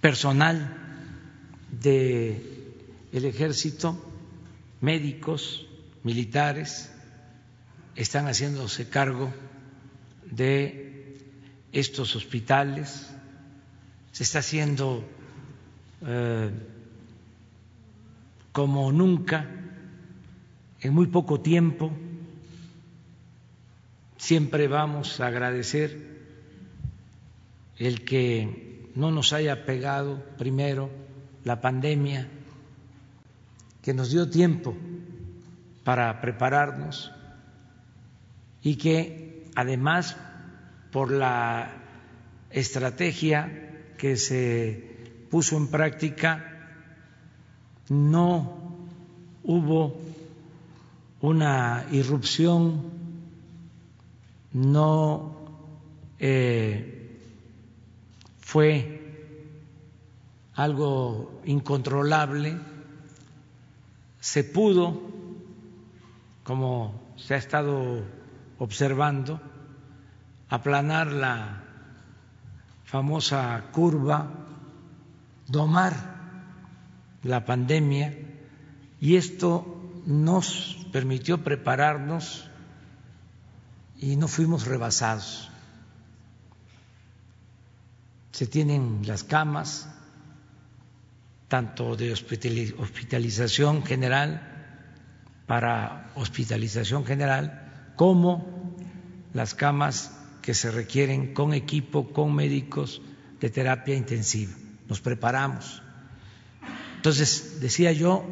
personal 0.00 0.76
del 1.70 2.42
el 3.12 3.24
ejército, 3.24 4.07
médicos, 4.80 5.66
militares, 6.02 6.92
están 7.96 8.26
haciéndose 8.26 8.88
cargo 8.88 9.32
de 10.24 11.18
estos 11.72 12.14
hospitales, 12.16 13.10
se 14.12 14.22
está 14.22 14.38
haciendo 14.38 15.04
eh, 16.06 16.50
como 18.52 18.92
nunca, 18.92 19.48
en 20.80 20.94
muy 20.94 21.06
poco 21.06 21.40
tiempo, 21.40 21.92
siempre 24.16 24.68
vamos 24.68 25.20
a 25.20 25.26
agradecer 25.26 26.18
el 27.78 28.04
que 28.04 28.90
no 28.94 29.10
nos 29.10 29.32
haya 29.32 29.64
pegado 29.64 30.24
primero 30.36 30.90
la 31.44 31.60
pandemia, 31.60 32.28
que 33.88 33.94
nos 33.94 34.10
dio 34.10 34.28
tiempo 34.28 34.76
para 35.82 36.20
prepararnos 36.20 37.10
y 38.60 38.76
que 38.76 39.48
además 39.54 40.14
por 40.92 41.10
la 41.10 41.72
estrategia 42.50 43.94
que 43.96 44.18
se 44.18 45.24
puso 45.30 45.56
en 45.56 45.68
práctica 45.68 46.68
no 47.88 48.76
hubo 49.42 49.98
una 51.22 51.86
irrupción, 51.90 52.90
no 54.52 55.48
eh, 56.18 57.16
fue 58.38 59.00
algo 60.52 61.40
incontrolable, 61.46 62.77
se 64.20 64.44
pudo, 64.44 65.00
como 66.44 67.14
se 67.16 67.34
ha 67.34 67.36
estado 67.36 68.04
observando, 68.58 69.40
aplanar 70.48 71.08
la 71.12 71.62
famosa 72.84 73.64
curva, 73.72 74.30
domar 75.46 75.94
la 77.22 77.44
pandemia 77.44 78.16
y 79.00 79.16
esto 79.16 79.78
nos 80.06 80.86
permitió 80.92 81.44
prepararnos 81.44 82.48
y 83.98 84.16
no 84.16 84.28
fuimos 84.28 84.66
rebasados. 84.66 85.50
Se 88.32 88.46
tienen 88.46 89.02
las 89.04 89.24
camas, 89.24 89.88
tanto 91.48 91.96
de 91.96 92.12
hospitalización 92.12 93.84
general 93.84 94.58
para 95.46 96.12
hospitalización 96.14 97.06
general, 97.06 97.92
como 97.96 98.76
las 99.32 99.54
camas 99.54 100.14
que 100.42 100.52
se 100.52 100.70
requieren 100.70 101.32
con 101.32 101.54
equipo, 101.54 102.12
con 102.12 102.34
médicos 102.34 103.00
de 103.40 103.48
terapia 103.48 103.96
intensiva. 103.96 104.52
Nos 104.88 105.00
preparamos. 105.00 105.82
Entonces, 106.96 107.60
decía 107.60 107.92
yo, 107.92 108.24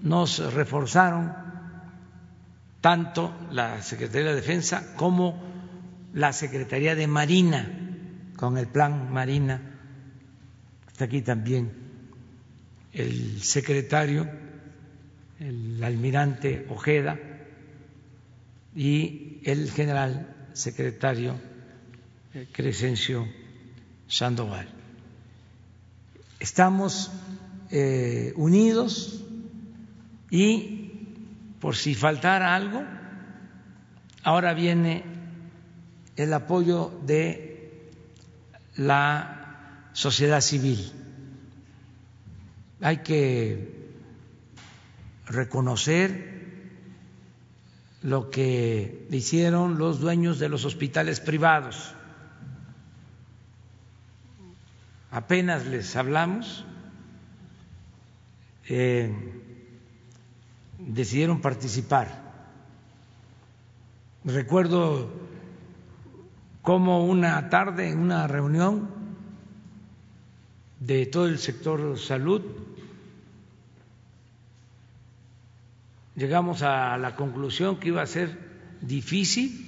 nos 0.00 0.38
reforzaron 0.54 1.34
tanto 2.80 3.34
la 3.50 3.82
Secretaría 3.82 4.30
de 4.30 4.36
Defensa 4.36 4.94
como 4.96 5.42
la 6.14 6.32
Secretaría 6.32 6.94
de 6.94 7.06
Marina 7.06 7.68
con 8.36 8.56
el 8.56 8.68
plan 8.68 9.12
Marina. 9.12 9.60
Está 10.86 11.04
aquí 11.04 11.20
también 11.20 11.87
el 12.98 13.40
secretario, 13.42 14.28
el 15.38 15.82
almirante 15.84 16.66
Ojeda 16.68 17.16
y 18.74 19.40
el 19.44 19.70
general 19.70 20.34
secretario 20.52 21.36
eh, 22.34 22.48
Crescencio 22.52 23.28
Sandoval. 24.08 24.68
Estamos 26.40 27.12
eh, 27.70 28.32
unidos 28.34 29.24
y 30.30 30.90
por 31.60 31.76
si 31.76 31.94
faltara 31.94 32.56
algo, 32.56 32.82
ahora 34.24 34.54
viene 34.54 35.04
el 36.16 36.32
apoyo 36.32 37.00
de 37.06 37.90
la 38.76 39.90
sociedad 39.92 40.40
civil. 40.40 40.97
Hay 42.80 42.98
que 42.98 43.88
reconocer 45.26 46.38
lo 48.02 48.30
que 48.30 49.06
hicieron 49.10 49.78
los 49.78 50.00
dueños 50.00 50.38
de 50.38 50.48
los 50.48 50.64
hospitales 50.64 51.20
privados. 51.20 51.94
Apenas 55.10 55.66
les 55.66 55.96
hablamos, 55.96 56.64
eh, 58.68 59.12
decidieron 60.78 61.40
participar. 61.40 62.28
Recuerdo 64.24 65.10
como 66.62 67.06
una 67.06 67.48
tarde 67.48 67.88
en 67.88 67.98
una 67.98 68.26
reunión 68.28 68.90
de 70.80 71.06
todo 71.06 71.26
el 71.26 71.38
sector 71.38 71.98
salud 71.98 72.42
llegamos 76.18 76.62
a 76.62 76.98
la 76.98 77.14
conclusión 77.14 77.78
que 77.78 77.88
iba 77.88 78.02
a 78.02 78.06
ser 78.06 78.36
difícil 78.80 79.64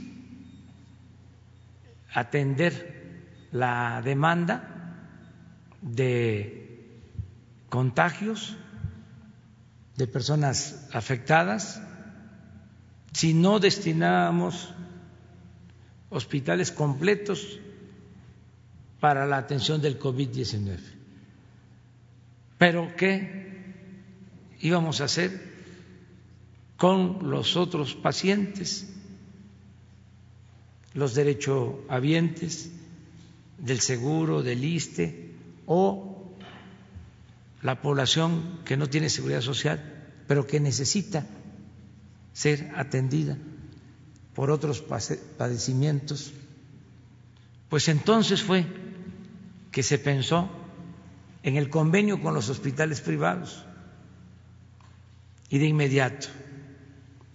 atender 2.12 3.46
la 3.52 4.02
demanda 4.04 4.96
de 5.80 6.98
contagios 7.68 8.56
de 9.96 10.08
personas 10.08 10.88
afectadas 10.92 11.80
si 13.12 13.32
no 13.32 13.60
destinábamos 13.60 14.74
hospitales 16.10 16.72
completos 16.72 17.60
para 18.98 19.24
la 19.24 19.36
atención 19.36 19.80
del 19.80 20.00
COVID-19. 20.00 20.78
Pero 22.58 22.92
¿qué 22.96 23.62
íbamos 24.60 25.00
a 25.00 25.04
hacer 25.04 25.49
con 26.80 27.28
los 27.28 27.58
otros 27.58 27.94
pacientes, 27.94 28.88
los 30.94 31.12
derechohabientes 31.12 32.70
del 33.58 33.80
seguro, 33.80 34.42
del 34.42 34.64
ISTE 34.64 35.30
o 35.66 36.32
la 37.60 37.82
población 37.82 38.60
que 38.64 38.78
no 38.78 38.88
tiene 38.88 39.10
seguridad 39.10 39.42
social, 39.42 40.06
pero 40.26 40.46
que 40.46 40.58
necesita 40.58 41.26
ser 42.32 42.72
atendida 42.74 43.36
por 44.34 44.50
otros 44.50 44.82
padecimientos, 45.36 46.32
pues 47.68 47.88
entonces 47.88 48.42
fue 48.42 48.64
que 49.70 49.82
se 49.82 49.98
pensó 49.98 50.48
en 51.42 51.58
el 51.58 51.68
convenio 51.68 52.22
con 52.22 52.32
los 52.32 52.48
hospitales 52.48 53.02
privados 53.02 53.66
y 55.50 55.58
de 55.58 55.66
inmediato 55.66 56.28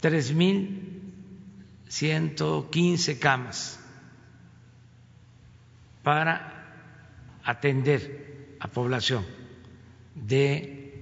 tres 0.06 0.36
mil 0.36 1.02
ciento 1.88 2.70
quince 2.70 3.18
camas 3.18 3.80
para 6.04 7.40
atender 7.44 8.56
a 8.60 8.68
población 8.68 9.26
de 10.14 11.02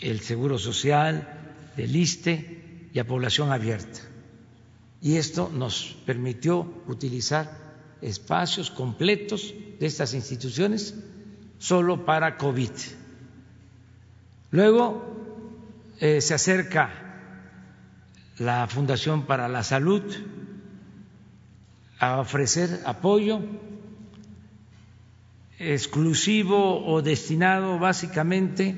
el 0.00 0.20
seguro 0.20 0.56
social, 0.58 1.28
del 1.76 1.94
ISTE 1.94 2.88
y 2.94 2.98
a 2.98 3.06
población 3.06 3.52
abierta. 3.52 4.00
Y 5.02 5.16
esto 5.16 5.50
nos 5.52 5.98
permitió 6.06 6.66
utilizar 6.86 7.44
espacios 8.00 8.70
completos 8.70 9.52
de 9.78 9.84
estas 9.84 10.14
instituciones 10.14 10.94
solo 11.58 12.06
para 12.06 12.38
COVID. 12.38 12.70
Luego 14.50 15.92
eh, 16.00 16.22
se 16.22 16.32
acerca 16.32 16.99
la 18.40 18.66
Fundación 18.66 19.26
para 19.26 19.48
la 19.48 19.62
Salud 19.62 20.02
a 21.98 22.20
ofrecer 22.20 22.80
apoyo 22.86 23.42
exclusivo 25.58 26.86
o 26.86 27.02
destinado 27.02 27.78
básicamente 27.78 28.74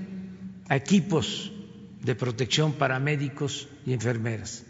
a 0.69 0.75
equipos 0.75 1.53
de 2.01 2.17
protección 2.17 2.73
para 2.73 2.99
médicos 2.99 3.69
y 3.87 3.93
enfermeras. 3.93 4.65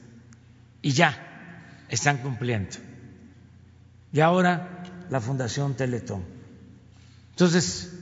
Y 0.83 0.91
ya 0.91 1.81
están 1.89 2.19
cumpliendo. 2.19 2.77
Y 4.13 4.21
ahora 4.21 4.85
la 5.09 5.23
Fundación 5.23 5.75
Teletón. 5.75 6.23
Entonces, 7.31 7.99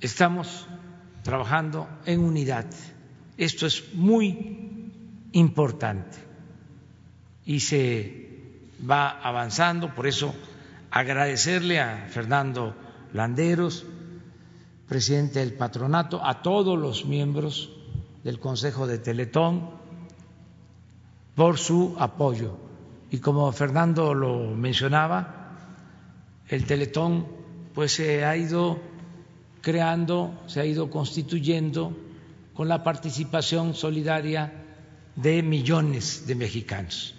estamos 0.00 0.66
trabajando 1.22 1.88
en 2.06 2.18
unidad. 2.18 2.66
Esto 3.38 3.66
es 3.66 3.94
muy 3.94 4.65
importante 5.36 6.16
y 7.44 7.60
se 7.60 8.26
va 8.88 9.20
avanzando, 9.20 9.94
por 9.94 10.06
eso 10.06 10.34
agradecerle 10.90 11.78
a 11.78 12.06
Fernando 12.08 12.74
Landeros, 13.12 13.84
presidente 14.88 15.40
del 15.40 15.52
patronato, 15.52 16.24
a 16.24 16.40
todos 16.42 16.78
los 16.78 17.04
miembros 17.04 17.70
del 18.24 18.40
Consejo 18.40 18.86
de 18.86 18.98
Teletón 18.98 19.70
por 21.34 21.58
su 21.58 21.94
apoyo. 21.98 22.56
Y 23.10 23.18
como 23.18 23.52
Fernando 23.52 24.14
lo 24.14 24.54
mencionaba, 24.54 25.52
el 26.48 26.64
Teletón 26.64 27.26
pues 27.74 27.92
se 27.92 28.24
ha 28.24 28.36
ido 28.36 28.80
creando, 29.60 30.32
se 30.46 30.60
ha 30.60 30.64
ido 30.64 30.88
constituyendo 30.88 31.94
con 32.54 32.68
la 32.68 32.82
participación 32.82 33.74
solidaria 33.74 34.55
de 35.16 35.42
millones 35.42 36.26
de 36.26 36.34
mexicanos 36.34 37.14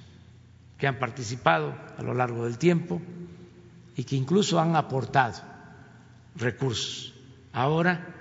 que 0.77 0.87
han 0.87 0.99
participado 0.99 1.75
a 1.97 2.03
lo 2.03 2.13
largo 2.13 2.45
del 2.45 2.57
tiempo 2.57 3.01
y 3.95 4.03
que 4.03 4.15
incluso 4.15 4.59
han 4.59 4.75
aportado 4.75 5.41
recursos. 6.35 7.13
Ahora 7.51 8.15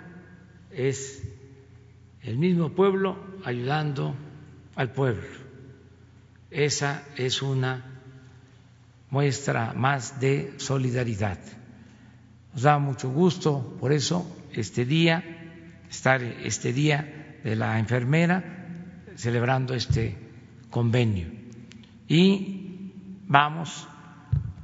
es 0.71 1.23
el 2.23 2.39
mismo 2.39 2.71
pueblo 2.71 3.19
ayudando 3.45 4.15
al 4.75 4.91
pueblo. 4.93 5.27
Esa 6.51 7.03
es 7.17 7.43
una 7.43 7.85
muestra 9.11 9.75
más 9.75 10.19
de 10.19 10.55
solidaridad. 10.57 11.39
Nos 12.55 12.63
da 12.63 12.79
mucho 12.79 13.11
gusto 13.11 13.77
por 13.79 13.93
eso 13.93 14.27
este 14.53 14.87
día, 14.87 15.23
estar 15.91 16.23
este 16.23 16.73
día 16.73 17.39
de 17.45 17.55
la 17.55 17.79
enfermera 17.79 18.56
celebrando 19.17 19.75
este 19.75 20.17
convenio. 20.71 21.29
Y 22.09 22.93
vamos 23.27 23.89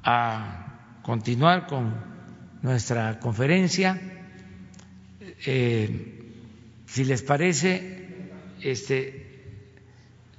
a 0.05 0.99
continuar 1.03 1.67
con 1.67 1.95
nuestra 2.63 3.19
conferencia. 3.19 4.01
Eh, 5.45 6.33
si 6.87 7.05
les 7.05 7.23
parece, 7.23 8.31
este, 8.61 9.51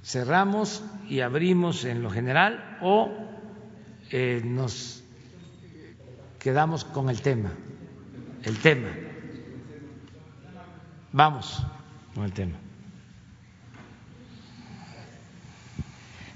cerramos 0.04 0.84
y 1.10 1.20
abrimos 1.20 1.84
en 1.86 2.02
lo 2.02 2.10
general 2.10 2.78
o 2.82 3.12
eh, 4.12 4.42
nos 4.44 5.04
quedamos 6.40 6.86
con 6.86 7.10
el 7.10 7.22
tema. 7.22 7.52
El 8.44 8.60
tema. 8.60 8.90
Vamos 11.12 11.66
con 12.14 12.26
el 12.26 12.34
tema. 12.34 12.63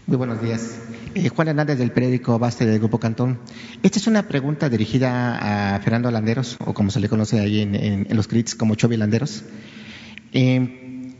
Muy 0.07 0.15
buenos 0.15 0.41
días. 0.41 0.79
Eh, 1.15 1.27
Juan 1.27 1.49
Hernández 1.49 1.77
del 1.79 1.91
periódico 1.91 2.39
Baste 2.39 2.65
del 2.65 2.79
Grupo 2.79 2.97
Cantón. 2.97 3.39
Esta 3.83 3.99
es 3.99 4.07
una 4.07 4.29
pregunta 4.29 4.69
dirigida 4.69 5.75
a 5.75 5.79
Fernando 5.81 6.09
Landeros, 6.09 6.55
o 6.65 6.73
como 6.73 6.91
se 6.91 7.01
le 7.01 7.09
conoce 7.09 7.41
ahí 7.41 7.59
en, 7.59 8.07
los 8.15 8.29
crits 8.29 8.55
como 8.55 8.75
Chovi 8.75 8.95
Landeros. 8.95 9.43
Eh, 10.31 11.13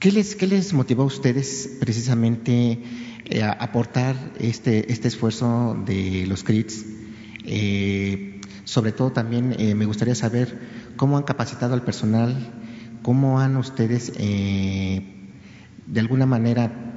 ¿qué, 0.00 0.10
les, 0.10 0.34
¿Qué 0.34 0.48
les 0.48 0.72
motivó 0.72 1.04
a 1.04 1.06
ustedes 1.06 1.76
precisamente 1.78 2.82
eh, 3.26 3.44
a 3.44 3.52
aportar 3.52 4.16
este, 4.40 4.90
este 4.92 5.06
esfuerzo 5.06 5.80
de 5.86 6.26
los 6.26 6.42
crits? 6.42 6.84
sobre 8.64 8.90
todo 8.92 9.12
también 9.12 9.56
me 9.76 9.86
gustaría 9.86 10.14
saber 10.16 10.58
cómo 10.96 11.16
han 11.16 11.22
capacitado 11.22 11.74
al 11.74 11.82
personal, 11.82 12.36
cómo 13.02 13.40
han 13.40 13.56
ustedes 13.56 14.12
de 14.12 16.00
alguna 16.00 16.26
manera 16.26 16.89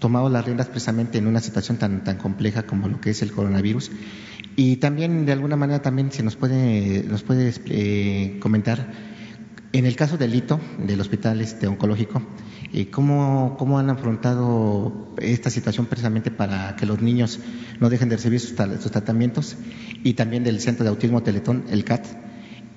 tomado 0.00 0.28
las 0.30 0.44
riendas 0.44 0.66
precisamente 0.66 1.18
en 1.18 1.26
una 1.26 1.40
situación 1.40 1.76
tan, 1.76 2.02
tan 2.02 2.16
compleja 2.16 2.64
como 2.64 2.88
lo 2.88 3.00
que 3.00 3.10
es 3.10 3.22
el 3.22 3.30
coronavirus. 3.30 3.92
Y 4.56 4.76
también, 4.76 5.26
de 5.26 5.32
alguna 5.32 5.56
manera, 5.56 5.80
también 5.80 6.10
se 6.10 6.22
nos 6.22 6.34
puede, 6.34 7.04
nos 7.04 7.22
puede 7.22 7.52
eh, 7.66 8.38
comentar, 8.40 8.92
en 9.72 9.86
el 9.86 9.94
caso 9.94 10.18
del 10.18 10.34
hito 10.34 10.58
del 10.78 11.00
hospital 11.00 11.40
este, 11.40 11.68
oncológico, 11.68 12.22
eh, 12.72 12.90
¿cómo, 12.90 13.56
¿cómo, 13.58 13.78
han 13.78 13.90
afrontado 13.90 15.14
esta 15.18 15.50
situación 15.50 15.86
precisamente 15.86 16.30
para 16.30 16.74
que 16.76 16.86
los 16.86 17.00
niños 17.00 17.38
no 17.78 17.88
dejen 17.88 18.08
de 18.08 18.16
recibir 18.16 18.40
sus, 18.40 18.56
sus 18.80 18.90
tratamientos? 18.90 19.56
Y 20.02 20.14
también 20.14 20.42
del 20.44 20.60
Centro 20.60 20.82
de 20.84 20.90
Autismo 20.90 21.22
Teletón, 21.22 21.64
el 21.70 21.84
CAT, 21.84 22.06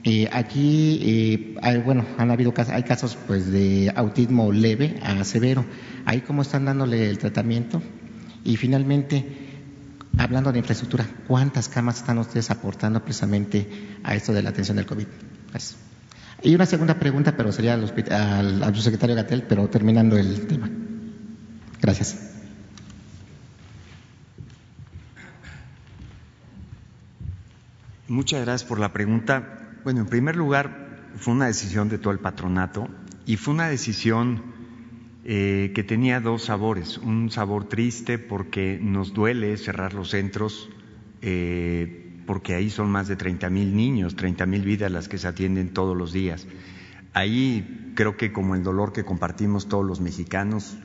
eh, 0.03 0.29
aquí, 0.33 0.99
eh, 1.01 1.55
hay, 1.61 1.77
bueno, 1.79 2.05
han 2.17 2.29
habido 2.29 2.53
hay 2.69 2.83
casos 2.83 3.17
pues 3.25 3.51
de 3.51 3.91
autismo 3.95 4.51
leve 4.51 4.99
a 5.01 5.23
severo. 5.23 5.65
Ahí 6.05 6.21
cómo 6.21 6.41
están 6.41 6.65
dándole 6.65 7.09
el 7.09 7.17
tratamiento 7.17 7.81
y 8.43 8.57
finalmente, 8.57 9.25
hablando 10.17 10.51
de 10.51 10.59
infraestructura, 10.59 11.07
¿cuántas 11.27 11.69
camas 11.69 11.97
están 11.97 12.17
ustedes 12.17 12.51
aportando 12.51 13.01
precisamente 13.01 13.67
a 14.03 14.15
esto 14.15 14.33
de 14.33 14.43
la 14.43 14.49
atención 14.49 14.75
del 14.75 14.85
COVID? 14.85 15.07
Y 16.41 16.53
una 16.53 16.65
segunda 16.65 16.99
pregunta, 16.99 17.37
pero 17.37 17.53
sería 17.53 17.75
al, 17.75 17.93
al, 18.11 18.63
al 18.63 18.75
subsecretario 18.75 19.15
Gatel, 19.15 19.43
pero 19.43 19.69
terminando 19.69 20.17
el 20.17 20.47
tema. 20.47 20.69
Gracias. 21.81 22.31
Muchas 28.09 28.41
gracias 28.41 28.67
por 28.67 28.79
la 28.79 28.91
pregunta. 28.91 29.62
Bueno, 29.83 29.99
en 29.99 30.07
primer 30.07 30.37
lugar, 30.37 31.09
fue 31.17 31.33
una 31.33 31.47
decisión 31.47 31.89
de 31.89 31.97
todo 31.97 32.13
el 32.13 32.19
patronato 32.19 32.87
y 33.25 33.35
fue 33.35 33.53
una 33.53 33.67
decisión 33.67 34.41
eh, 35.25 35.73
que 35.75 35.83
tenía 35.83 36.21
dos 36.21 36.45
sabores. 36.45 36.97
Un 36.99 37.29
sabor 37.29 37.67
triste 37.67 38.17
porque 38.17 38.79
nos 38.81 39.13
duele 39.13 39.57
cerrar 39.57 39.93
los 39.93 40.11
centros, 40.11 40.69
eh, 41.21 42.21
porque 42.25 42.55
ahí 42.55 42.69
son 42.69 42.91
más 42.91 43.09
de 43.09 43.17
30 43.17 43.49
mil 43.49 43.75
niños, 43.75 44.15
30 44.15 44.45
mil 44.45 44.61
vidas 44.61 44.89
las 44.89 45.09
que 45.09 45.17
se 45.17 45.27
atienden 45.27 45.73
todos 45.73 45.97
los 45.97 46.13
días. 46.13 46.47
Ahí 47.11 47.91
creo 47.93 48.15
que 48.15 48.31
como 48.31 48.55
el 48.55 48.63
dolor 48.63 48.93
que 48.93 49.03
compartimos 49.03 49.67
todos 49.67 49.85
los 49.85 49.99
mexicanos, 49.99 50.77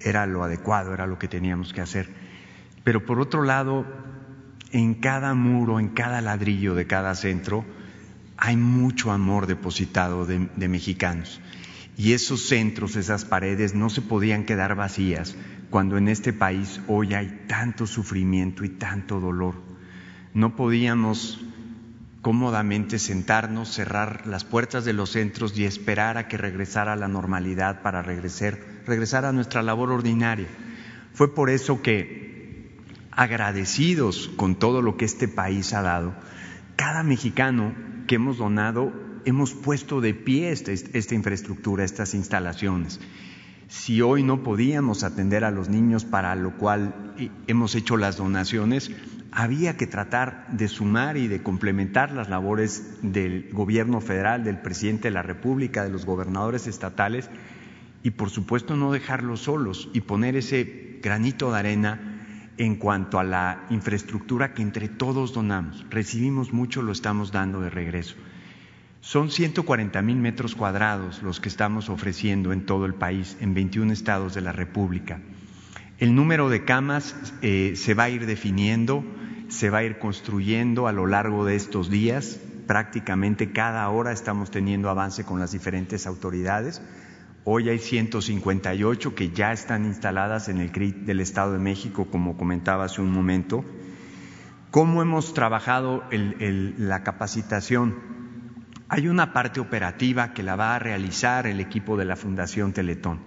era 0.00 0.26
lo 0.26 0.42
adecuado, 0.42 0.92
era 0.92 1.06
lo 1.06 1.16
que 1.16 1.28
teníamos 1.28 1.72
que 1.72 1.80
hacer. 1.80 2.08
Pero 2.82 3.06
por 3.06 3.20
otro 3.20 3.44
lado, 3.44 3.86
en 4.72 4.94
cada 4.94 5.32
muro, 5.34 5.78
en 5.78 5.90
cada 5.90 6.20
ladrillo 6.20 6.74
de 6.74 6.88
cada 6.88 7.14
centro, 7.14 7.64
hay 8.44 8.56
mucho 8.56 9.12
amor 9.12 9.46
depositado 9.46 10.26
de, 10.26 10.68
mexicanos. 10.68 11.40
Y 11.96 12.12
esos 12.12 12.48
centros, 12.48 12.96
esas 12.96 13.24
paredes, 13.24 13.72
no 13.72 13.88
se 13.88 14.02
podían 14.02 14.44
quedar 14.44 14.74
vacías 14.74 15.36
cuando 15.70 15.96
en 15.96 16.08
este 16.08 16.32
país 16.32 16.80
hoy 16.88 17.14
hay 17.14 17.44
tanto 17.46 17.86
sufrimiento 17.86 18.64
y 18.64 18.70
tanto 18.70 19.20
dolor. 19.20 19.62
No 20.34 20.56
podíamos 20.56 21.40
cómodamente 22.20 22.98
sentarnos, 22.98 23.68
cerrar 23.68 24.26
las 24.26 24.42
puertas 24.42 24.84
de 24.84 24.92
los 24.92 25.10
centros 25.10 25.56
y 25.56 25.64
esperar 25.64 26.18
a 26.18 26.26
que 26.26 26.36
regresara 26.36 26.96
la 26.96 27.06
normalidad 27.06 27.80
para 27.80 28.02
regresar, 28.02 28.58
regresar 28.86 29.24
a 29.24 29.32
nuestra 29.32 29.62
labor 29.62 29.92
ordinaria. 29.92 30.48
Fue 31.14 31.32
por 31.32 31.48
eso 31.48 31.80
que, 31.80 32.76
agradecidos 33.12 34.32
con 34.34 34.56
todo 34.56 34.82
lo 34.82 34.96
que 34.96 35.04
este 35.04 35.28
país 35.28 35.72
ha 35.74 35.82
dado, 35.82 36.12
cada 36.74 37.04
mexicano 37.04 37.91
que 38.06 38.16
hemos 38.16 38.38
donado, 38.38 38.92
hemos 39.24 39.54
puesto 39.54 40.00
de 40.00 40.14
pie 40.14 40.52
esta, 40.52 41.14
infraestructura, 41.14 41.84
estas 41.84 42.14
instalaciones. 42.14 43.00
Si 43.68 44.02
hoy 44.02 44.22
no 44.22 44.42
podíamos 44.42 45.02
atender 45.02 45.44
a 45.44 45.50
los 45.50 45.68
niños 45.68 46.04
para 46.04 46.34
lo 46.36 46.56
cual 46.58 47.14
hemos 47.46 47.74
hecho 47.74 47.96
las 47.96 48.16
donaciones, 48.16 48.90
había 49.30 49.78
que 49.78 49.86
tratar 49.86 50.46
de 50.52 50.68
sumar 50.68 51.16
y 51.16 51.26
de 51.26 51.42
complementar 51.42 52.12
las 52.12 52.28
labores 52.28 52.98
del 53.00 53.48
gobierno 53.50 54.02
federal, 54.02 54.44
del 54.44 54.60
presidente 54.60 55.08
de 55.08 55.14
la 55.14 55.22
República, 55.22 55.84
de 55.84 55.90
los 55.90 56.04
gobernadores 56.04 56.66
estatales 56.66 57.30
y 58.02 58.10
por 58.10 58.28
supuesto 58.28 58.76
no 58.76 58.92
dejarlos 58.92 59.40
solos 59.40 59.88
y 59.94 60.02
poner 60.02 60.36
ese 60.36 60.98
granito 61.02 61.50
de 61.50 61.58
arena 61.58 62.11
en 62.58 62.76
cuanto 62.76 63.18
a 63.18 63.24
la 63.24 63.66
infraestructura 63.70 64.54
que 64.54 64.62
entre 64.62 64.88
todos 64.88 65.32
donamos. 65.32 65.86
Recibimos 65.90 66.52
mucho, 66.52 66.82
lo 66.82 66.92
estamos 66.92 67.32
dando 67.32 67.60
de 67.60 67.70
regreso. 67.70 68.16
Son 69.00 69.30
140 69.30 70.00
mil 70.02 70.16
metros 70.16 70.54
cuadrados 70.54 71.22
los 71.22 71.40
que 71.40 71.48
estamos 71.48 71.88
ofreciendo 71.88 72.52
en 72.52 72.66
todo 72.66 72.86
el 72.86 72.94
país, 72.94 73.36
en 73.40 73.54
21 73.54 73.92
estados 73.92 74.34
de 74.34 74.42
la 74.42 74.52
República. 74.52 75.20
El 75.98 76.14
número 76.14 76.48
de 76.48 76.64
camas 76.64 77.16
eh, 77.42 77.72
se 77.76 77.94
va 77.94 78.04
a 78.04 78.10
ir 78.10 78.26
definiendo 78.26 79.04
se 79.52 79.68
va 79.68 79.78
a 79.78 79.84
ir 79.84 79.98
construyendo 79.98 80.88
a 80.88 80.92
lo 80.92 81.06
largo 81.06 81.44
de 81.44 81.56
estos 81.56 81.90
días. 81.90 82.40
Prácticamente 82.66 83.52
cada 83.52 83.88
hora 83.90 84.12
estamos 84.12 84.50
teniendo 84.50 84.88
avance 84.88 85.24
con 85.24 85.38
las 85.38 85.52
diferentes 85.52 86.06
autoridades. 86.06 86.80
Hoy 87.44 87.68
hay 87.68 87.80
158 87.80 89.16
que 89.16 89.30
ya 89.30 89.52
están 89.52 89.84
instaladas 89.84 90.48
en 90.48 90.58
el 90.58 90.70
CRIT 90.70 90.98
del 90.98 91.18
Estado 91.18 91.54
de 91.54 91.58
México, 91.58 92.06
como 92.08 92.36
comentaba 92.36 92.84
hace 92.84 93.00
un 93.00 93.10
momento. 93.10 93.64
¿Cómo 94.70 95.02
hemos 95.02 95.34
trabajado 95.34 96.04
la 96.12 97.02
capacitación? 97.02 97.96
Hay 98.88 99.08
una 99.08 99.32
parte 99.32 99.58
operativa 99.58 100.34
que 100.34 100.44
la 100.44 100.54
va 100.54 100.76
a 100.76 100.78
realizar 100.78 101.48
el 101.48 101.58
equipo 101.58 101.96
de 101.96 102.04
la 102.04 102.14
Fundación 102.14 102.72
Teletón, 102.72 103.18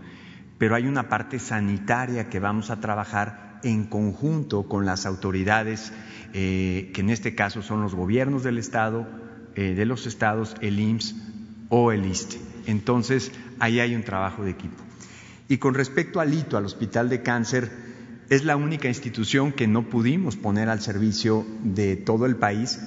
pero 0.57 0.75
hay 0.75 0.87
una 0.87 1.09
parte 1.09 1.37
sanitaria 1.37 2.29
que 2.29 2.39
vamos 2.39 2.69
a 2.69 2.79
trabajar 2.79 3.59
en 3.63 3.83
conjunto 3.83 4.69
con 4.69 4.85
las 4.85 5.05
autoridades 5.05 5.91
eh, 6.31 6.89
que 6.93 7.01
en 7.01 7.09
este 7.09 7.35
caso 7.35 7.61
son 7.61 7.81
los 7.81 7.93
gobiernos 7.93 8.43
del 8.43 8.59
Estado, 8.59 9.09
eh, 9.55 9.73
de 9.75 9.85
los 9.85 10.07
estados, 10.07 10.55
el 10.61 10.79
IMSS 10.79 11.15
o 11.67 11.91
el 11.91 12.05
ISTE. 12.05 12.39
Entonces, 12.67 13.31
ahí 13.59 13.79
hay 13.79 13.95
un 13.95 14.03
trabajo 14.03 14.43
de 14.43 14.51
equipo. 14.51 14.83
Y 15.47 15.57
con 15.57 15.73
respecto 15.73 16.19
al 16.19 16.33
ITO, 16.33 16.57
al 16.57 16.65
Hospital 16.65 17.09
de 17.09 17.21
Cáncer, 17.21 17.71
es 18.29 18.43
la 18.43 18.55
única 18.55 18.87
institución 18.87 19.51
que 19.51 19.67
no 19.67 19.89
pudimos 19.89 20.35
poner 20.35 20.69
al 20.69 20.81
servicio 20.81 21.45
de 21.63 21.95
todo 21.95 22.25
el 22.25 22.37
país, 22.37 22.79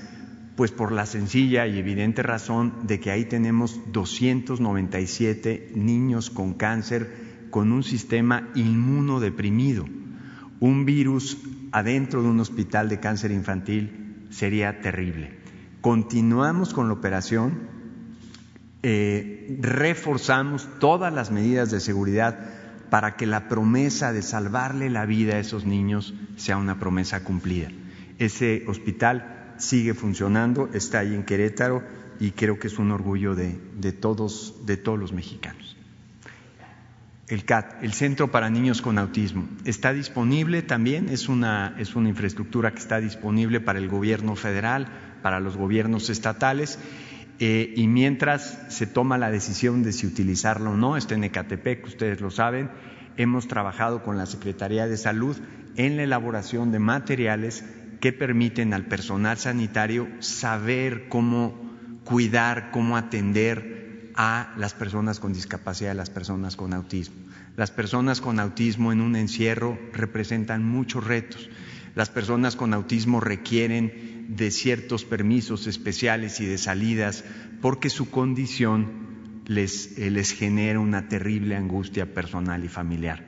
pues 0.56 0.72
por 0.72 0.90
la 0.90 1.06
sencilla 1.06 1.68
y 1.68 1.78
evidente 1.78 2.24
razón 2.24 2.74
de 2.82 2.98
que 2.98 3.12
ahí 3.12 3.24
tenemos 3.24 3.80
297 3.92 5.72
niños 5.76 6.30
con 6.30 6.54
cáncer 6.54 7.28
con 7.50 7.70
un 7.70 7.84
sistema 7.84 8.48
inmunodeprimido, 8.56 9.86
un 10.58 10.84
virus 10.84 11.38
adentro 11.70 12.22
de 12.22 12.28
un 12.28 12.40
hospital 12.40 12.88
de 12.88 12.98
cáncer 12.98 13.30
infantil 13.30 14.26
sería 14.30 14.80
terrible. 14.80 15.38
Continuamos 15.80 16.74
con 16.74 16.88
la 16.88 16.94
operación, 16.94 17.77
eh, 18.82 19.58
reforzamos 19.60 20.68
todas 20.78 21.12
las 21.12 21.30
medidas 21.30 21.70
de 21.70 21.80
seguridad 21.80 22.38
para 22.90 23.16
que 23.16 23.26
la 23.26 23.48
promesa 23.48 24.12
de 24.12 24.22
salvarle 24.22 24.88
la 24.90 25.04
vida 25.04 25.34
a 25.34 25.38
esos 25.40 25.64
niños 25.64 26.14
sea 26.36 26.56
una 26.56 26.78
promesa 26.78 27.24
cumplida. 27.24 27.70
Ese 28.18 28.64
hospital 28.66 29.54
sigue 29.58 29.94
funcionando, 29.94 30.70
está 30.72 31.00
ahí 31.00 31.14
en 31.14 31.24
Querétaro 31.24 31.82
y 32.18 32.30
creo 32.30 32.58
que 32.58 32.68
es 32.68 32.78
un 32.78 32.90
orgullo 32.90 33.34
de 33.34 33.92
todos, 33.92 34.66
de 34.66 34.76
todos 34.76 34.98
los 34.98 35.12
mexicanos 35.12 35.78
el 37.28 37.44
CAT, 37.44 37.82
el 37.82 37.92
Centro 37.92 38.30
para 38.30 38.48
Niños 38.48 38.80
con 38.80 38.98
Autismo. 38.98 39.48
Está 39.64 39.92
disponible 39.92 40.62
también, 40.62 41.08
es 41.10 41.28
una, 41.28 41.74
es 41.78 41.94
una 41.94 42.08
infraestructura 42.08 42.72
que 42.72 42.78
está 42.78 43.00
disponible 43.00 43.60
para 43.60 43.78
el 43.78 43.88
gobierno 43.88 44.34
federal, 44.34 44.88
para 45.22 45.38
los 45.38 45.56
gobiernos 45.56 46.08
estatales, 46.08 46.78
eh, 47.40 47.72
y 47.76 47.86
mientras 47.86 48.58
se 48.68 48.86
toma 48.86 49.18
la 49.18 49.30
decisión 49.30 49.82
de 49.82 49.92
si 49.92 50.06
utilizarlo 50.06 50.72
o 50.72 50.76
no, 50.76 50.96
está 50.96 51.14
en 51.14 51.24
Ecatepec, 51.24 51.86
ustedes 51.86 52.20
lo 52.20 52.30
saben, 52.30 52.70
hemos 53.16 53.46
trabajado 53.46 54.02
con 54.02 54.16
la 54.16 54.26
Secretaría 54.26 54.86
de 54.86 54.96
Salud 54.96 55.36
en 55.76 55.96
la 55.96 56.02
elaboración 56.02 56.72
de 56.72 56.80
materiales 56.80 57.64
que 58.00 58.12
permiten 58.12 58.74
al 58.74 58.86
personal 58.86 59.38
sanitario 59.38 60.08
saber 60.20 61.08
cómo 61.08 61.54
cuidar, 62.04 62.70
cómo 62.70 62.96
atender 62.96 64.10
a 64.16 64.52
las 64.56 64.74
personas 64.74 65.20
con 65.20 65.32
discapacidad, 65.32 65.92
a 65.92 65.94
las 65.94 66.10
personas 66.10 66.56
con 66.56 66.72
autismo. 66.72 67.16
Las 67.56 67.70
personas 67.70 68.20
con 68.20 68.40
autismo 68.40 68.92
en 68.92 69.00
un 69.00 69.14
encierro 69.14 69.78
representan 69.92 70.64
muchos 70.64 71.04
retos. 71.04 71.48
Las 71.94 72.10
personas 72.10 72.56
con 72.56 72.74
autismo 72.74 73.20
requieren 73.20 74.17
de 74.28 74.50
ciertos 74.50 75.04
permisos 75.04 75.66
especiales 75.66 76.38
y 76.40 76.46
de 76.46 76.58
salidas 76.58 77.24
porque 77.60 77.90
su 77.90 78.10
condición 78.10 79.42
les, 79.46 79.98
eh, 79.98 80.10
les 80.10 80.32
genera 80.32 80.78
una 80.78 81.08
terrible 81.08 81.56
angustia 81.56 82.14
personal 82.14 82.64
y 82.64 82.68
familiar. 82.68 83.26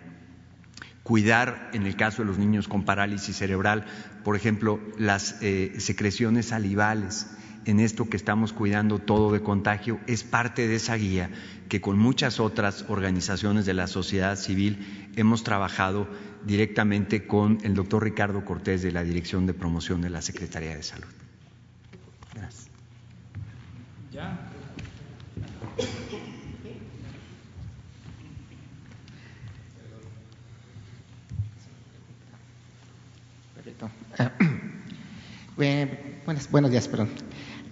Cuidar, 1.03 1.71
en 1.73 1.87
el 1.87 1.97
caso 1.97 2.23
de 2.23 2.29
los 2.29 2.39
niños 2.39 2.69
con 2.69 2.85
parálisis 2.85 3.35
cerebral, 3.35 3.87
por 4.23 4.37
ejemplo, 4.37 4.79
las 4.99 5.39
eh, 5.41 5.73
secreciones 5.79 6.47
salivales, 6.47 7.27
en 7.65 7.81
esto 7.81 8.09
que 8.09 8.17
estamos 8.17 8.53
cuidando 8.53 8.99
todo 8.99 9.33
de 9.33 9.43
contagio 9.43 9.99
es 10.07 10.23
parte 10.23 10.69
de 10.69 10.77
esa 10.77 10.95
guía 10.97 11.31
que 11.69 11.81
con 11.81 11.99
muchas 11.99 12.41
otras 12.41 12.85
organizaciones 12.89 13.67
de 13.67 13.75
la 13.75 13.87
sociedad 13.87 14.37
civil 14.37 15.11
hemos 15.17 15.45
trabajado 15.45 16.09
directamente 16.45 17.27
con 17.27 17.59
el 17.63 17.75
doctor 17.75 18.05
Ricardo 18.05 18.45
Cortés 18.45 18.83
de 18.83 18.93
la 18.93 19.03
Dirección 19.03 19.47
de 19.47 19.55
Promoción 19.55 20.01
de 20.01 20.11
la 20.11 20.23
Secretaría 20.23 20.75
de 20.75 20.83
Salud. 20.83 21.09
Gracias. 22.35 22.69
¿Ya? 24.13 24.51
buenos, 35.57 36.51
buenos 36.51 36.71
días, 36.71 36.89
perdón. 36.89 37.09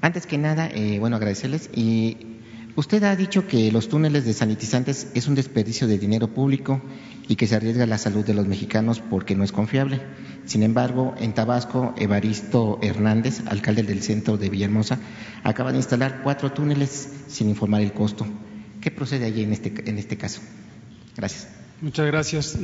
Antes 0.01 0.27
que 0.27 0.39
nada, 0.39 0.69
eh, 0.69 0.99
bueno, 0.99 1.17
agradecerles. 1.17 1.71
Y 1.75 2.38
usted 2.79 3.03
ha 3.03 3.17
dicho 3.17 3.49
que 3.49 3.73
los 3.73 3.89
túneles 3.89 4.25
de 4.25 4.33
sanitizantes 4.33 5.09
es 5.15 5.27
un 5.27 5.35
desperdicio 5.35 5.89
de 5.89 5.99
dinero 5.99 6.29
público 6.29 6.81
y 7.27 7.35
que 7.35 7.49
se 7.49 7.57
arriesga 7.57 7.87
la 7.87 7.99
salud 7.99 8.25
de 8.25 8.35
los 8.35 8.47
mexicanos 8.47 9.01
porque 9.01 9.35
no 9.35 9.43
es 9.43 9.51
confiable. 9.51 10.01
Sin 10.45 10.63
embargo, 10.63 11.13
en 11.19 11.35
Tabasco, 11.35 11.93
Evaristo 11.99 12.79
Hernández, 12.81 13.43
alcalde 13.47 13.83
del 13.83 14.01
centro 14.03 14.37
de 14.37 14.49
Villahermosa, 14.49 15.01
acaba 15.43 15.73
de 15.73 15.79
instalar 15.79 16.21
cuatro 16.23 16.53
túneles 16.53 17.11
sin 17.27 17.49
informar 17.49 17.83
el 17.83 17.93
costo. 17.93 18.25
¿Qué 18.81 18.93
procede 18.93 19.27
allí 19.27 19.43
en 19.43 19.53
este, 19.53 19.75
en 19.91 19.99
este 19.99 20.17
caso? 20.17 20.41
Gracias. 21.17 21.49
Muchas 21.81 22.07
gracias. 22.07 22.59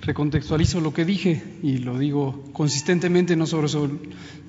Recontextualizo 0.00 0.80
lo 0.80 0.94
que 0.94 1.04
dije 1.04 1.42
y 1.62 1.76
lo 1.76 1.98
digo 1.98 2.42
consistentemente, 2.54 3.36
no, 3.36 3.46
sobre, 3.46 3.68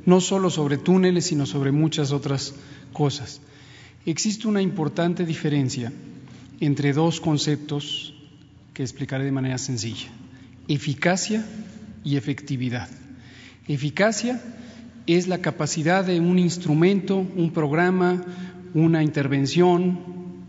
no 0.06 0.22
solo 0.22 0.50
sobre 0.50 0.78
túneles, 0.78 1.26
sino 1.26 1.46
sobre 1.46 1.74
muchas 1.74 2.14
otras 2.14 2.54
cosas. 2.94 3.42
Existe 4.06 4.50
una 4.50 4.62
importante 4.62 5.26
diferencia 5.26 5.94
entre 6.60 6.92
dos 6.92 7.22
conceptos 7.22 8.14
que 8.74 8.84
explicaré 8.84 9.24
de 9.24 9.32
manera 9.32 9.58
sencilla, 9.58 10.10
eficacia 10.68 11.46
y 12.04 12.18
efectividad. 12.18 12.90
Eficacia 13.68 14.42
es 15.08 15.28
la 15.28 15.38
capacidad 15.38 16.04
de 16.04 16.20
un 16.20 16.38
instrumento, 16.38 17.16
un 17.18 17.52
programa, 17.52 18.22
una 18.74 19.04
intervención, 19.04 20.00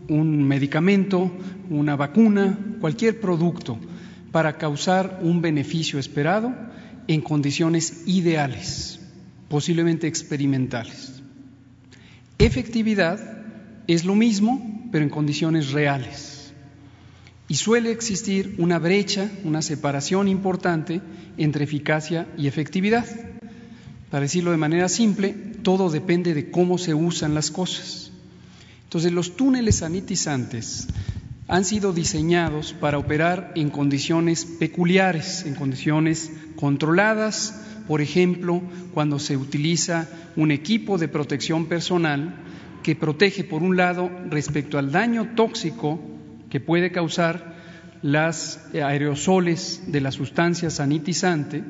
un 0.09 0.43
medicamento, 0.43 1.31
una 1.69 1.95
vacuna, 1.95 2.59
cualquier 2.81 3.21
producto, 3.21 3.77
para 4.33 4.57
causar 4.57 5.19
un 5.21 5.41
beneficio 5.41 5.97
esperado 5.97 6.53
en 7.07 7.21
condiciones 7.21 8.03
ideales, 8.05 8.99
posiblemente 9.47 10.07
experimentales. 10.07 11.21
Efectividad 12.37 13.34
es 13.87 14.05
lo 14.05 14.15
mismo, 14.15 14.87
pero 14.91 15.03
en 15.03 15.09
condiciones 15.09 15.71
reales. 15.71 16.53
Y 17.47 17.55
suele 17.55 17.91
existir 17.91 18.55
una 18.57 18.79
brecha, 18.79 19.29
una 19.43 19.61
separación 19.61 20.27
importante 20.27 21.01
entre 21.37 21.63
eficacia 21.63 22.27
y 22.37 22.47
efectividad. 22.47 23.05
Para 24.09 24.21
decirlo 24.21 24.51
de 24.51 24.57
manera 24.57 24.89
simple, 24.89 25.35
todo 25.61 25.89
depende 25.89 26.33
de 26.33 26.49
cómo 26.49 26.77
se 26.77 26.93
usan 26.93 27.35
las 27.35 27.51
cosas. 27.51 28.11
Entonces, 28.83 29.11
los 29.11 29.35
túneles 29.35 29.77
sanitizantes 29.77 30.87
han 31.47 31.65
sido 31.65 31.93
diseñados 31.93 32.73
para 32.73 32.97
operar 32.97 33.51
en 33.55 33.69
condiciones 33.69 34.45
peculiares, 34.45 35.43
en 35.45 35.53
condiciones 35.53 36.31
controladas, 36.55 37.61
por 37.87 38.01
ejemplo, 38.01 38.63
cuando 38.93 39.19
se 39.19 39.37
utiliza 39.37 40.09
un 40.35 40.49
equipo 40.51 40.97
de 40.97 41.07
protección 41.07 41.67
personal 41.67 42.35
que 42.85 42.95
protege, 42.95 43.43
por 43.43 43.63
un 43.63 43.77
lado, 43.77 44.11
respecto 44.29 44.77
al 44.77 44.91
daño 44.91 45.33
tóxico 45.35 45.99
que 46.51 46.59
puede 46.59 46.91
causar 46.91 47.55
las 48.03 48.63
aerosoles 48.75 49.85
de 49.87 50.01
la 50.01 50.11
sustancia 50.11 50.69
sanitizante, 50.69 51.63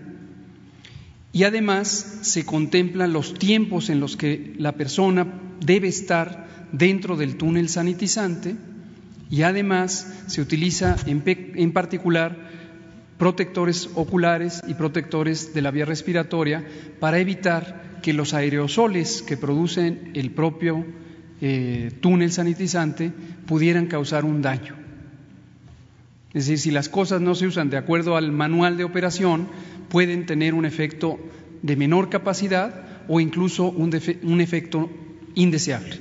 y 1.32 1.44
además 1.46 2.20
se 2.24 2.44
contemplan 2.44 3.14
los 3.14 3.34
tiempos 3.34 3.90
en 3.90 4.02
los 4.02 4.18
que 4.18 4.56
la 4.58 4.74
persona 4.74 5.26
debe 5.66 5.88
estar 5.88 6.48
dentro 6.74 7.16
del 7.16 7.38
túnel 7.38 7.70
sanitizante, 7.70 8.58
y 9.30 9.44
además 9.44 10.14
se 10.28 10.42
utiliza 10.42 10.98
en, 11.06 11.72
particular 11.72 12.36
protectores 13.18 13.90
oculares 13.96 14.62
y 14.68 14.74
protectores 14.74 15.54
de 15.54 15.62
la 15.62 15.72
vía 15.72 15.86
respiratoria 15.86 16.66
para 17.00 17.20
evitar 17.20 18.00
que 18.04 18.12
los 18.12 18.34
aerosoles 18.34 19.22
que 19.22 19.38
producen 19.38 20.12
el 20.14 20.32
propio 20.32 21.05
eh, 21.42 21.92
túnel 22.02 22.32
sanitizante 22.32 23.12
pudieran 23.46 23.88
causar 23.88 24.26
un 24.26 24.42
daño. 24.42 24.76
Es 26.34 26.46
decir, 26.48 26.60
si 26.60 26.72
las 26.72 26.90
cosas 26.90 27.22
no 27.22 27.34
se 27.36 27.48
usan 27.48 27.70
de 27.70 27.78
acuerdo 27.78 28.18
al 28.18 28.32
manual 28.32 28.78
de 28.78 28.84
operación, 28.84 29.48
pueden 29.90 30.26
tener 30.26 30.54
un 30.54 30.66
efecto 30.66 31.18
de 31.62 31.76
menor 31.76 32.10
capacidad 32.10 33.06
o 33.08 33.20
incluso 33.20 33.70
un 33.70 34.42
efecto 34.42 34.90
indeseable. 35.36 35.98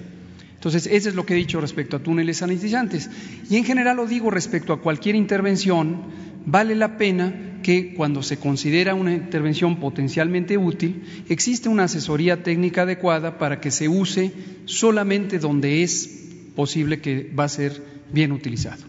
Entonces, 0.54 0.86
eso 0.90 1.10
es 1.10 1.14
lo 1.14 1.26
que 1.26 1.34
he 1.34 1.36
dicho 1.36 1.60
respecto 1.60 1.96
a 1.96 2.02
túneles 2.02 2.38
sanitizantes. 2.38 3.10
Y 3.50 3.56
en 3.58 3.64
general 3.64 3.98
lo 3.98 4.06
digo 4.06 4.30
respecto 4.30 4.72
a 4.72 4.80
cualquier 4.80 5.14
intervención, 5.14 6.02
vale 6.46 6.74
la 6.74 6.96
pena 6.96 7.53
que 7.64 7.94
cuando 7.94 8.22
se 8.22 8.36
considera 8.36 8.94
una 8.94 9.12
intervención 9.12 9.80
potencialmente 9.80 10.56
útil, 10.56 11.24
existe 11.28 11.68
una 11.68 11.84
asesoría 11.84 12.44
técnica 12.44 12.82
adecuada 12.82 13.38
para 13.38 13.60
que 13.60 13.72
se 13.72 13.88
use 13.88 14.32
solamente 14.66 15.40
donde 15.40 15.82
es 15.82 16.08
posible 16.54 17.00
que 17.00 17.32
va 17.36 17.44
a 17.44 17.48
ser 17.48 17.82
bien 18.12 18.30
utilizado. 18.30 18.84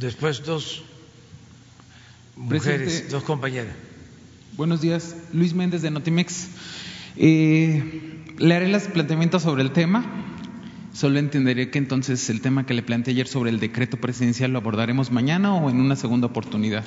Después 0.00 0.42
dos 0.44 0.84
mujeres, 2.36 3.08
dos 3.10 3.22
compañeras. 3.22 3.74
Buenos 4.56 4.80
días, 4.80 5.16
Luis 5.32 5.54
Méndez 5.54 5.82
de 5.82 5.90
Notimex. 5.90 6.48
Eh, 7.16 8.24
le 8.38 8.54
haré 8.54 8.68
los 8.68 8.84
planteamientos 8.84 9.42
sobre 9.42 9.62
el 9.62 9.72
tema. 9.72 10.04
Solo 10.92 11.18
entenderé 11.18 11.70
que 11.70 11.78
entonces 11.78 12.30
el 12.30 12.40
tema 12.40 12.66
que 12.66 12.74
le 12.74 12.82
planteé 12.82 13.12
ayer 13.12 13.26
sobre 13.26 13.50
el 13.50 13.58
decreto 13.58 13.96
presidencial 13.96 14.52
lo 14.52 14.58
abordaremos 14.58 15.10
mañana 15.10 15.54
o 15.54 15.68
en 15.70 15.80
una 15.80 15.96
segunda 15.96 16.28
oportunidad. 16.28 16.84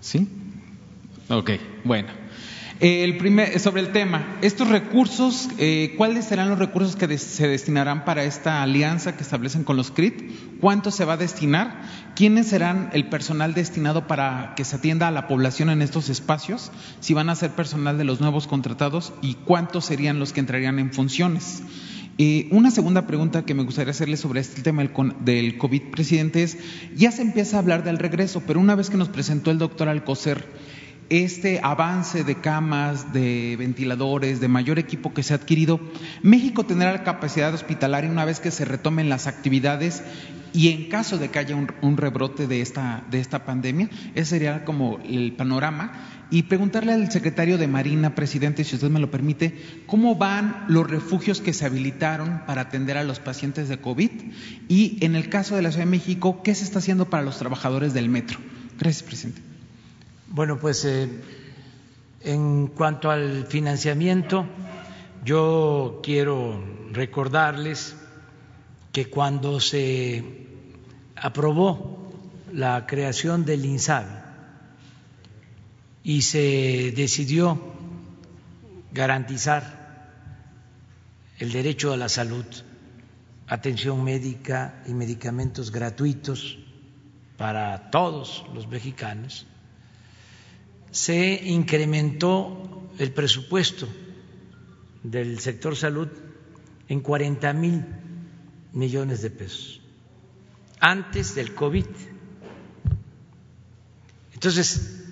¿Sí? 0.00 0.28
Ok, 1.28 1.50
bueno. 1.84 2.23
El 2.84 3.16
primer, 3.16 3.58
sobre 3.60 3.80
el 3.80 3.92
tema, 3.92 4.36
estos 4.42 4.68
recursos, 4.68 5.48
eh, 5.56 5.94
¿cuáles 5.96 6.26
serán 6.26 6.50
los 6.50 6.58
recursos 6.58 6.96
que 6.96 7.16
se 7.16 7.48
destinarán 7.48 8.04
para 8.04 8.24
esta 8.24 8.62
alianza 8.62 9.16
que 9.16 9.22
establecen 9.22 9.64
con 9.64 9.78
los 9.78 9.90
CRIT? 9.90 10.60
¿Cuánto 10.60 10.90
se 10.90 11.06
va 11.06 11.14
a 11.14 11.16
destinar? 11.16 11.80
¿Quiénes 12.14 12.48
serán 12.48 12.90
el 12.92 13.08
personal 13.08 13.54
destinado 13.54 14.06
para 14.06 14.52
que 14.54 14.66
se 14.66 14.76
atienda 14.76 15.08
a 15.08 15.12
la 15.12 15.28
población 15.28 15.70
en 15.70 15.80
estos 15.80 16.10
espacios? 16.10 16.72
Si 17.00 17.14
van 17.14 17.30
a 17.30 17.36
ser 17.36 17.52
personal 17.52 17.96
de 17.96 18.04
los 18.04 18.20
nuevos 18.20 18.46
contratados 18.46 19.14
y 19.22 19.32
cuántos 19.32 19.86
serían 19.86 20.18
los 20.18 20.34
que 20.34 20.40
entrarían 20.40 20.78
en 20.78 20.92
funciones. 20.92 21.62
Eh, 22.18 22.48
una 22.50 22.70
segunda 22.70 23.06
pregunta 23.06 23.46
que 23.46 23.54
me 23.54 23.64
gustaría 23.64 23.92
hacerle 23.92 24.18
sobre 24.18 24.40
este 24.40 24.60
tema 24.60 24.82
del 24.82 25.56
COVID, 25.56 25.82
presidente, 25.90 26.42
es, 26.42 26.58
ya 26.94 27.10
se 27.10 27.22
empieza 27.22 27.56
a 27.56 27.60
hablar 27.60 27.82
del 27.82 27.98
regreso, 27.98 28.42
pero 28.46 28.60
una 28.60 28.74
vez 28.74 28.90
que 28.90 28.98
nos 28.98 29.08
presentó 29.08 29.50
el 29.50 29.58
doctor 29.58 29.88
Alcocer, 29.88 30.46
este 31.10 31.60
avance 31.62 32.24
de 32.24 32.36
camas, 32.36 33.12
de 33.12 33.56
ventiladores, 33.58 34.40
de 34.40 34.48
mayor 34.48 34.78
equipo 34.78 35.12
que 35.12 35.22
se 35.22 35.34
ha 35.34 35.36
adquirido, 35.36 35.80
México 36.22 36.64
tendrá 36.64 36.92
la 36.92 37.04
capacidad 37.04 37.52
hospitalaria 37.52 38.10
una 38.10 38.24
vez 38.24 38.40
que 38.40 38.50
se 38.50 38.64
retomen 38.64 39.08
las 39.08 39.26
actividades 39.26 40.02
y 40.54 40.68
en 40.68 40.88
caso 40.88 41.18
de 41.18 41.30
que 41.30 41.40
haya 41.40 41.56
un, 41.56 41.96
rebrote 41.96 42.46
de 42.46 42.60
esta, 42.60 43.02
de 43.10 43.18
esta 43.18 43.44
pandemia, 43.44 43.90
ese 44.14 44.30
sería 44.30 44.64
como 44.64 45.00
el 45.04 45.32
panorama. 45.32 45.92
Y 46.30 46.44
preguntarle 46.44 46.92
al 46.92 47.10
secretario 47.10 47.58
de 47.58 47.66
Marina, 47.66 48.14
presidente, 48.14 48.62
si 48.62 48.76
usted 48.76 48.88
me 48.88 49.00
lo 49.00 49.10
permite, 49.10 49.82
¿cómo 49.86 50.14
van 50.14 50.64
los 50.68 50.88
refugios 50.88 51.40
que 51.40 51.52
se 51.52 51.66
habilitaron 51.66 52.42
para 52.46 52.62
atender 52.62 52.96
a 52.96 53.04
los 53.04 53.18
pacientes 53.18 53.68
de 53.68 53.80
COVID? 53.80 54.10
Y 54.68 54.98
en 55.04 55.16
el 55.16 55.28
caso 55.28 55.56
de 55.56 55.62
la 55.62 55.70
Ciudad 55.70 55.86
de 55.86 55.90
México, 55.90 56.40
¿qué 56.44 56.54
se 56.54 56.62
está 56.62 56.78
haciendo 56.78 57.10
para 57.10 57.24
los 57.24 57.38
trabajadores 57.38 57.92
del 57.92 58.08
metro? 58.08 58.38
Gracias, 58.78 59.02
presidente. 59.02 59.53
Bueno, 60.34 60.58
pues 60.58 60.84
eh, 60.84 61.08
en 62.22 62.66
cuanto 62.66 63.08
al 63.08 63.46
financiamiento, 63.46 64.44
yo 65.24 66.00
quiero 66.02 66.60
recordarles 66.90 67.94
que 68.90 69.08
cuando 69.08 69.60
se 69.60 70.48
aprobó 71.14 72.12
la 72.52 72.84
creación 72.84 73.44
del 73.44 73.64
INSABI 73.64 74.10
y 76.02 76.22
se 76.22 76.92
decidió 76.96 77.56
garantizar 78.90 80.10
el 81.38 81.52
derecho 81.52 81.92
a 81.92 81.96
la 81.96 82.08
salud, 82.08 82.44
atención 83.46 84.02
médica 84.02 84.82
y 84.88 84.94
medicamentos 84.94 85.70
gratuitos 85.70 86.58
para 87.36 87.92
todos 87.92 88.44
los 88.52 88.66
mexicanos, 88.66 89.46
se 90.94 91.42
incrementó 91.46 92.88
el 93.00 93.10
presupuesto 93.10 93.88
del 95.02 95.40
sector 95.40 95.74
salud 95.74 96.06
en 96.88 97.00
40 97.00 97.52
mil 97.52 97.84
millones 98.72 99.20
de 99.20 99.30
pesos 99.30 99.80
antes 100.78 101.34
del 101.34 101.52
COVID. 101.52 101.86
Entonces, 104.34 105.02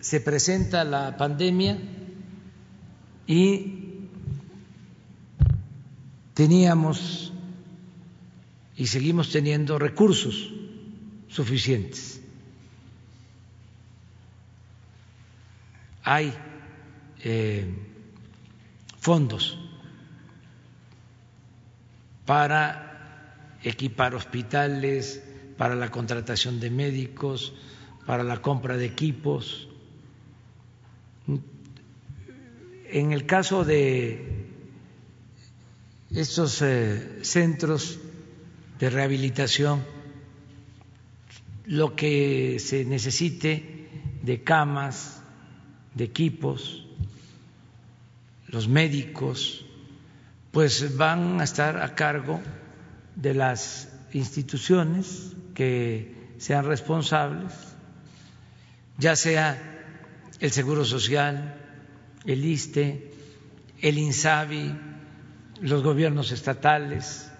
se 0.00 0.20
presenta 0.20 0.82
la 0.82 1.16
pandemia 1.16 1.78
y 3.28 4.08
teníamos 6.34 7.32
y 8.76 8.88
seguimos 8.88 9.30
teniendo 9.30 9.78
recursos 9.78 10.52
suficientes 11.28 12.15
hay 16.06 16.32
eh, 17.24 17.66
fondos 19.00 19.58
para 22.24 23.58
equipar 23.64 24.14
hospitales, 24.14 25.20
para 25.58 25.74
la 25.74 25.90
contratación 25.90 26.60
de 26.60 26.70
médicos, 26.70 27.54
para 28.06 28.22
la 28.22 28.40
compra 28.40 28.76
de 28.76 28.86
equipos. 28.86 29.68
En 32.88 33.12
el 33.12 33.26
caso 33.26 33.64
de 33.64 34.46
estos 36.12 36.62
eh, 36.62 37.18
centros 37.22 37.98
de 38.78 38.90
rehabilitación, 38.90 39.84
lo 41.64 41.96
que 41.96 42.58
se 42.60 42.84
necesite 42.84 43.88
de 44.22 44.44
camas, 44.44 45.16
de 45.96 46.04
equipos, 46.04 46.86
los 48.46 48.68
médicos, 48.68 49.66
pues 50.52 50.96
van 50.96 51.40
a 51.40 51.44
estar 51.44 51.82
a 51.82 51.96
cargo 51.96 52.40
de 53.16 53.34
las 53.34 53.92
instituciones 54.12 55.32
que 55.54 56.14
sean 56.38 56.64
responsables, 56.64 57.52
ya 58.96 59.16
sea 59.16 59.60
el 60.38 60.52
Seguro 60.52 60.84
Social, 60.84 61.56
el 62.24 62.44
ISTE 62.44 63.16
el 63.80 63.98
INSABI, 63.98 64.74
los 65.60 65.82
gobiernos 65.82 66.32
estatales. 66.32 67.30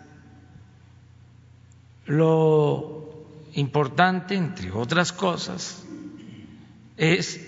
Lo 2.06 3.26
importante, 3.54 4.34
entre 4.34 4.70
otras 4.70 5.12
cosas, 5.12 5.82
es 6.96 7.45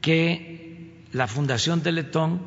que 0.00 1.04
la 1.12 1.26
Fundación 1.26 1.82
Teletón 1.82 2.40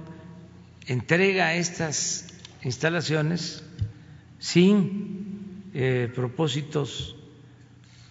entrega 0.86 1.56
estas 1.56 2.28
instalaciones 2.64 3.64
sin 4.40 5.70
eh, 5.74 6.12
propósitos 6.14 7.16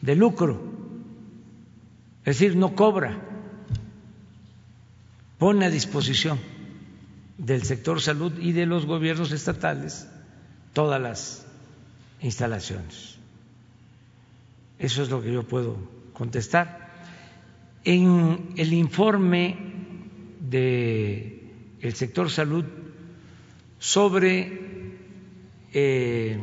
de 0.00 0.16
lucro, 0.16 0.60
es 2.24 2.38
decir, 2.38 2.56
no 2.56 2.74
cobra, 2.74 3.20
pone 5.38 5.66
a 5.66 5.70
disposición 5.70 6.38
del 7.38 7.62
sector 7.62 8.00
salud 8.00 8.32
y 8.38 8.52
de 8.52 8.66
los 8.66 8.86
gobiernos 8.86 9.32
estatales 9.32 10.06
todas 10.72 11.00
las 11.00 11.46
instalaciones. 12.20 13.16
Eso 14.78 15.02
es 15.02 15.10
lo 15.10 15.22
que 15.22 15.32
yo 15.32 15.42
puedo 15.42 15.76
contestar. 16.12 16.89
En 17.84 18.52
el 18.56 18.72
informe 18.72 19.56
del 20.40 21.40
el 21.80 21.94
sector 21.94 22.30
salud 22.30 22.64
sobre 23.78 24.52
eh, 25.72 26.38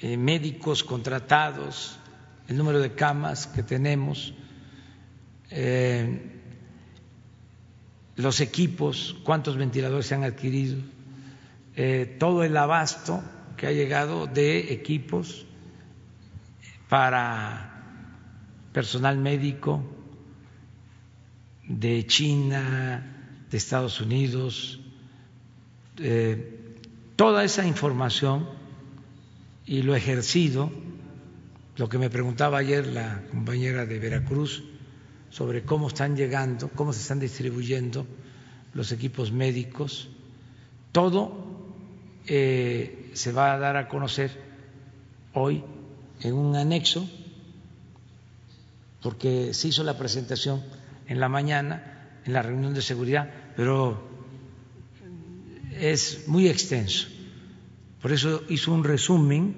eh, 0.00 0.16
médicos 0.16 0.84
contratados, 0.84 1.98
el 2.46 2.56
número 2.56 2.78
de 2.78 2.92
camas 2.92 3.48
que 3.48 3.64
tenemos, 3.64 4.34
eh, 5.50 6.36
los 8.14 8.40
equipos, 8.40 9.16
cuántos 9.24 9.56
ventiladores 9.56 10.06
se 10.06 10.14
han 10.14 10.24
adquirido, 10.24 10.78
todo 12.18 12.42
el 12.42 12.56
abasto 12.56 13.22
que 13.56 13.68
ha 13.68 13.72
llegado 13.72 14.26
de 14.26 14.72
equipos 14.72 15.46
para 16.88 17.77
personal 18.78 19.18
médico 19.18 19.82
de 21.66 22.06
China, 22.06 23.42
de 23.50 23.56
Estados 23.58 24.00
Unidos, 24.00 24.78
toda 27.16 27.42
esa 27.42 27.66
información 27.66 28.48
y 29.66 29.82
lo 29.82 29.96
ejercido, 29.96 30.70
lo 31.76 31.88
que 31.88 31.98
me 31.98 32.08
preguntaba 32.08 32.58
ayer 32.58 32.86
la 32.86 33.24
compañera 33.32 33.84
de 33.84 33.98
Veracruz 33.98 34.62
sobre 35.28 35.64
cómo 35.64 35.88
están 35.88 36.14
llegando, 36.14 36.68
cómo 36.68 36.92
se 36.92 37.00
están 37.00 37.18
distribuyendo 37.18 38.06
los 38.74 38.92
equipos 38.92 39.32
médicos, 39.32 40.08
todo 40.92 41.32
eh, 42.28 43.10
se 43.14 43.32
va 43.32 43.54
a 43.54 43.58
dar 43.58 43.76
a 43.76 43.88
conocer 43.88 44.30
hoy 45.32 45.64
en 46.20 46.34
un 46.34 46.54
anexo, 46.54 47.10
porque 49.02 49.54
se 49.54 49.68
hizo 49.68 49.84
la 49.84 49.96
presentación 49.96 50.62
en 51.06 51.20
la 51.20 51.28
mañana, 51.28 52.20
en 52.24 52.32
la 52.32 52.42
reunión 52.42 52.74
de 52.74 52.82
seguridad, 52.82 53.30
pero 53.56 54.08
es 55.72 56.26
muy 56.26 56.48
extenso. 56.48 57.08
Por 58.00 58.12
eso 58.12 58.42
hizo 58.48 58.72
un 58.72 58.84
resumen 58.84 59.54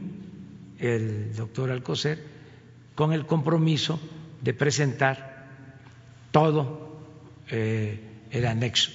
el 0.79 1.35
doctor 1.35 1.71
Alcocer 1.71 2.23
con 2.95 3.13
el 3.13 3.27
compromiso 3.27 4.01
de 4.41 4.55
presentar 4.55 5.47
todo 6.31 6.99
eh, 7.51 8.01
el 8.31 8.47
anexo. 8.47 8.91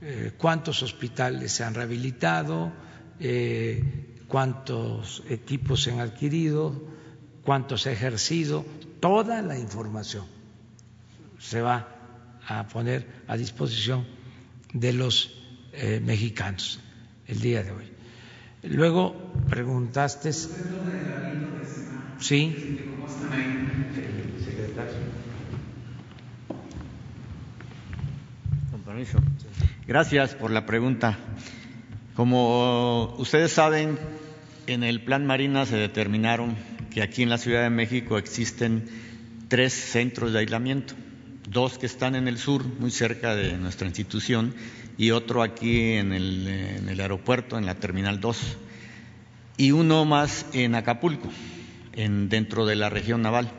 Eh, 0.00 0.32
cuántos 0.36 0.82
hospitales 0.82 1.52
se 1.52 1.64
han 1.64 1.74
rehabilitado, 1.74 2.72
eh, 3.18 3.82
cuántos 4.28 5.22
equipos 5.28 5.82
se 5.82 5.92
han 5.92 6.00
adquirido, 6.00 6.74
cuántos 7.42 7.82
se 7.82 7.90
ha 7.90 7.92
ejercido, 7.92 8.64
toda 9.04 9.42
la 9.42 9.58
información 9.58 10.24
se 11.38 11.60
va 11.60 11.86
a 12.48 12.66
poner 12.68 13.06
a 13.28 13.36
disposición 13.36 14.06
de 14.72 14.94
los 14.94 15.30
eh, 15.74 16.00
mexicanos 16.02 16.80
el 17.26 17.38
día 17.40 17.62
de 17.62 17.72
hoy. 17.72 17.84
Luego 18.62 19.14
preguntaste. 19.50 20.32
Sí. 22.18 22.80
Gracias 29.86 30.34
por 30.34 30.50
la 30.50 30.64
pregunta. 30.64 31.18
Como 32.16 33.16
ustedes 33.18 33.52
saben, 33.52 33.98
en 34.66 34.82
el 34.82 35.04
Plan 35.04 35.26
Marina 35.26 35.66
se 35.66 35.76
determinaron 35.76 36.56
que 36.94 37.02
aquí 37.02 37.24
en 37.24 37.28
la 37.28 37.38
Ciudad 37.38 37.64
de 37.64 37.70
México 37.70 38.18
existen 38.18 38.84
tres 39.48 39.72
centros 39.72 40.32
de 40.32 40.38
aislamiento, 40.38 40.94
dos 41.50 41.76
que 41.76 41.86
están 41.86 42.14
en 42.14 42.28
el 42.28 42.38
sur, 42.38 42.64
muy 42.64 42.92
cerca 42.92 43.34
de 43.34 43.58
nuestra 43.58 43.88
institución, 43.88 44.54
y 44.96 45.10
otro 45.10 45.42
aquí 45.42 45.94
en 45.94 46.12
el, 46.12 47.00
aeropuerto, 47.00 47.58
en 47.58 47.66
la 47.66 47.74
Terminal 47.74 48.20
2, 48.20 48.38
y 49.56 49.72
uno 49.72 50.04
más 50.04 50.46
en 50.52 50.76
Acapulco, 50.76 51.28
en, 51.94 52.28
dentro 52.28 52.64
de 52.64 52.76
la 52.76 52.90
región 52.90 53.22
naval. 53.22 53.50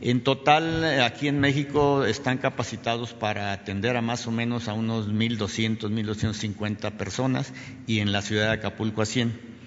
En 0.00 0.22
total, 0.22 0.84
aquí 1.00 1.26
en 1.26 1.40
México 1.40 2.04
están 2.04 2.38
capacitados 2.38 3.12
para 3.12 3.52
atender 3.52 3.96
a 3.96 4.02
más 4.02 4.28
o 4.28 4.30
menos 4.30 4.68
a 4.68 4.72
unos 4.74 5.08
1.200, 5.08 5.80
1.250 5.90 6.92
personas 6.92 7.52
y 7.88 7.98
en 7.98 8.12
la 8.12 8.22
ciudad 8.22 8.46
de 8.46 8.52
Acapulco 8.52 9.02
a 9.02 9.06
100. 9.06 9.57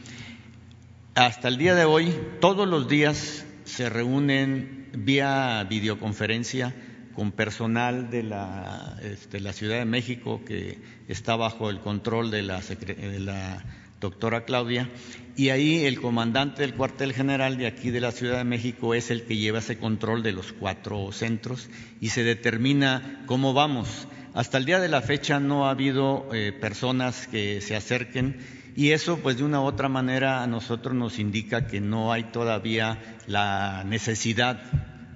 Hasta 1.15 1.49
el 1.49 1.57
día 1.57 1.75
de 1.75 1.83
hoy, 1.83 2.15
todos 2.39 2.65
los 2.65 2.87
días 2.87 3.45
se 3.65 3.89
reúnen 3.89 4.87
vía 4.93 5.61
videoconferencia 5.69 6.73
con 7.13 7.33
personal 7.33 8.09
de 8.09 8.23
la, 8.23 8.97
este, 9.03 9.41
la 9.41 9.51
Ciudad 9.51 9.79
de 9.79 9.83
México 9.83 10.41
que 10.45 10.79
está 11.09 11.35
bajo 11.35 11.69
el 11.69 11.81
control 11.81 12.31
de 12.31 12.43
la, 12.43 12.61
de 12.61 13.19
la 13.19 13.61
doctora 13.99 14.45
Claudia, 14.45 14.89
y 15.35 15.49
ahí 15.49 15.83
el 15.83 15.99
comandante 15.99 16.61
del 16.61 16.75
cuartel 16.75 17.11
general 17.11 17.57
de 17.57 17.67
aquí 17.67 17.89
de 17.89 17.99
la 17.99 18.13
Ciudad 18.13 18.37
de 18.37 18.45
México 18.45 18.93
es 18.93 19.11
el 19.11 19.23
que 19.23 19.35
lleva 19.35 19.59
ese 19.59 19.77
control 19.77 20.23
de 20.23 20.31
los 20.31 20.53
cuatro 20.53 21.11
centros 21.11 21.69
y 21.99 22.07
se 22.09 22.23
determina 22.23 23.21
cómo 23.25 23.53
vamos. 23.53 24.07
Hasta 24.33 24.57
el 24.57 24.63
día 24.63 24.79
de 24.79 24.87
la 24.87 25.01
fecha 25.01 25.41
no 25.41 25.67
ha 25.67 25.71
habido 25.71 26.29
eh, 26.33 26.53
personas 26.53 27.27
que 27.27 27.59
se 27.59 27.75
acerquen 27.75 28.60
y 28.75 28.91
eso 28.91 29.17
pues 29.17 29.37
de 29.37 29.43
una 29.43 29.61
u 29.61 29.63
otra 29.63 29.89
manera 29.89 30.43
a 30.43 30.47
nosotros 30.47 30.95
nos 30.95 31.19
indica 31.19 31.67
que 31.67 31.81
no 31.81 32.11
hay 32.11 32.25
todavía 32.25 33.17
la 33.27 33.83
necesidad 33.85 34.61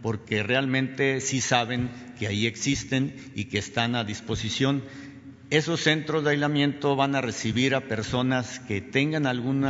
porque 0.01 0.43
realmente 0.43 1.19
sí 1.21 1.41
saben 1.41 1.89
que 2.19 2.27
ahí 2.27 2.45
existen 2.45 3.15
y 3.35 3.45
que 3.45 3.57
están 3.57 3.95
a 3.95 4.03
disposición 4.03 4.83
esos 5.51 5.81
centros 5.81 6.23
de 6.23 6.31
aislamiento 6.31 6.95
van 6.95 7.15
a 7.15 7.21
recibir 7.21 7.75
a 7.75 7.81
personas 7.81 8.59
que 8.59 8.81
tengan 8.81 9.27
algún 9.27 9.65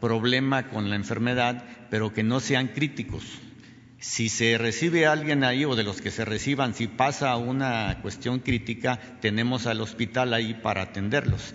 problema 0.00 0.68
con 0.68 0.90
la 0.90 0.96
enfermedad, 0.96 1.64
pero 1.90 2.12
que 2.12 2.24
no 2.24 2.40
sean 2.40 2.68
críticos. 2.68 3.24
Si 4.00 4.28
se 4.28 4.58
recibe 4.58 5.06
a 5.06 5.12
alguien 5.12 5.44
ahí 5.44 5.64
o 5.64 5.76
de 5.76 5.84
los 5.84 6.00
que 6.00 6.10
se 6.10 6.24
reciban, 6.24 6.74
si 6.74 6.88
pasa 6.88 7.36
una 7.36 7.98
cuestión 8.02 8.40
crítica, 8.40 8.98
tenemos 9.20 9.66
al 9.66 9.80
hospital 9.80 10.34
ahí 10.34 10.54
para 10.54 10.82
atenderlos. 10.82 11.54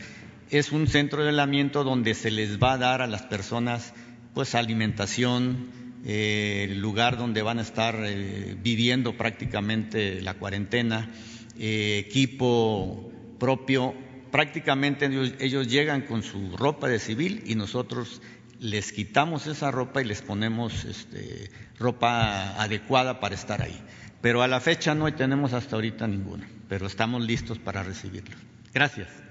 Es 0.49 0.71
un 0.71 0.87
centro 0.87 1.23
de 1.23 1.29
aislamiento 1.29 1.83
donde 1.83 2.13
se 2.13 2.29
les 2.29 2.59
va 2.59 2.73
a 2.73 2.77
dar 2.77 3.01
a 3.01 3.07
las 3.07 3.23
personas 3.23 3.93
pues 4.35 4.53
alimentación, 4.53 5.69
eh, 6.05 6.71
lugar 6.77 7.17
donde 7.17 7.41
van 7.41 7.57
a 7.57 7.63
estar 7.63 7.95
eh, 8.03 8.55
viviendo 8.61 9.17
prácticamente 9.17 10.21
la 10.21 10.35
cuarentena, 10.35 11.09
eh, 11.57 12.03
equipo 12.05 13.11
propio, 13.39 13.95
prácticamente 14.31 15.05
ellos, 15.39 15.67
llegan 15.67 16.01
con 16.01 16.21
su 16.21 16.55
ropa 16.57 16.87
de 16.89 16.99
civil 16.99 17.41
y 17.47 17.55
nosotros 17.55 18.21
les 18.59 18.91
quitamos 18.91 19.47
esa 19.47 19.71
ropa 19.71 20.01
y 20.01 20.05
les 20.05 20.21
ponemos 20.21 20.85
este, 20.85 21.49
ropa 21.79 22.61
adecuada 22.61 23.19
para 23.19 23.33
estar 23.33 23.63
ahí. 23.63 23.81
Pero 24.21 24.43
a 24.43 24.47
la 24.47 24.59
fecha 24.59 24.93
no 24.93 25.11
tenemos 25.13 25.53
hasta 25.53 25.75
ahorita 25.75 26.07
ninguna, 26.07 26.47
pero 26.69 26.85
estamos 26.85 27.25
listos 27.25 27.57
para 27.57 27.81
recibirlos. 27.81 28.39
Gracias. 28.73 29.24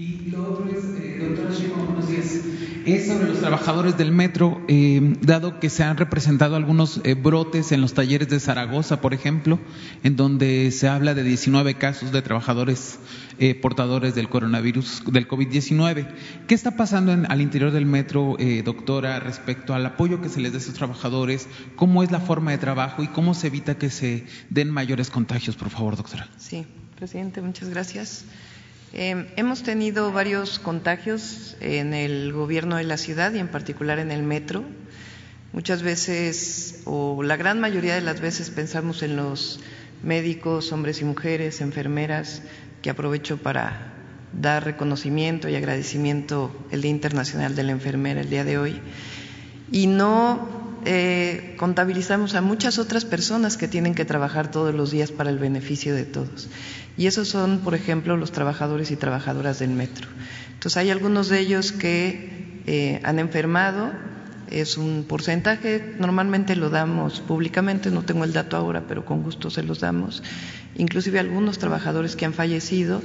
Y 0.00 0.30
lo 0.30 0.54
otro 0.54 0.66
es, 0.70 0.82
eh, 0.98 1.18
doctora 1.20 1.84
buenos 1.84 2.08
días. 2.08 2.40
Es 2.86 3.06
sobre 3.06 3.28
los 3.28 3.40
trabajadores 3.40 3.98
del 3.98 4.12
metro, 4.12 4.64
eh, 4.66 5.14
dado 5.20 5.60
que 5.60 5.68
se 5.68 5.84
han 5.84 5.98
representado 5.98 6.56
algunos 6.56 7.02
eh, 7.04 7.12
brotes 7.12 7.70
en 7.70 7.82
los 7.82 7.92
talleres 7.92 8.30
de 8.30 8.40
Zaragoza, 8.40 9.02
por 9.02 9.12
ejemplo, 9.12 9.58
en 10.02 10.16
donde 10.16 10.70
se 10.70 10.88
habla 10.88 11.12
de 11.12 11.22
19 11.22 11.74
casos 11.74 12.12
de 12.12 12.22
trabajadores 12.22 12.98
portadores 13.62 14.14
del 14.14 14.28
coronavirus, 14.28 15.02
del 15.12 15.26
COVID-19. 15.26 16.08
¿Qué 16.46 16.54
está 16.54 16.76
pasando 16.76 17.12
al 17.12 17.40
interior 17.40 17.70
del 17.70 17.86
metro, 17.86 18.36
doctora, 18.64 19.18
respecto 19.18 19.72
al 19.72 19.84
apoyo 19.86 20.20
que 20.20 20.28
se 20.28 20.40
les 20.40 20.52
da 20.52 20.58
a 20.58 20.60
esos 20.60 20.74
trabajadores? 20.74 21.48
¿Cómo 21.74 22.02
es 22.02 22.10
la 22.10 22.20
forma 22.20 22.50
de 22.50 22.58
trabajo 22.58 23.02
y 23.02 23.08
cómo 23.08 23.32
se 23.32 23.46
evita 23.46 23.76
que 23.78 23.88
se 23.88 24.26
den 24.50 24.70
mayores 24.70 25.08
contagios, 25.08 25.56
por 25.56 25.70
favor, 25.70 25.96
doctora? 25.96 26.28
Sí, 26.36 26.66
presidente, 26.96 27.40
muchas 27.40 27.70
gracias. 27.70 28.26
Eh, 28.92 29.32
hemos 29.36 29.62
tenido 29.62 30.10
varios 30.10 30.58
contagios 30.58 31.56
en 31.60 31.94
el 31.94 32.32
gobierno 32.32 32.76
de 32.76 32.84
la 32.84 32.96
ciudad 32.96 33.32
y 33.32 33.38
en 33.38 33.48
particular 33.48 34.00
en 34.00 34.10
el 34.10 34.22
metro. 34.22 34.64
Muchas 35.52 35.82
veces, 35.82 36.82
o 36.86 37.22
la 37.22 37.36
gran 37.36 37.60
mayoría 37.60 37.94
de 37.94 38.00
las 38.00 38.20
veces, 38.20 38.50
pensamos 38.50 39.02
en 39.02 39.16
los 39.16 39.60
médicos, 40.02 40.72
hombres 40.72 41.00
y 41.00 41.04
mujeres, 41.04 41.60
enfermeras, 41.60 42.42
que 42.82 42.90
aprovecho 42.90 43.36
para 43.36 43.94
dar 44.32 44.64
reconocimiento 44.64 45.48
y 45.48 45.56
agradecimiento 45.56 46.54
el 46.70 46.82
Día 46.82 46.90
Internacional 46.90 47.54
de 47.54 47.62
la 47.62 47.72
Enfermera 47.72 48.20
el 48.20 48.30
día 48.30 48.44
de 48.44 48.58
hoy. 48.58 48.80
Y 49.70 49.86
no 49.86 50.48
eh, 50.84 51.54
contabilizamos 51.58 52.34
a 52.34 52.40
muchas 52.40 52.78
otras 52.78 53.04
personas 53.04 53.56
que 53.56 53.68
tienen 53.68 53.94
que 53.94 54.04
trabajar 54.04 54.50
todos 54.50 54.74
los 54.74 54.90
días 54.90 55.12
para 55.12 55.30
el 55.30 55.38
beneficio 55.38 55.94
de 55.94 56.04
todos. 56.04 56.48
Y 57.00 57.06
esos 57.06 57.28
son, 57.28 57.60
por 57.60 57.74
ejemplo, 57.74 58.18
los 58.18 58.30
trabajadores 58.30 58.90
y 58.90 58.96
trabajadoras 58.96 59.58
del 59.58 59.70
metro. 59.70 60.06
Entonces, 60.52 60.76
hay 60.76 60.90
algunos 60.90 61.30
de 61.30 61.40
ellos 61.40 61.72
que 61.72 62.60
eh, 62.66 63.00
han 63.04 63.18
enfermado, 63.18 63.90
es 64.50 64.76
un 64.76 65.06
porcentaje, 65.08 65.94
normalmente 65.98 66.56
lo 66.56 66.68
damos 66.68 67.20
públicamente, 67.20 67.90
no 67.90 68.02
tengo 68.02 68.24
el 68.24 68.34
dato 68.34 68.54
ahora, 68.58 68.84
pero 68.86 69.06
con 69.06 69.22
gusto 69.22 69.48
se 69.48 69.62
los 69.62 69.80
damos, 69.80 70.22
inclusive 70.76 71.18
algunos 71.18 71.56
trabajadores 71.58 72.16
que 72.16 72.26
han 72.26 72.34
fallecido 72.34 73.00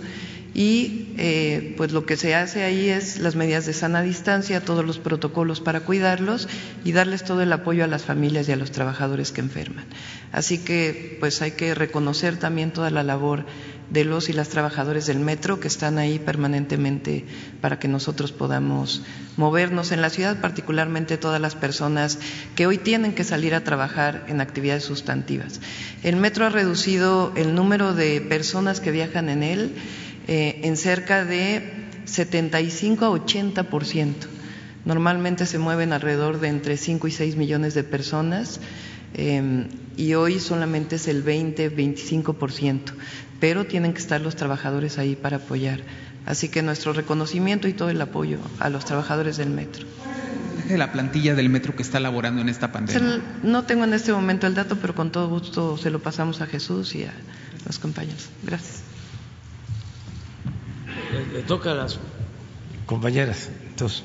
y 0.55 1.09
eh, 1.17 1.73
pues 1.75 1.91
lo 1.91 2.05
que 2.05 2.15
se 2.15 2.33
hace 2.33 2.63
ahí 2.63 2.87
es 2.87 3.19
las 3.19 3.35
medidas 3.35 3.65
de 3.65 3.73
sana 3.73 4.01
distancia, 4.01 4.63
todos 4.63 4.85
los 4.85 4.99
protocolos 4.99 5.59
para 5.59 5.81
cuidarlos 5.81 6.47
y 6.85 6.93
darles 6.93 7.25
todo 7.25 7.41
el 7.41 7.51
apoyo 7.51 7.83
a 7.83 7.87
las 7.87 8.05
familias 8.05 8.47
y 8.47 8.53
a 8.53 8.55
los 8.55 8.71
trabajadores 8.71 9.33
que 9.33 9.41
enferman. 9.41 9.83
Así 10.31 10.57
que 10.57 11.17
pues 11.19 11.41
hay 11.41 11.51
que 11.51 11.75
reconocer 11.75 12.37
también 12.37 12.71
toda 12.71 12.89
la 12.89 13.03
labor 13.03 13.45
de 13.89 14.05
los 14.05 14.29
y 14.29 14.33
las 14.33 14.49
trabajadores 14.49 15.05
del 15.05 15.19
metro 15.19 15.59
que 15.59 15.67
están 15.67 15.97
ahí 15.97 16.19
permanentemente 16.19 17.25
para 17.61 17.77
que 17.77 17.87
nosotros 17.87 18.31
podamos 18.31 19.03
movernos 19.37 19.91
en 19.91 20.01
la 20.01 20.09
ciudad, 20.09 20.39
particularmente 20.41 21.17
todas 21.17 21.41
las 21.41 21.55
personas 21.55 22.17
que 22.55 22.65
hoy 22.65 22.77
tienen 22.77 23.13
que 23.13 23.23
salir 23.23 23.53
a 23.53 23.63
trabajar 23.63 24.25
en 24.27 24.41
actividades 24.41 24.85
sustantivas. 24.85 25.59
El 26.01 26.15
metro 26.15 26.45
ha 26.45 26.49
reducido 26.49 27.33
el 27.35 27.53
número 27.53 27.93
de 27.93 28.21
personas 28.21 28.79
que 28.79 28.91
viajan 28.91 29.29
en 29.29 29.43
él 29.43 29.75
eh, 30.27 30.61
en 30.63 30.77
cerca 30.77 31.23
de 31.23 31.85
75 32.05 33.05
a 33.05 33.09
80 33.09 33.63
por 33.69 33.85
ciento. 33.85 34.27
Normalmente 34.85 35.45
se 35.45 35.57
mueven 35.57 35.93
alrededor 35.93 36.39
de 36.39 36.47
entre 36.47 36.77
5 36.77 37.07
y 37.07 37.11
6 37.11 37.35
millones 37.35 37.73
de 37.73 37.83
personas 37.83 38.59
eh, 39.15 39.67
y 39.97 40.13
hoy 40.13 40.39
solamente 40.39 40.97
es 40.97 41.07
el 41.07 41.23
20, 41.23 41.69
25 41.69 42.33
por 42.33 42.51
ciento, 42.51 42.93
pero 43.39 43.65
tienen 43.65 43.93
que 43.93 43.99
estar 43.99 44.21
los 44.21 44.35
trabajadores 44.35 44.97
ahí 44.97 45.15
para 45.15 45.37
apoyar. 45.37 45.81
Así 46.25 46.49
que 46.49 46.61
nuestro 46.61 46.93
reconocimiento 46.93 47.67
y 47.67 47.73
todo 47.73 47.89
el 47.89 48.01
apoyo 48.01 48.39
a 48.59 48.69
los 48.69 48.85
trabajadores 48.85 49.37
del 49.37 49.49
metro. 49.49 49.85
De 50.67 50.77
la 50.77 50.91
plantilla 50.91 51.35
del 51.35 51.49
metro 51.49 51.75
que 51.75 51.83
está 51.83 51.99
laborando 51.99 52.41
en 52.41 52.49
esta 52.49 52.71
pandemia. 52.71 53.21
No 53.43 53.63
tengo 53.63 53.83
en 53.83 53.93
este 53.93 54.11
momento 54.11 54.47
el 54.47 54.55
dato, 54.55 54.77
pero 54.81 54.95
con 54.95 55.11
todo 55.11 55.29
gusto 55.29 55.77
se 55.77 55.91
lo 55.91 55.99
pasamos 55.99 56.41
a 56.41 56.47
Jesús 56.47 56.95
y 56.95 57.03
a 57.03 57.13
los 57.65 57.77
compañeros. 57.77 58.29
Gracias 58.43 58.84
le, 61.33 61.41
toca 61.43 61.71
a 61.71 61.75
las 61.75 61.99
compañeras. 62.85 63.49
Entonces, 63.69 64.03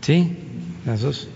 ¿sí? 0.00 0.36
Las 0.86 1.02
dos. 1.02 1.28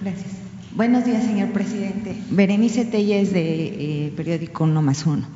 Gracias. 0.00 0.32
Buenos 0.72 1.04
días, 1.04 1.24
señor 1.24 1.52
presidente. 1.52 2.16
Berenice 2.30 2.84
Telles, 2.84 3.32
de 3.32 4.06
eh, 4.06 4.12
periódico 4.16 4.64
Uno 4.64 4.82
más 4.82 5.06
Uno. 5.06 5.26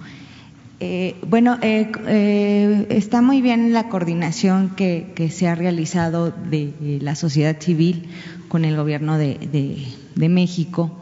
Eh, 0.80 1.16
bueno, 1.26 1.58
eh, 1.60 1.90
eh, 2.06 2.86
está 2.90 3.20
muy 3.20 3.42
bien 3.42 3.72
la 3.72 3.88
coordinación 3.88 4.70
que, 4.76 5.12
que, 5.16 5.28
se 5.28 5.48
ha 5.48 5.56
realizado 5.56 6.30
de 6.30 6.98
la 7.02 7.16
sociedad 7.16 7.60
civil 7.60 8.08
con 8.46 8.64
el 8.64 8.76
gobierno 8.76 9.18
de, 9.18 9.38
de, 9.38 9.88
de 10.14 10.28
México 10.28 10.96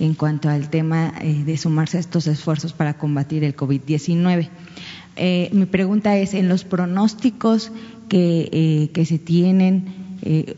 en 0.00 0.14
cuanto 0.14 0.48
al 0.48 0.70
tema 0.70 1.14
eh, 1.20 1.44
de 1.44 1.56
sumarse 1.56 1.96
a 1.96 2.00
estos 2.00 2.26
esfuerzos 2.26 2.72
para 2.72 2.94
combatir 2.94 3.44
el 3.44 3.56
COVID-19. 3.56 4.48
Eh, 5.16 5.48
mi 5.52 5.66
pregunta 5.66 6.16
es, 6.16 6.34
en 6.34 6.48
los 6.48 6.64
pronósticos 6.64 7.70
que, 8.08 8.90
eh, 8.94 9.04
se 9.04 9.18
tienen, 9.18 9.84
eh, 10.22 10.56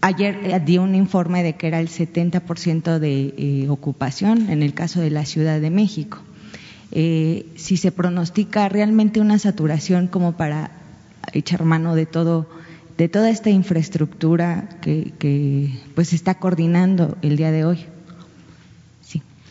ayer 0.00 0.64
dio 0.64 0.82
un 0.82 0.94
informe 0.94 1.42
de 1.42 1.54
que 1.54 1.68
era 1.68 1.80
el 1.80 1.88
70% 1.88 2.98
de 2.98 3.66
ocupación 3.68 4.50
en 4.50 4.62
el 4.62 4.74
caso 4.74 5.00
de 5.00 5.10
la 5.10 5.24
Ciudad 5.24 5.60
de 5.60 5.70
México. 5.70 6.18
Si 6.90 7.76
se 7.76 7.92
pronostica 7.92 8.68
realmente 8.68 9.20
una 9.20 9.38
saturación 9.38 10.08
como 10.08 10.32
para 10.32 10.72
echar 11.32 11.64
mano 11.64 11.94
de 11.94 12.06
todo 12.06 12.48
de 12.98 13.08
toda 13.08 13.30
esta 13.30 13.48
infraestructura 13.48 14.68
que, 14.82 15.12
que 15.18 15.70
pues 15.94 16.12
está 16.12 16.34
coordinando 16.34 17.16
el 17.22 17.38
día 17.38 17.50
de 17.50 17.64
hoy. 17.64 17.86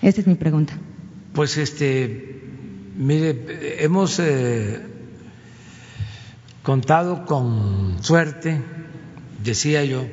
Esta 0.02 0.22
es 0.22 0.28
mi 0.28 0.36
pregunta. 0.36 0.73
Pues 1.34 1.57
este, 1.57 2.41
mire, 2.98 3.84
hemos 3.84 4.19
eh, 4.19 4.82
contado 6.64 7.26
con 7.26 8.03
suerte, 8.03 8.61
decía 9.44 9.86
yo, 9.86 10.07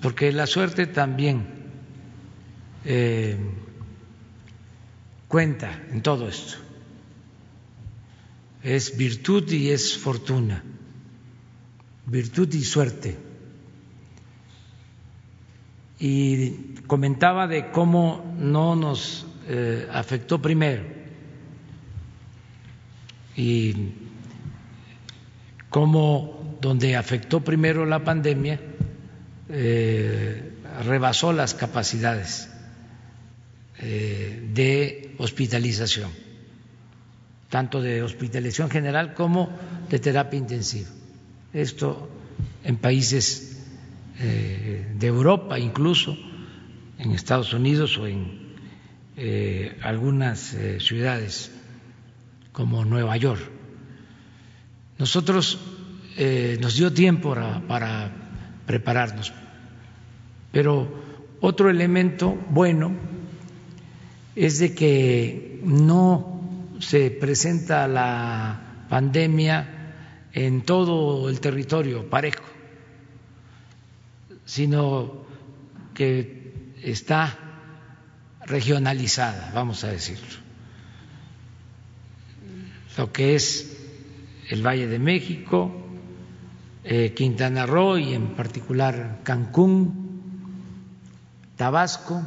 porque 0.00 0.30
la 0.32 0.46
suerte 0.46 0.86
también 0.86 1.44
eh, 2.84 3.36
cuenta 5.26 5.82
en 5.90 6.00
todo 6.00 6.28
esto. 6.28 6.58
Es 8.62 8.96
virtud 8.96 9.50
y 9.50 9.70
es 9.70 9.98
fortuna, 9.98 10.62
virtud 12.06 12.52
y 12.54 12.62
suerte 12.62 13.33
y 15.98 16.74
comentaba 16.86 17.46
de 17.46 17.70
cómo 17.70 18.34
no 18.38 18.76
nos 18.76 19.26
eh, 19.48 19.86
afectó 19.92 20.40
primero 20.40 20.82
y 23.36 23.92
cómo 25.68 26.56
donde 26.60 26.96
afectó 26.96 27.40
primero 27.40 27.84
la 27.84 28.02
pandemia 28.04 28.60
eh, 29.48 30.52
rebasó 30.84 31.32
las 31.32 31.54
capacidades 31.54 32.48
eh, 33.78 34.48
de 34.52 35.14
hospitalización, 35.18 36.10
tanto 37.50 37.82
de 37.82 38.02
hospitalización 38.02 38.70
general 38.70 39.14
como 39.14 39.50
de 39.90 39.98
terapia 39.98 40.38
intensiva. 40.38 40.88
Esto 41.52 42.08
en 42.64 42.76
países 42.76 43.53
eh, 44.20 44.92
de 44.94 45.06
Europa, 45.08 45.58
incluso 45.58 46.16
en 46.98 47.10
Estados 47.10 47.52
Unidos 47.52 47.98
o 47.98 48.06
en 48.06 48.54
eh, 49.16 49.76
algunas 49.82 50.54
eh, 50.54 50.78
ciudades 50.78 51.50
como 52.52 52.84
Nueva 52.84 53.16
York. 53.16 53.42
Nosotros 54.98 55.58
nos 56.60 56.76
dio 56.76 56.92
tiempo 56.92 57.34
para 57.66 58.12
prepararnos, 58.66 59.32
pero 60.52 60.86
otro 61.40 61.68
elemento 61.68 62.38
bueno 62.50 62.92
es 64.36 64.60
de 64.60 64.76
que 64.76 65.60
no 65.64 66.76
se 66.78 67.10
presenta 67.10 67.88
la 67.88 68.86
pandemia 68.88 69.96
en 70.32 70.62
todo 70.62 71.28
el 71.28 71.40
territorio 71.40 72.08
parejo 72.08 72.53
sino 74.44 75.24
que 75.94 76.74
está 76.82 77.38
regionalizada, 78.46 79.52
vamos 79.54 79.84
a 79.84 79.88
decirlo. 79.88 80.44
Lo 82.96 83.12
que 83.12 83.34
es 83.34 83.76
el 84.50 84.64
Valle 84.64 84.86
de 84.86 84.98
México, 84.98 85.72
eh, 86.84 87.14
Quintana 87.14 87.66
Roo 87.66 87.98
y 87.98 88.14
en 88.14 88.34
particular 88.34 89.20
Cancún, 89.24 90.20
Tabasco, 91.56 92.22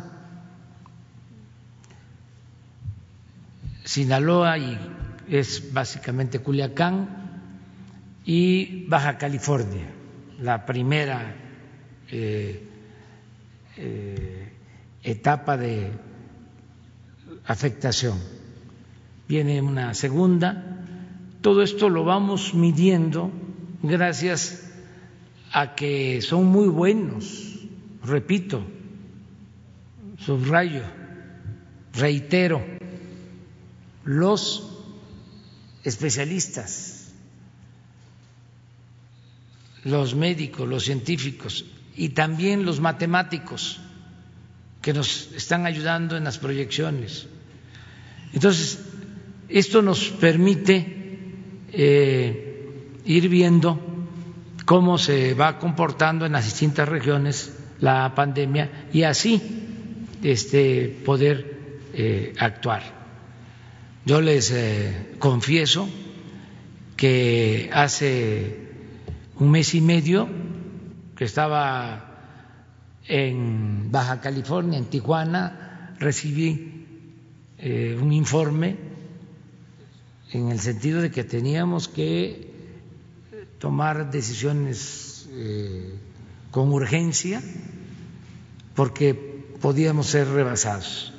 Sinaloa 3.84 4.58
y 4.58 4.78
es 5.30 5.72
básicamente 5.72 6.40
Culiacán 6.40 7.08
y 8.26 8.86
Baja 8.88 9.18
California, 9.18 9.86
la 10.40 10.66
primera 10.66 11.47
eh, 12.12 12.64
eh, 13.78 14.52
etapa 15.04 15.58
de 15.58 15.92
afectación. 17.46 18.18
Viene 19.28 19.62
una 19.62 19.94
segunda. 19.94 20.84
Todo 21.42 21.62
esto 21.64 21.90
lo 21.90 22.04
vamos 22.04 22.54
midiendo 22.54 23.32
gracias 23.84 24.64
a 25.52 25.76
que 25.76 26.22
son 26.22 26.46
muy 26.46 26.68
buenos, 26.68 27.68
repito, 28.04 28.66
subrayo, 30.18 30.84
reitero, 31.94 32.66
los 34.04 34.84
especialistas, 35.84 37.14
los 39.84 40.16
médicos, 40.16 40.68
los 40.68 40.84
científicos 40.84 41.66
y 41.98 42.10
también 42.10 42.64
los 42.64 42.80
matemáticos 42.80 43.80
que 44.82 44.94
nos 44.94 45.32
están 45.36 45.66
ayudando 45.66 46.16
en 46.16 46.24
las 46.24 46.38
proyecciones. 46.38 47.28
Entonces, 48.34 48.80
esto 49.50 49.82
nos 49.82 50.10
permite 50.10 51.20
eh, 51.74 53.02
ir 53.04 53.28
viendo 53.30 53.80
cómo 54.66 55.00
se 55.00 55.34
va 55.34 55.58
comportando 55.58 56.26
en 56.26 56.34
las 56.34 56.46
distintas 56.46 56.88
regiones 56.88 57.58
la 57.80 58.14
pandemia 58.14 58.88
y 58.94 59.04
así 59.04 59.42
este, 60.24 61.00
poder 61.04 61.58
eh, 61.94 62.34
actuar. 62.38 62.84
Yo 64.06 64.22
les 64.22 64.52
eh, 64.52 65.16
confieso 65.18 65.90
que 66.96 67.70
hace 67.74 68.68
un 69.40 69.52
mes 69.52 69.74
y 69.74 69.82
medio 69.82 70.28
que 71.18 71.26
estaba 71.26 72.06
en 73.08 73.92
Baja 73.92 74.22
California, 74.22 74.78
en 74.78 74.86
Tijuana, 74.86 75.96
recibí 76.00 76.86
eh, 77.58 77.98
un 78.00 78.14
informe 78.14 78.78
en 80.32 80.52
el 80.52 80.60
sentido 80.60 81.02
de 81.02 81.10
que 81.10 81.24
teníamos 81.24 81.88
que 81.88 82.52
tomar 83.60 84.12
decisiones 84.12 85.30
con 86.52 86.72
urgencia 86.74 87.42
porque 88.76 89.14
podíamos 89.60 90.08
ser 90.08 90.28
rebasados. 90.28 91.14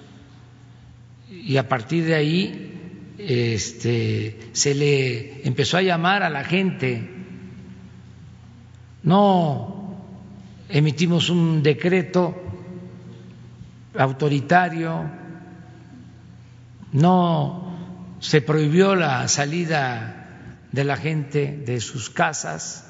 Y 1.31 1.57
a 1.57 1.69
partir 1.69 2.05
de 2.05 2.15
ahí 2.15 2.79
este, 3.19 4.39
se 4.53 4.75
le 4.75 5.47
empezó 5.47 5.77
a 5.77 5.83
llamar 5.83 6.23
a 6.23 6.31
la 6.31 6.45
gente. 6.45 7.09
No 9.03 9.78
emitimos 10.69 11.31
un 11.31 11.63
decreto 11.63 12.35
autoritario, 13.97 15.11
no 16.93 18.17
se 18.21 18.43
prohibió 18.43 18.95
la 18.95 19.29
salida 19.29 20.65
de 20.73 20.85
la 20.85 20.97
gente 20.97 21.63
de 21.65 21.81
sus 21.81 22.11
casas, 22.11 22.85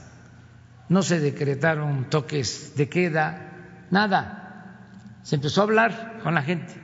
no 0.89 1.03
se 1.03 1.21
decretaron 1.21 2.09
toques 2.11 2.75
de 2.77 2.89
queda, 2.89 3.87
nada. 3.91 5.21
Se 5.23 5.37
empezó 5.37 5.61
a 5.61 5.65
hablar 5.65 6.21
con 6.23 6.35
la 6.35 6.43
gente 6.43 6.75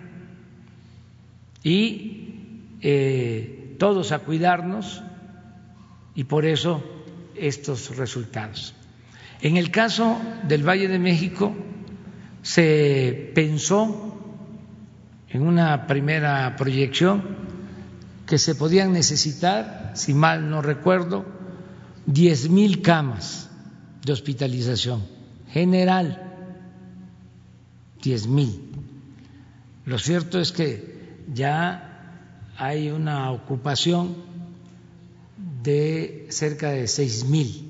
y 1.62 2.76
eh, 2.82 3.76
todos 3.78 4.12
a 4.12 4.18
cuidarnos 4.18 5.02
y 6.14 6.24
por 6.24 6.44
eso 6.44 6.84
estos 7.34 7.96
resultados. 7.96 8.74
En 9.44 9.58
el 9.58 9.70
caso 9.70 10.18
del 10.48 10.66
Valle 10.66 10.88
de 10.88 10.98
México 10.98 11.54
se 12.40 13.30
pensó 13.34 14.16
en 15.28 15.42
una 15.42 15.86
primera 15.86 16.56
proyección 16.56 17.22
que 18.26 18.38
se 18.38 18.54
podían 18.54 18.94
necesitar, 18.94 19.92
si 19.96 20.14
mal 20.14 20.48
no 20.48 20.62
recuerdo, 20.62 21.26
diez 22.06 22.48
mil 22.48 22.80
camas 22.80 23.50
de 24.02 24.14
hospitalización 24.14 25.04
general, 25.50 26.22
diez 28.02 28.26
mil. 28.26 28.62
Lo 29.84 29.98
cierto 29.98 30.40
es 30.40 30.52
que 30.52 31.18
ya 31.34 32.40
hay 32.56 32.90
una 32.90 33.30
ocupación 33.30 34.16
de 35.62 36.28
cerca 36.30 36.70
de 36.70 36.88
seis 36.88 37.26
mil 37.26 37.63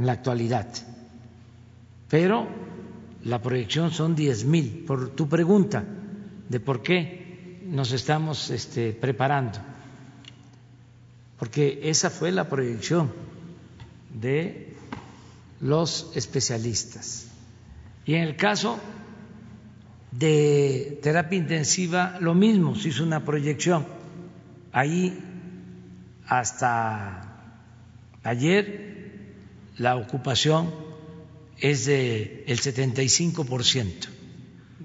en 0.00 0.06
la 0.06 0.12
actualidad, 0.12 0.66
pero 2.08 2.48
la 3.24 3.42
proyección 3.42 3.90
son 3.90 4.16
diez 4.16 4.46
mil. 4.46 4.84
Por 4.86 5.10
tu 5.10 5.28
pregunta 5.28 5.84
de 6.48 6.58
por 6.58 6.82
qué 6.82 7.60
nos 7.66 7.92
estamos 7.92 8.48
este, 8.48 8.94
preparando, 8.94 9.58
porque 11.38 11.80
esa 11.82 12.08
fue 12.08 12.32
la 12.32 12.48
proyección 12.48 13.12
de 14.18 14.74
los 15.60 16.10
especialistas. 16.14 17.28
Y 18.06 18.14
en 18.14 18.22
el 18.22 18.36
caso 18.36 18.78
de 20.12 20.98
terapia 21.02 21.38
intensiva, 21.38 22.16
lo 22.20 22.34
mismo, 22.34 22.74
se 22.74 22.88
hizo 22.88 23.04
una 23.04 23.22
proyección. 23.22 23.86
Ahí 24.72 25.22
hasta 26.26 27.52
ayer 28.24 28.89
la 29.80 29.96
ocupación 29.96 30.70
es 31.58 31.86
del 31.86 32.44
el 32.46 32.60
75% 32.60 34.08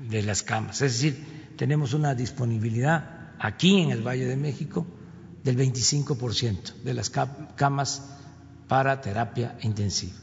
de 0.09 0.21
las 0.23 0.41
camas, 0.41 0.81
es 0.81 0.93
decir, 0.93 1.51
tenemos 1.57 1.93
una 1.93 2.15
disponibilidad 2.15 3.33
aquí 3.37 3.81
en 3.81 3.91
el 3.91 4.07
Valle 4.07 4.25
de 4.25 4.37
México 4.37 4.87
del 5.43 5.57
25% 5.57 6.75
de 6.83 6.93
las 6.93 7.09
camas 7.09 8.17
para 8.69 9.01
terapia 9.01 9.57
intensiva. 9.63 10.15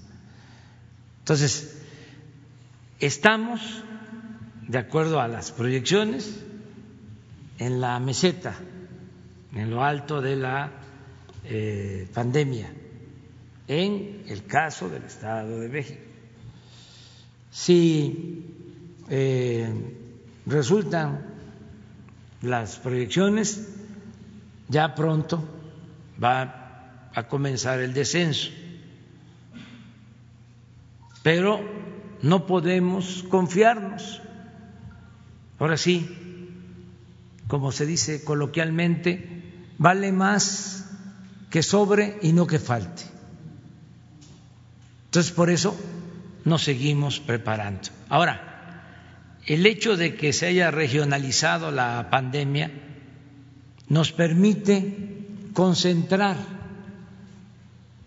Entonces, 1.18 1.76
estamos, 2.98 3.60
de 4.68 4.78
acuerdo 4.78 5.20
a 5.20 5.28
las 5.28 5.52
proyecciones, 5.52 6.40
en 7.58 7.82
la 7.82 8.00
meseta, 8.00 8.54
en 9.54 9.70
lo 9.70 9.84
alto 9.84 10.22
de 10.22 10.36
la 10.36 10.72
eh, 11.44 12.08
pandemia, 12.14 12.72
en 13.68 14.24
el 14.28 14.44
caso 14.46 14.88
del 14.88 15.04
Estado 15.04 15.60
de 15.60 15.68
México. 15.68 16.00
Si 17.50 18.44
eh, 19.08 19.72
resultan 20.46 21.26
las 22.42 22.76
proyecciones, 22.76 23.68
ya 24.68 24.94
pronto 24.94 25.42
va 26.22 27.10
a 27.14 27.28
comenzar 27.28 27.80
el 27.80 27.92
descenso 27.92 28.50
pero 31.22 31.60
no 32.22 32.46
podemos 32.46 33.24
confiarnos. 33.28 34.20
Ahora 35.58 35.76
sí, 35.76 36.08
como 37.46 37.72
se 37.72 37.86
dice 37.86 38.24
coloquialmente, 38.24 39.42
vale 39.78 40.12
más 40.12 40.90
que 41.50 41.62
sobre 41.62 42.18
y 42.22 42.32
no 42.32 42.46
que 42.46 42.58
falte. 42.58 43.04
Entonces, 45.12 45.32
por 45.32 45.50
eso 45.50 45.78
nos 46.46 46.62
seguimos 46.62 47.20
preparando. 47.20 47.90
Ahora, 48.08 49.36
el 49.44 49.66
hecho 49.66 49.98
de 49.98 50.14
que 50.14 50.32
se 50.32 50.46
haya 50.46 50.70
regionalizado 50.70 51.70
la 51.70 52.08
pandemia 52.10 52.70
nos 53.88 54.10
permite 54.12 55.26
concentrar 55.52 56.38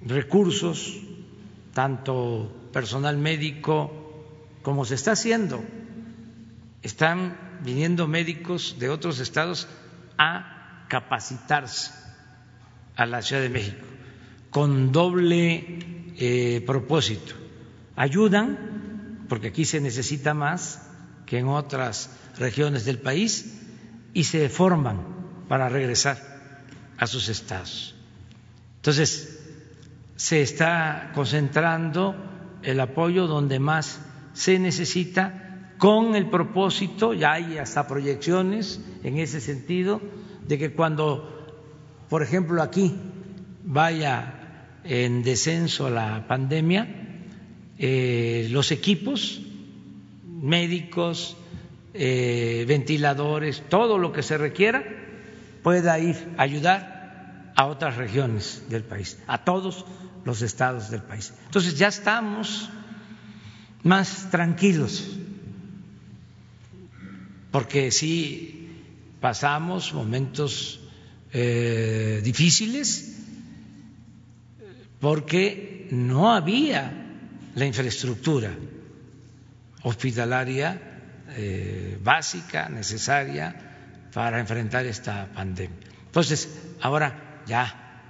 recursos, 0.03 0.97
tanto 1.75 2.69
personal 2.73 3.19
médico, 3.19 4.25
como 4.63 4.83
se 4.83 4.95
está 4.95 5.11
haciendo. 5.11 5.63
Están 6.81 7.37
viniendo 7.63 8.07
médicos 8.07 8.77
de 8.79 8.89
otros 8.89 9.19
estados 9.19 9.67
a 10.17 10.87
capacitarse 10.89 11.91
a 12.95 13.05
la 13.05 13.21
Ciudad 13.21 13.43
de 13.43 13.49
México 13.49 13.85
con 14.55 14.93
doble 14.93 15.94
eh, 16.17 16.63
propósito. 16.65 17.33
Ayudan, 17.95 19.25
porque 19.29 19.47
aquí 19.47 19.65
se 19.65 19.81
necesita 19.81 20.33
más 20.33 20.81
que 21.25 21.39
en 21.39 21.47
otras 21.47 22.09
regiones 22.37 22.85
del 22.85 22.99
país, 22.99 23.61
y 24.13 24.23
se 24.23 24.47
forman 24.49 25.01
para 25.47 25.69
regresar 25.69 26.17
a 26.97 27.05
sus 27.05 27.29
estados. 27.29 27.95
Entonces, 28.77 29.39
se 30.15 30.41
está 30.41 31.11
concentrando 31.13 32.15
el 32.63 32.79
apoyo 32.79 33.27
donde 33.27 33.59
más 33.59 33.99
se 34.33 34.57
necesita 34.59 35.73
con 35.77 36.15
el 36.15 36.29
propósito, 36.29 37.13
ya 37.13 37.33
hay 37.33 37.57
hasta 37.57 37.87
proyecciones 37.87 38.79
en 39.03 39.17
ese 39.17 39.41
sentido, 39.41 40.01
de 40.47 40.57
que 40.57 40.73
cuando, 40.73 41.45
por 42.09 42.23
ejemplo, 42.23 42.61
aquí 42.61 42.95
vaya 43.63 44.34
en 44.85 45.23
descenso 45.23 45.89
la 45.89 46.27
pandemia, 46.27 46.87
eh, 47.77 48.47
los 48.51 48.71
equipos 48.71 49.41
médicos, 50.23 51.35
eh, 51.93 52.65
ventiladores, 52.67 53.63
todo 53.67 53.97
lo 53.97 54.11
que 54.11 54.21
se 54.21 54.37
requiera, 54.37 54.83
pueda 55.63 55.97
ir 55.99 56.15
a 56.37 56.43
ayudar 56.43 57.53
a 57.55 57.65
otras 57.65 57.95
regiones 57.97 58.63
del 58.69 58.83
país, 58.83 59.17
a 59.27 59.43
todos 59.43 59.85
los 60.23 60.41
estados 60.41 60.91
del 60.91 61.01
país. 61.01 61.33
Entonces 61.45 61.77
ya 61.77 61.87
estamos 61.87 62.69
más 63.81 64.29
tranquilos, 64.29 65.17
porque 67.51 67.91
sí 67.91 68.69
pasamos 69.19 69.93
momentos 69.93 70.79
eh, 71.33 72.21
difíciles 72.23 73.14
porque 74.99 75.87
no 75.91 76.33
había 76.33 76.91
la 77.55 77.65
infraestructura 77.65 78.51
hospitalaria 79.83 80.81
eh, 81.37 81.97
básica, 82.01 82.69
necesaria 82.69 84.09
para 84.13 84.39
enfrentar 84.39 84.85
esta 84.85 85.27
pandemia. 85.33 85.77
Entonces, 86.05 86.49
ahora 86.81 87.43
ya 87.45 88.01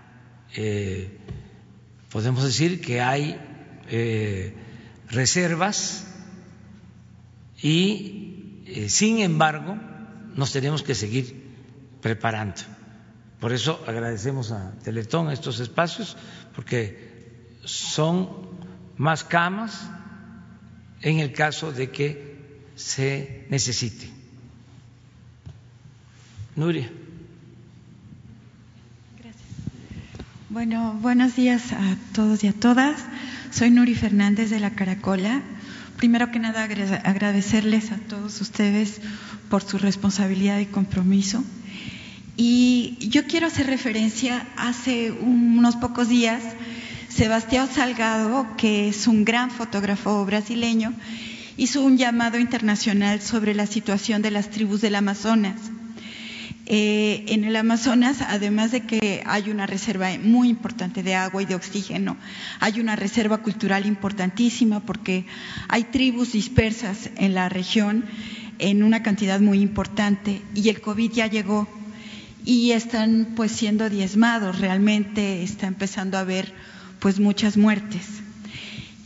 eh, 0.56 1.18
podemos 2.12 2.44
decir 2.44 2.80
que 2.82 3.02
hay 3.02 3.38
eh, 3.90 4.54
reservas 5.10 6.08
y, 7.62 8.86
sin 8.88 9.20
embargo, 9.20 9.78
nos 10.36 10.52
tenemos 10.52 10.84
que 10.84 10.96
seguir 10.96 11.46
preparando. 12.02 12.62
Por 13.40 13.54
eso 13.54 13.84
agradecemos 13.88 14.52
a 14.52 14.72
Teletón 14.84 15.32
estos 15.32 15.60
espacios, 15.60 16.16
porque 16.56 16.98
son 17.64 18.30
más 18.98 19.24
camas 19.24 19.88
en 21.02 21.20
el 21.20 21.34
caso 21.34 21.72
de 21.72 21.92
que 21.92 22.36
se 22.76 23.46
necesite. 23.50 24.10
Nuria. 26.56 26.90
Gracias. 29.20 29.44
Bueno, 30.50 30.98
buenos 31.02 31.36
días 31.36 31.74
a 31.74 31.98
todos 32.14 32.44
y 32.44 32.48
a 32.48 32.54
todas. 32.54 33.04
Soy 33.52 33.72
Nuri 33.72 33.96
Fernández 33.96 34.50
de 34.50 34.60
la 34.60 34.72
Caracola. 34.72 35.42
Primero 35.98 36.32
que 36.32 36.40
nada, 36.40 36.64
agradecerles 36.64 37.92
a 37.92 37.98
todos 37.98 38.42
ustedes 38.42 39.02
por 39.50 39.64
su 39.64 39.78
responsabilidad 39.78 40.60
y 40.60 40.66
compromiso. 40.66 41.44
Y 42.38 42.98
yo 43.00 43.26
quiero 43.26 43.48
hacer 43.48 43.68
referencia, 43.68 44.46
hace 44.58 45.12
unos 45.12 45.76
pocos 45.78 46.10
días 46.10 46.42
Sebastián 47.10 47.70
Salgado, 47.74 48.46
que 48.58 48.90
es 48.90 49.08
un 49.08 49.24
gran 49.24 49.50
fotógrafo 49.50 50.26
brasileño, 50.26 50.94
hizo 51.56 51.82
un 51.82 51.98
llamado 51.98 52.38
internacional 52.40 53.22
sobre 53.22 53.54
la 53.54 53.68
situación 53.68 54.22
de 54.22 54.32
las 54.32 54.50
tribus 54.50 54.82
del 54.82 54.96
Amazonas. 54.96 55.56
Eh, 56.66 57.24
en 57.28 57.46
el 57.46 57.56
Amazonas, 57.56 58.18
además 58.22 58.72
de 58.74 58.82
que 58.82 59.24
hay 59.26 59.50
una 59.50 59.66
reserva 59.66 60.10
muy 60.22 60.50
importante 60.50 61.04
de 61.04 61.16
agua 61.16 61.42
y 61.42 61.46
de 61.46 61.56
oxígeno, 61.56 62.18
hay 62.60 62.82
una 62.82 62.98
reserva 62.98 63.38
cultural 63.38 63.86
importantísima 63.86 64.82
porque 64.82 65.26
hay 65.70 65.86
tribus 65.86 66.34
dispersas 66.34 67.12
en 67.16 67.34
la 67.34 67.48
región 67.48 68.04
en 68.60 68.84
una 68.84 69.04
cantidad 69.04 69.40
muy 69.40 69.62
importante 69.62 70.42
y 70.54 70.68
el 70.68 70.82
COVID 70.82 71.12
ya 71.12 71.28
llegó 71.28 71.68
y 72.46 72.72
están 72.72 73.34
pues 73.36 73.52
siendo 73.52 73.90
diezmados, 73.90 74.60
realmente 74.60 75.42
está 75.42 75.66
empezando 75.66 76.18
a 76.18 76.22
haber 76.22 76.54
pues 77.00 77.20
muchas 77.20 77.58
muertes. 77.58 78.06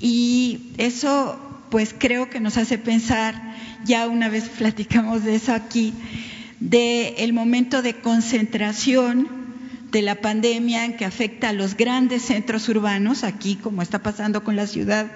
Y 0.01 0.73
eso 0.77 1.39
pues 1.69 1.95
creo 1.97 2.29
que 2.29 2.41
nos 2.41 2.57
hace 2.57 2.77
pensar, 2.77 3.55
ya 3.85 4.07
una 4.07 4.27
vez 4.27 4.49
platicamos 4.57 5.23
de 5.23 5.35
eso 5.35 5.53
aquí, 5.53 5.93
de 6.59 7.15
el 7.19 7.31
momento 7.31 7.81
de 7.81 7.95
concentración 7.95 9.39
de 9.91 10.01
la 10.01 10.15
pandemia 10.15 10.85
en 10.85 10.97
que 10.97 11.05
afecta 11.05 11.49
a 11.49 11.53
los 11.53 11.75
grandes 11.75 12.23
centros 12.23 12.67
urbanos, 12.67 13.23
aquí 13.23 13.55
como 13.55 13.81
está 13.81 14.03
pasando 14.03 14.43
con 14.43 14.57
la 14.57 14.67
ciudad, 14.67 15.07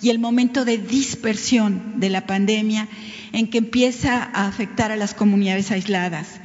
y 0.00 0.10
el 0.10 0.18
momento 0.18 0.64
de 0.64 0.78
dispersión 0.78 2.00
de 2.00 2.08
la 2.08 2.26
pandemia 2.26 2.88
en 3.32 3.48
que 3.48 3.58
empieza 3.58 4.22
a 4.22 4.46
afectar 4.46 4.90
a 4.90 4.96
las 4.96 5.12
comunidades 5.12 5.70
aisladas. 5.70 6.40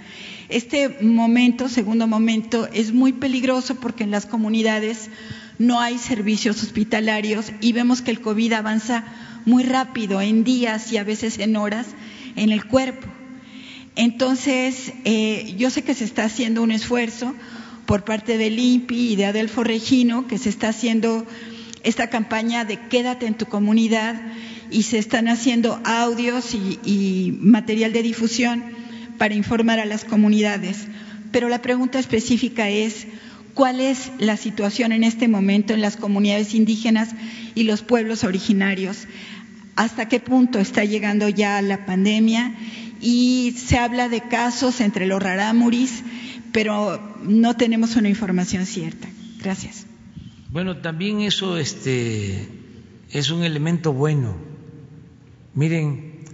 Este 0.54 0.88
momento, 1.02 1.68
segundo 1.68 2.06
momento, 2.06 2.70
es 2.72 2.94
muy 2.94 3.12
peligroso 3.12 3.74
porque 3.74 4.04
en 4.04 4.12
las 4.12 4.28
comunidades 4.28 5.10
no 5.58 5.80
hay 5.80 5.98
servicios 5.98 6.62
hospitalarios 6.62 7.52
y 7.60 7.72
vemos 7.72 8.04
que 8.04 8.12
el 8.12 8.22
COVID 8.22 8.54
avanza 8.54 9.04
muy 9.46 9.64
rápido, 9.64 10.22
en 10.22 10.44
días 10.44 10.92
y 10.92 10.98
a 10.98 11.04
veces 11.04 11.40
en 11.40 11.56
horas, 11.56 11.88
en 12.36 12.52
el 12.52 12.66
cuerpo. 12.66 13.08
Entonces, 13.96 14.94
eh, 15.06 15.56
yo 15.58 15.72
sé 15.72 15.82
que 15.82 15.96
se 15.96 16.04
está 16.04 16.26
haciendo 16.26 16.62
un 16.62 16.70
esfuerzo 16.70 17.34
por 17.88 18.04
parte 18.04 18.38
del 18.38 18.60
INPI 18.60 19.14
y 19.14 19.16
de 19.16 19.26
Adelfo 19.26 19.64
Regino, 19.64 20.28
que 20.28 20.38
se 20.38 20.50
está 20.50 20.70
haciendo 20.70 21.26
esta 21.82 22.12
campaña 22.12 22.64
de 22.64 22.78
quédate 22.90 23.26
en 23.26 23.34
tu 23.34 23.48
comunidad 23.48 24.22
y 24.70 24.84
se 24.84 25.00
están 25.00 25.30
haciendo 25.30 25.82
audios 25.84 26.54
y 26.54 27.36
material 27.40 27.92
de 27.92 28.04
difusión 28.04 28.83
para 29.24 29.36
informar 29.36 29.80
a 29.80 29.86
las 29.86 30.04
comunidades. 30.04 30.86
Pero 31.32 31.48
la 31.48 31.62
pregunta 31.62 31.98
específica 31.98 32.68
es, 32.68 33.08
cuál 33.54 33.80
es 33.80 34.12
la 34.20 34.36
situación 34.36 34.92
en 34.92 35.06
este 35.06 35.30
momento 35.30 35.74
en 35.74 35.80
las 35.80 35.96
comunidades 35.96 36.54
indígenas 36.54 37.16
y 37.56 37.64
los 37.64 37.84
pueblos 37.84 38.26
originarios, 38.26 39.08
hasta 39.78 40.10
qué 40.10 40.20
punto 40.20 40.60
está 40.60 40.84
llegando 40.84 41.30
ya 41.30 41.62
la 41.62 41.86
pandemia 41.86 42.54
y 43.00 43.56
se 43.56 43.78
habla 43.78 44.10
de 44.10 44.28
casos 44.28 44.82
entre 44.82 45.06
los 45.06 45.24
rarámuris, 45.24 46.04
pero 46.52 47.16
no 47.24 47.56
tenemos 47.56 47.96
una 47.96 48.10
información 48.10 48.66
cierta. 48.66 49.08
Gracias. 49.42 49.86
Bueno, 50.50 50.80
también 50.82 51.22
eso 51.22 51.58
este, 51.58 52.46
es 53.10 53.32
un 53.32 53.46
elemento 53.46 53.94
bueno. 53.94 54.36
Miren, 55.54 56.26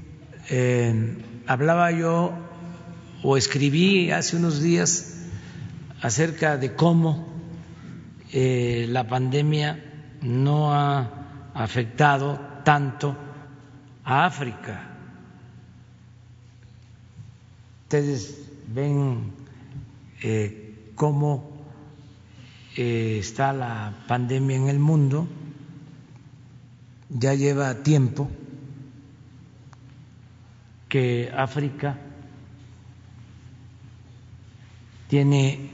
eh, 0.50 1.18
hablaba 1.46 1.92
yo 1.92 2.49
o 3.24 3.38
escribí 3.38 4.12
hace 4.12 4.38
unos 4.38 4.62
días 4.62 5.16
acerca 6.02 6.58
de 6.58 6.76
cómo 6.76 7.28
eh, 8.32 8.86
la 8.90 9.08
pandemia 9.08 9.84
no 10.22 10.74
ha 10.74 11.52
afectado 11.54 12.40
tanto 12.64 13.16
a 14.04 14.26
África. 14.26 14.88
Ustedes 17.84 18.50
ven 18.68 19.34
eh, 20.22 20.92
cómo 20.96 21.50
eh, 22.78 23.18
está 23.20 23.52
la 23.52 24.06
pandemia 24.08 24.58
en 24.58 24.70
el 24.70 24.80
mundo, 24.80 25.28
ya 27.10 27.34
lleva 27.34 27.84
tiempo 27.84 28.30
que 30.88 31.32
África 31.36 31.98
tiene 35.10 35.72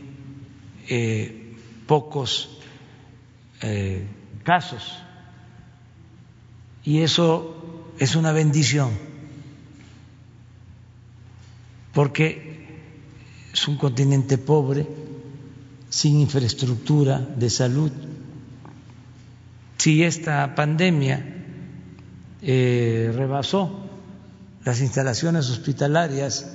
eh, 0.88 1.54
pocos 1.86 2.58
eh, 3.62 4.08
casos. 4.44 4.98
Y 6.86 7.02
eso 7.02 7.92
es 8.00 8.16
una 8.16 8.32
bendición, 8.32 8.92
porque 11.94 12.66
es 13.54 13.68
un 13.68 13.78
continente 13.78 14.38
pobre, 14.38 14.88
sin 15.90 16.20
infraestructura 16.20 17.20
de 17.20 17.50
salud. 17.50 17.92
Si 19.78 20.04
esta 20.04 20.56
pandemia 20.56 21.44
eh, 22.42 23.12
rebasó 23.14 23.82
las 24.64 24.82
instalaciones 24.82 25.50
hospitalarias 25.50 26.54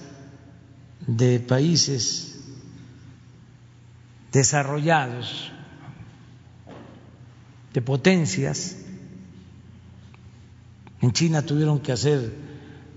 de 1.07 1.41
países 1.41 2.30
desarrollados, 4.33 5.53
de 7.73 7.83
potencias. 7.83 8.77
En 11.01 11.13
China 11.13 11.43
tuvieron 11.43 11.81
que 11.81 11.93
hacer 11.93 12.33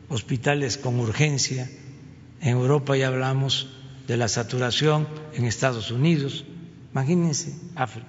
hospitales 0.10 0.78
con 0.78 1.00
urgencia, 1.00 1.70
en 2.42 2.50
Europa 2.50 2.98
ya 2.98 3.08
hablamos 3.08 3.70
de 4.08 4.18
la 4.18 4.28
saturación, 4.28 5.08
en 5.34 5.46
Estados 5.46 5.92
Unidos, 5.92 6.46
imagínense 6.92 7.56
África. 7.76 8.08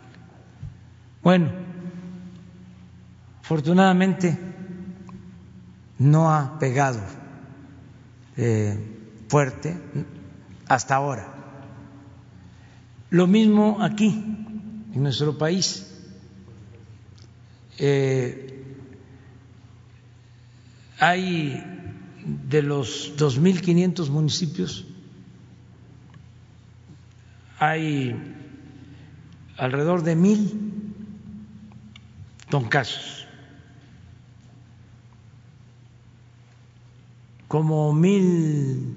Bueno, 1.22 1.50
afortunadamente 3.40 4.36
no 5.98 6.34
ha 6.34 6.58
pegado 6.58 7.00
eh, 8.36 8.78
fuerte 9.28 9.76
hasta 10.66 10.96
ahora. 10.96 11.33
Lo 13.14 13.28
mismo 13.28 13.78
aquí, 13.80 14.08
en 14.92 15.00
nuestro 15.00 15.38
país. 15.38 15.86
Eh, 17.78 18.60
hay 20.98 21.62
de 22.50 22.62
los 22.62 23.16
2.500 23.16 24.08
municipios, 24.10 24.84
hay 27.60 28.16
alrededor 29.58 30.02
de 30.02 30.16
mil 30.16 30.72
casos, 32.68 33.28
como 37.46 37.92
mil 37.92 38.96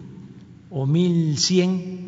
o 0.72 0.88
mil 0.88 1.38
cien 1.38 2.07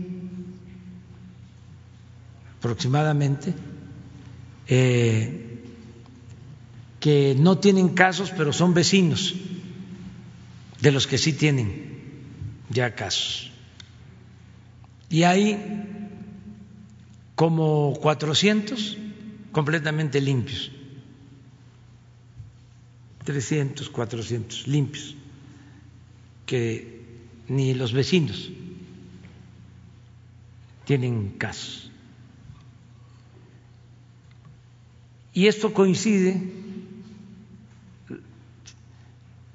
aproximadamente, 2.59 3.53
eh, 4.67 5.45
que 6.99 7.35
no 7.39 7.57
tienen 7.57 7.89
casos, 7.89 8.31
pero 8.35 8.51
son 8.51 8.73
vecinos 8.73 9.33
de 10.81 10.91
los 10.91 11.07
que 11.07 11.17
sí 11.17 11.33
tienen 11.33 11.89
ya 12.69 12.95
casos. 12.95 13.51
Y 15.09 15.23
hay 15.23 15.57
como 17.35 17.93
400 18.01 18.97
completamente 19.53 20.19
limpios, 20.19 20.71
300, 23.23 23.89
400 23.89 24.67
limpios, 24.67 25.15
que 26.45 26.99
ni 27.47 27.73
los 27.73 27.93
vecinos 27.93 28.49
tienen 30.83 31.29
casos. 31.37 31.88
Y 35.33 35.47
esto 35.47 35.73
coincide 35.73 36.41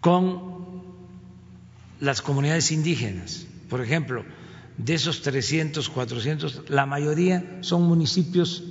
con 0.01 0.83
las 2.01 2.23
comunidades 2.23 2.71
indígenas. 2.71 3.47
Por 3.69 3.81
ejemplo, 3.81 4.25
de 4.77 4.95
esos 4.95 5.23
300, 5.23 5.89
400, 5.89 6.71
la 6.71 6.87
mayoría 6.87 7.59
son 7.61 7.83
municipios 7.83 8.63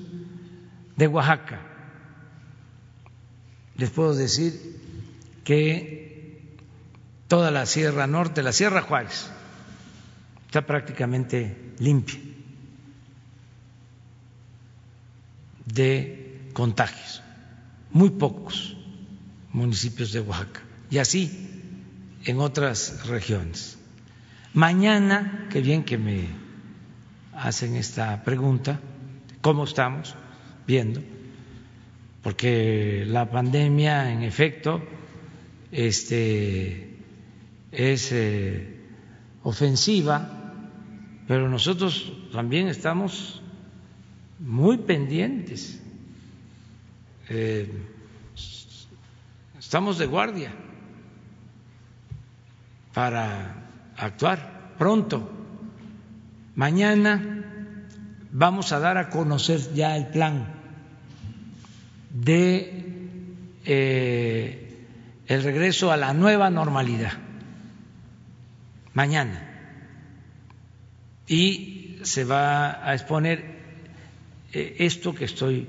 de 0.95 1.07
Oaxaca. 1.07 1.61
Les 3.75 3.89
puedo 3.89 4.13
decir 4.13 4.53
que 5.43 6.53
toda 7.27 7.51
la 7.51 7.65
Sierra 7.65 8.05
Norte, 8.05 8.43
la 8.43 8.53
Sierra 8.53 8.81
Juárez, 8.81 9.29
está 10.47 10.65
prácticamente 10.65 11.73
limpia 11.79 12.19
de 15.65 16.22
contagios, 16.53 17.21
muy 17.91 18.11
pocos 18.11 18.77
municipios 19.51 20.11
de 20.11 20.21
Oaxaca, 20.21 20.61
y 20.89 20.97
así 20.99 21.49
en 22.25 22.39
otras 22.39 23.07
regiones. 23.07 23.77
Mañana, 24.53 25.47
qué 25.49 25.61
bien 25.61 25.83
que 25.83 25.97
me 25.97 26.27
hacen 27.33 27.75
esta 27.75 28.23
pregunta, 28.23 28.79
¿cómo 29.41 29.63
estamos 29.65 30.15
viendo? 30.67 31.01
Porque 32.21 33.03
la 33.07 33.29
pandemia, 33.29 34.11
en 34.11 34.23
efecto, 34.23 34.81
este, 35.71 36.97
es 37.71 38.11
eh, 38.11 38.79
ofensiva, 39.43 40.53
pero 41.27 41.49
nosotros 41.49 42.13
también 42.31 42.67
estamos 42.67 43.41
muy 44.39 44.77
pendientes, 44.77 45.82
eh, 47.29 47.69
estamos 49.57 49.97
de 49.97 50.05
guardia 50.05 50.51
para 52.93 53.55
actuar 53.97 54.75
pronto. 54.77 55.29
Mañana 56.55 57.43
vamos 58.31 58.71
a 58.71 58.79
dar 58.79 58.97
a 58.97 59.09
conocer 59.09 59.73
ya 59.73 59.95
el 59.97 60.07
plan 60.07 60.47
de 62.11 62.83
eh, 63.65 64.85
el 65.27 65.43
regreso 65.43 65.91
a 65.91 65.97
la 65.97 66.13
nueva 66.13 66.49
normalidad. 66.49 67.13
Mañana. 68.93 69.49
Y 71.27 71.99
se 72.03 72.25
va 72.25 72.87
a 72.87 72.93
exponer 72.93 73.43
eh, 74.51 74.75
esto 74.79 75.15
que 75.15 75.25
estoy 75.25 75.67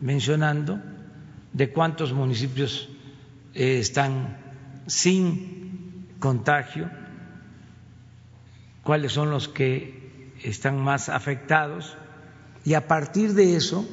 mencionando, 0.00 0.80
de 1.56 1.72
cuántos 1.72 2.12
municipios 2.12 2.86
eh, 3.54 3.78
están 3.78 4.36
sin 4.86 6.06
contagio, 6.18 6.90
cuáles 8.82 9.12
son 9.12 9.30
los 9.30 9.48
que 9.48 10.34
están 10.42 10.78
más 10.78 11.08
afectados 11.08 11.96
y 12.62 12.74
a 12.74 12.86
partir 12.86 13.32
de 13.32 13.56
eso 13.56 13.88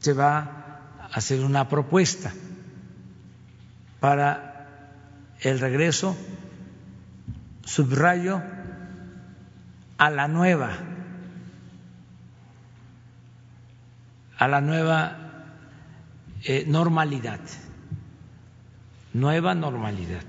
se 0.00 0.12
va 0.12 0.88
a 1.00 1.06
hacer 1.06 1.44
una 1.44 1.68
propuesta 1.68 2.32
para 4.00 4.80
el 5.40 5.60
regreso, 5.60 6.16
subrayo, 7.64 8.42
a 9.98 10.10
la 10.10 10.26
nueva 10.26 10.72
a 14.36 14.48
la 14.48 14.60
nueva 14.60 15.21
eh, 16.44 16.64
normalidad, 16.66 17.40
nueva 19.12 19.54
normalidad. 19.54 20.24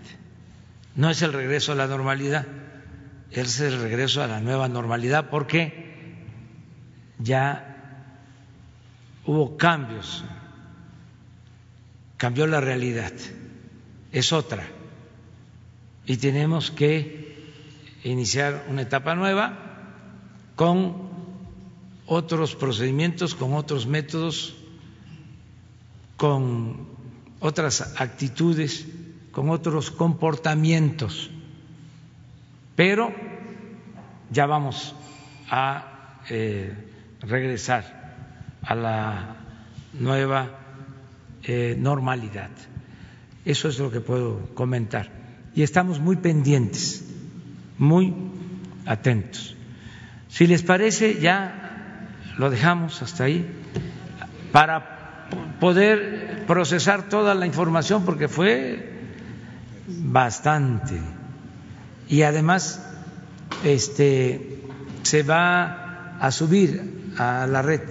No 0.96 1.10
es 1.10 1.22
el 1.22 1.34
regreso 1.34 1.72
a 1.72 1.76
la 1.76 1.88
normalidad, 1.88 2.46
es 3.32 3.60
el 3.60 3.82
regreso 3.82 4.22
a 4.22 4.28
la 4.28 4.40
nueva 4.40 4.68
normalidad 4.68 5.30
porque 5.30 5.84
ya 7.18 7.74
hubo 9.26 9.58
cambios, 9.58 10.24
cambió 12.18 12.46
la 12.46 12.62
realidad, 12.62 13.14
es 14.12 14.34
otra. 14.34 14.68
Y 16.06 16.18
tenemos 16.18 16.70
que 16.70 17.24
iniciar 18.04 18.66
una 18.70 18.82
etapa 18.82 19.16
nueva 19.16 19.58
con 20.56 21.10
otros 22.06 22.56
procedimientos, 22.56 23.34
con 23.34 23.54
otros 23.54 23.88
métodos, 23.88 24.56
con 26.18 26.88
otras 27.40 28.00
actitudes, 28.00 28.86
con 29.32 29.50
otros 29.50 29.92
comportamientos. 29.92 31.30
Pero 32.76 33.12
ya 34.32 34.46
vamos 34.46 34.96
a 35.50 36.20
eh, 36.30 36.74
regresar 37.22 38.58
a 38.62 38.76
la 38.76 39.36
nueva 39.94 40.50
eh, 41.44 41.76
normalidad. 41.78 42.50
Eso 43.46 43.68
es 43.68 43.78
lo 43.80 43.92
que 43.92 44.00
puedo 44.00 44.54
comentar. 44.56 45.10
Y 45.54 45.64
estamos 45.64 46.00
muy 46.00 46.16
pendientes, 46.16 47.06
muy 47.78 48.14
atentos. 48.86 49.56
Si 50.30 50.48
les 50.48 50.64
parece, 50.64 51.20
ya 51.20 52.08
lo 52.38 52.50
dejamos 52.50 53.02
hasta 53.02 53.26
ahí 53.26 53.46
para 54.52 54.93
poder 55.60 56.44
procesar 56.48 57.10
toda 57.10 57.34
la 57.36 57.46
información 57.46 58.04
porque 58.06 58.28
fue 58.28 58.90
bastante. 59.88 61.00
Y 62.08 62.24
además 62.24 62.86
este 63.64 64.62
se 65.04 65.24
va 65.24 66.18
a 66.20 66.32
subir 66.32 67.14
a 67.18 67.48
la 67.48 67.62
red 67.62 67.82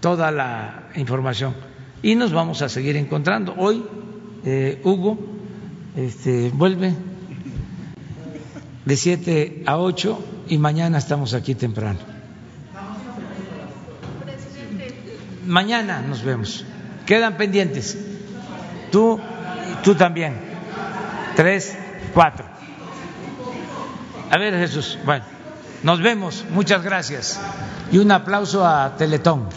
toda 0.00 0.30
la 0.30 0.88
información. 0.94 1.54
Y 2.02 2.14
nos 2.14 2.32
vamos 2.32 2.62
a 2.62 2.68
seguir 2.68 2.96
encontrando. 2.96 3.54
Hoy 3.56 3.84
eh, 4.44 4.80
Hugo 4.84 5.18
este, 5.96 6.50
vuelve 6.50 6.94
de 8.84 8.96
7 8.96 9.64
a 9.66 9.78
8 9.78 10.24
y 10.48 10.58
mañana 10.58 10.98
estamos 10.98 11.34
aquí 11.34 11.54
temprano 11.54 12.17
mañana 15.48 16.00
nos 16.02 16.22
vemos. 16.22 16.64
Quedan 17.06 17.36
pendientes. 17.36 17.98
Tú, 18.92 19.18
tú 19.82 19.94
también. 19.94 20.36
Tres, 21.34 21.76
cuatro. 22.14 22.44
A 24.30 24.38
ver, 24.38 24.54
Jesús. 24.58 24.98
Bueno, 25.04 25.24
nos 25.82 26.00
vemos. 26.00 26.44
Muchas 26.50 26.82
gracias. 26.82 27.40
Y 27.90 27.98
un 27.98 28.12
aplauso 28.12 28.66
a 28.66 28.96
Teletón. 28.96 29.48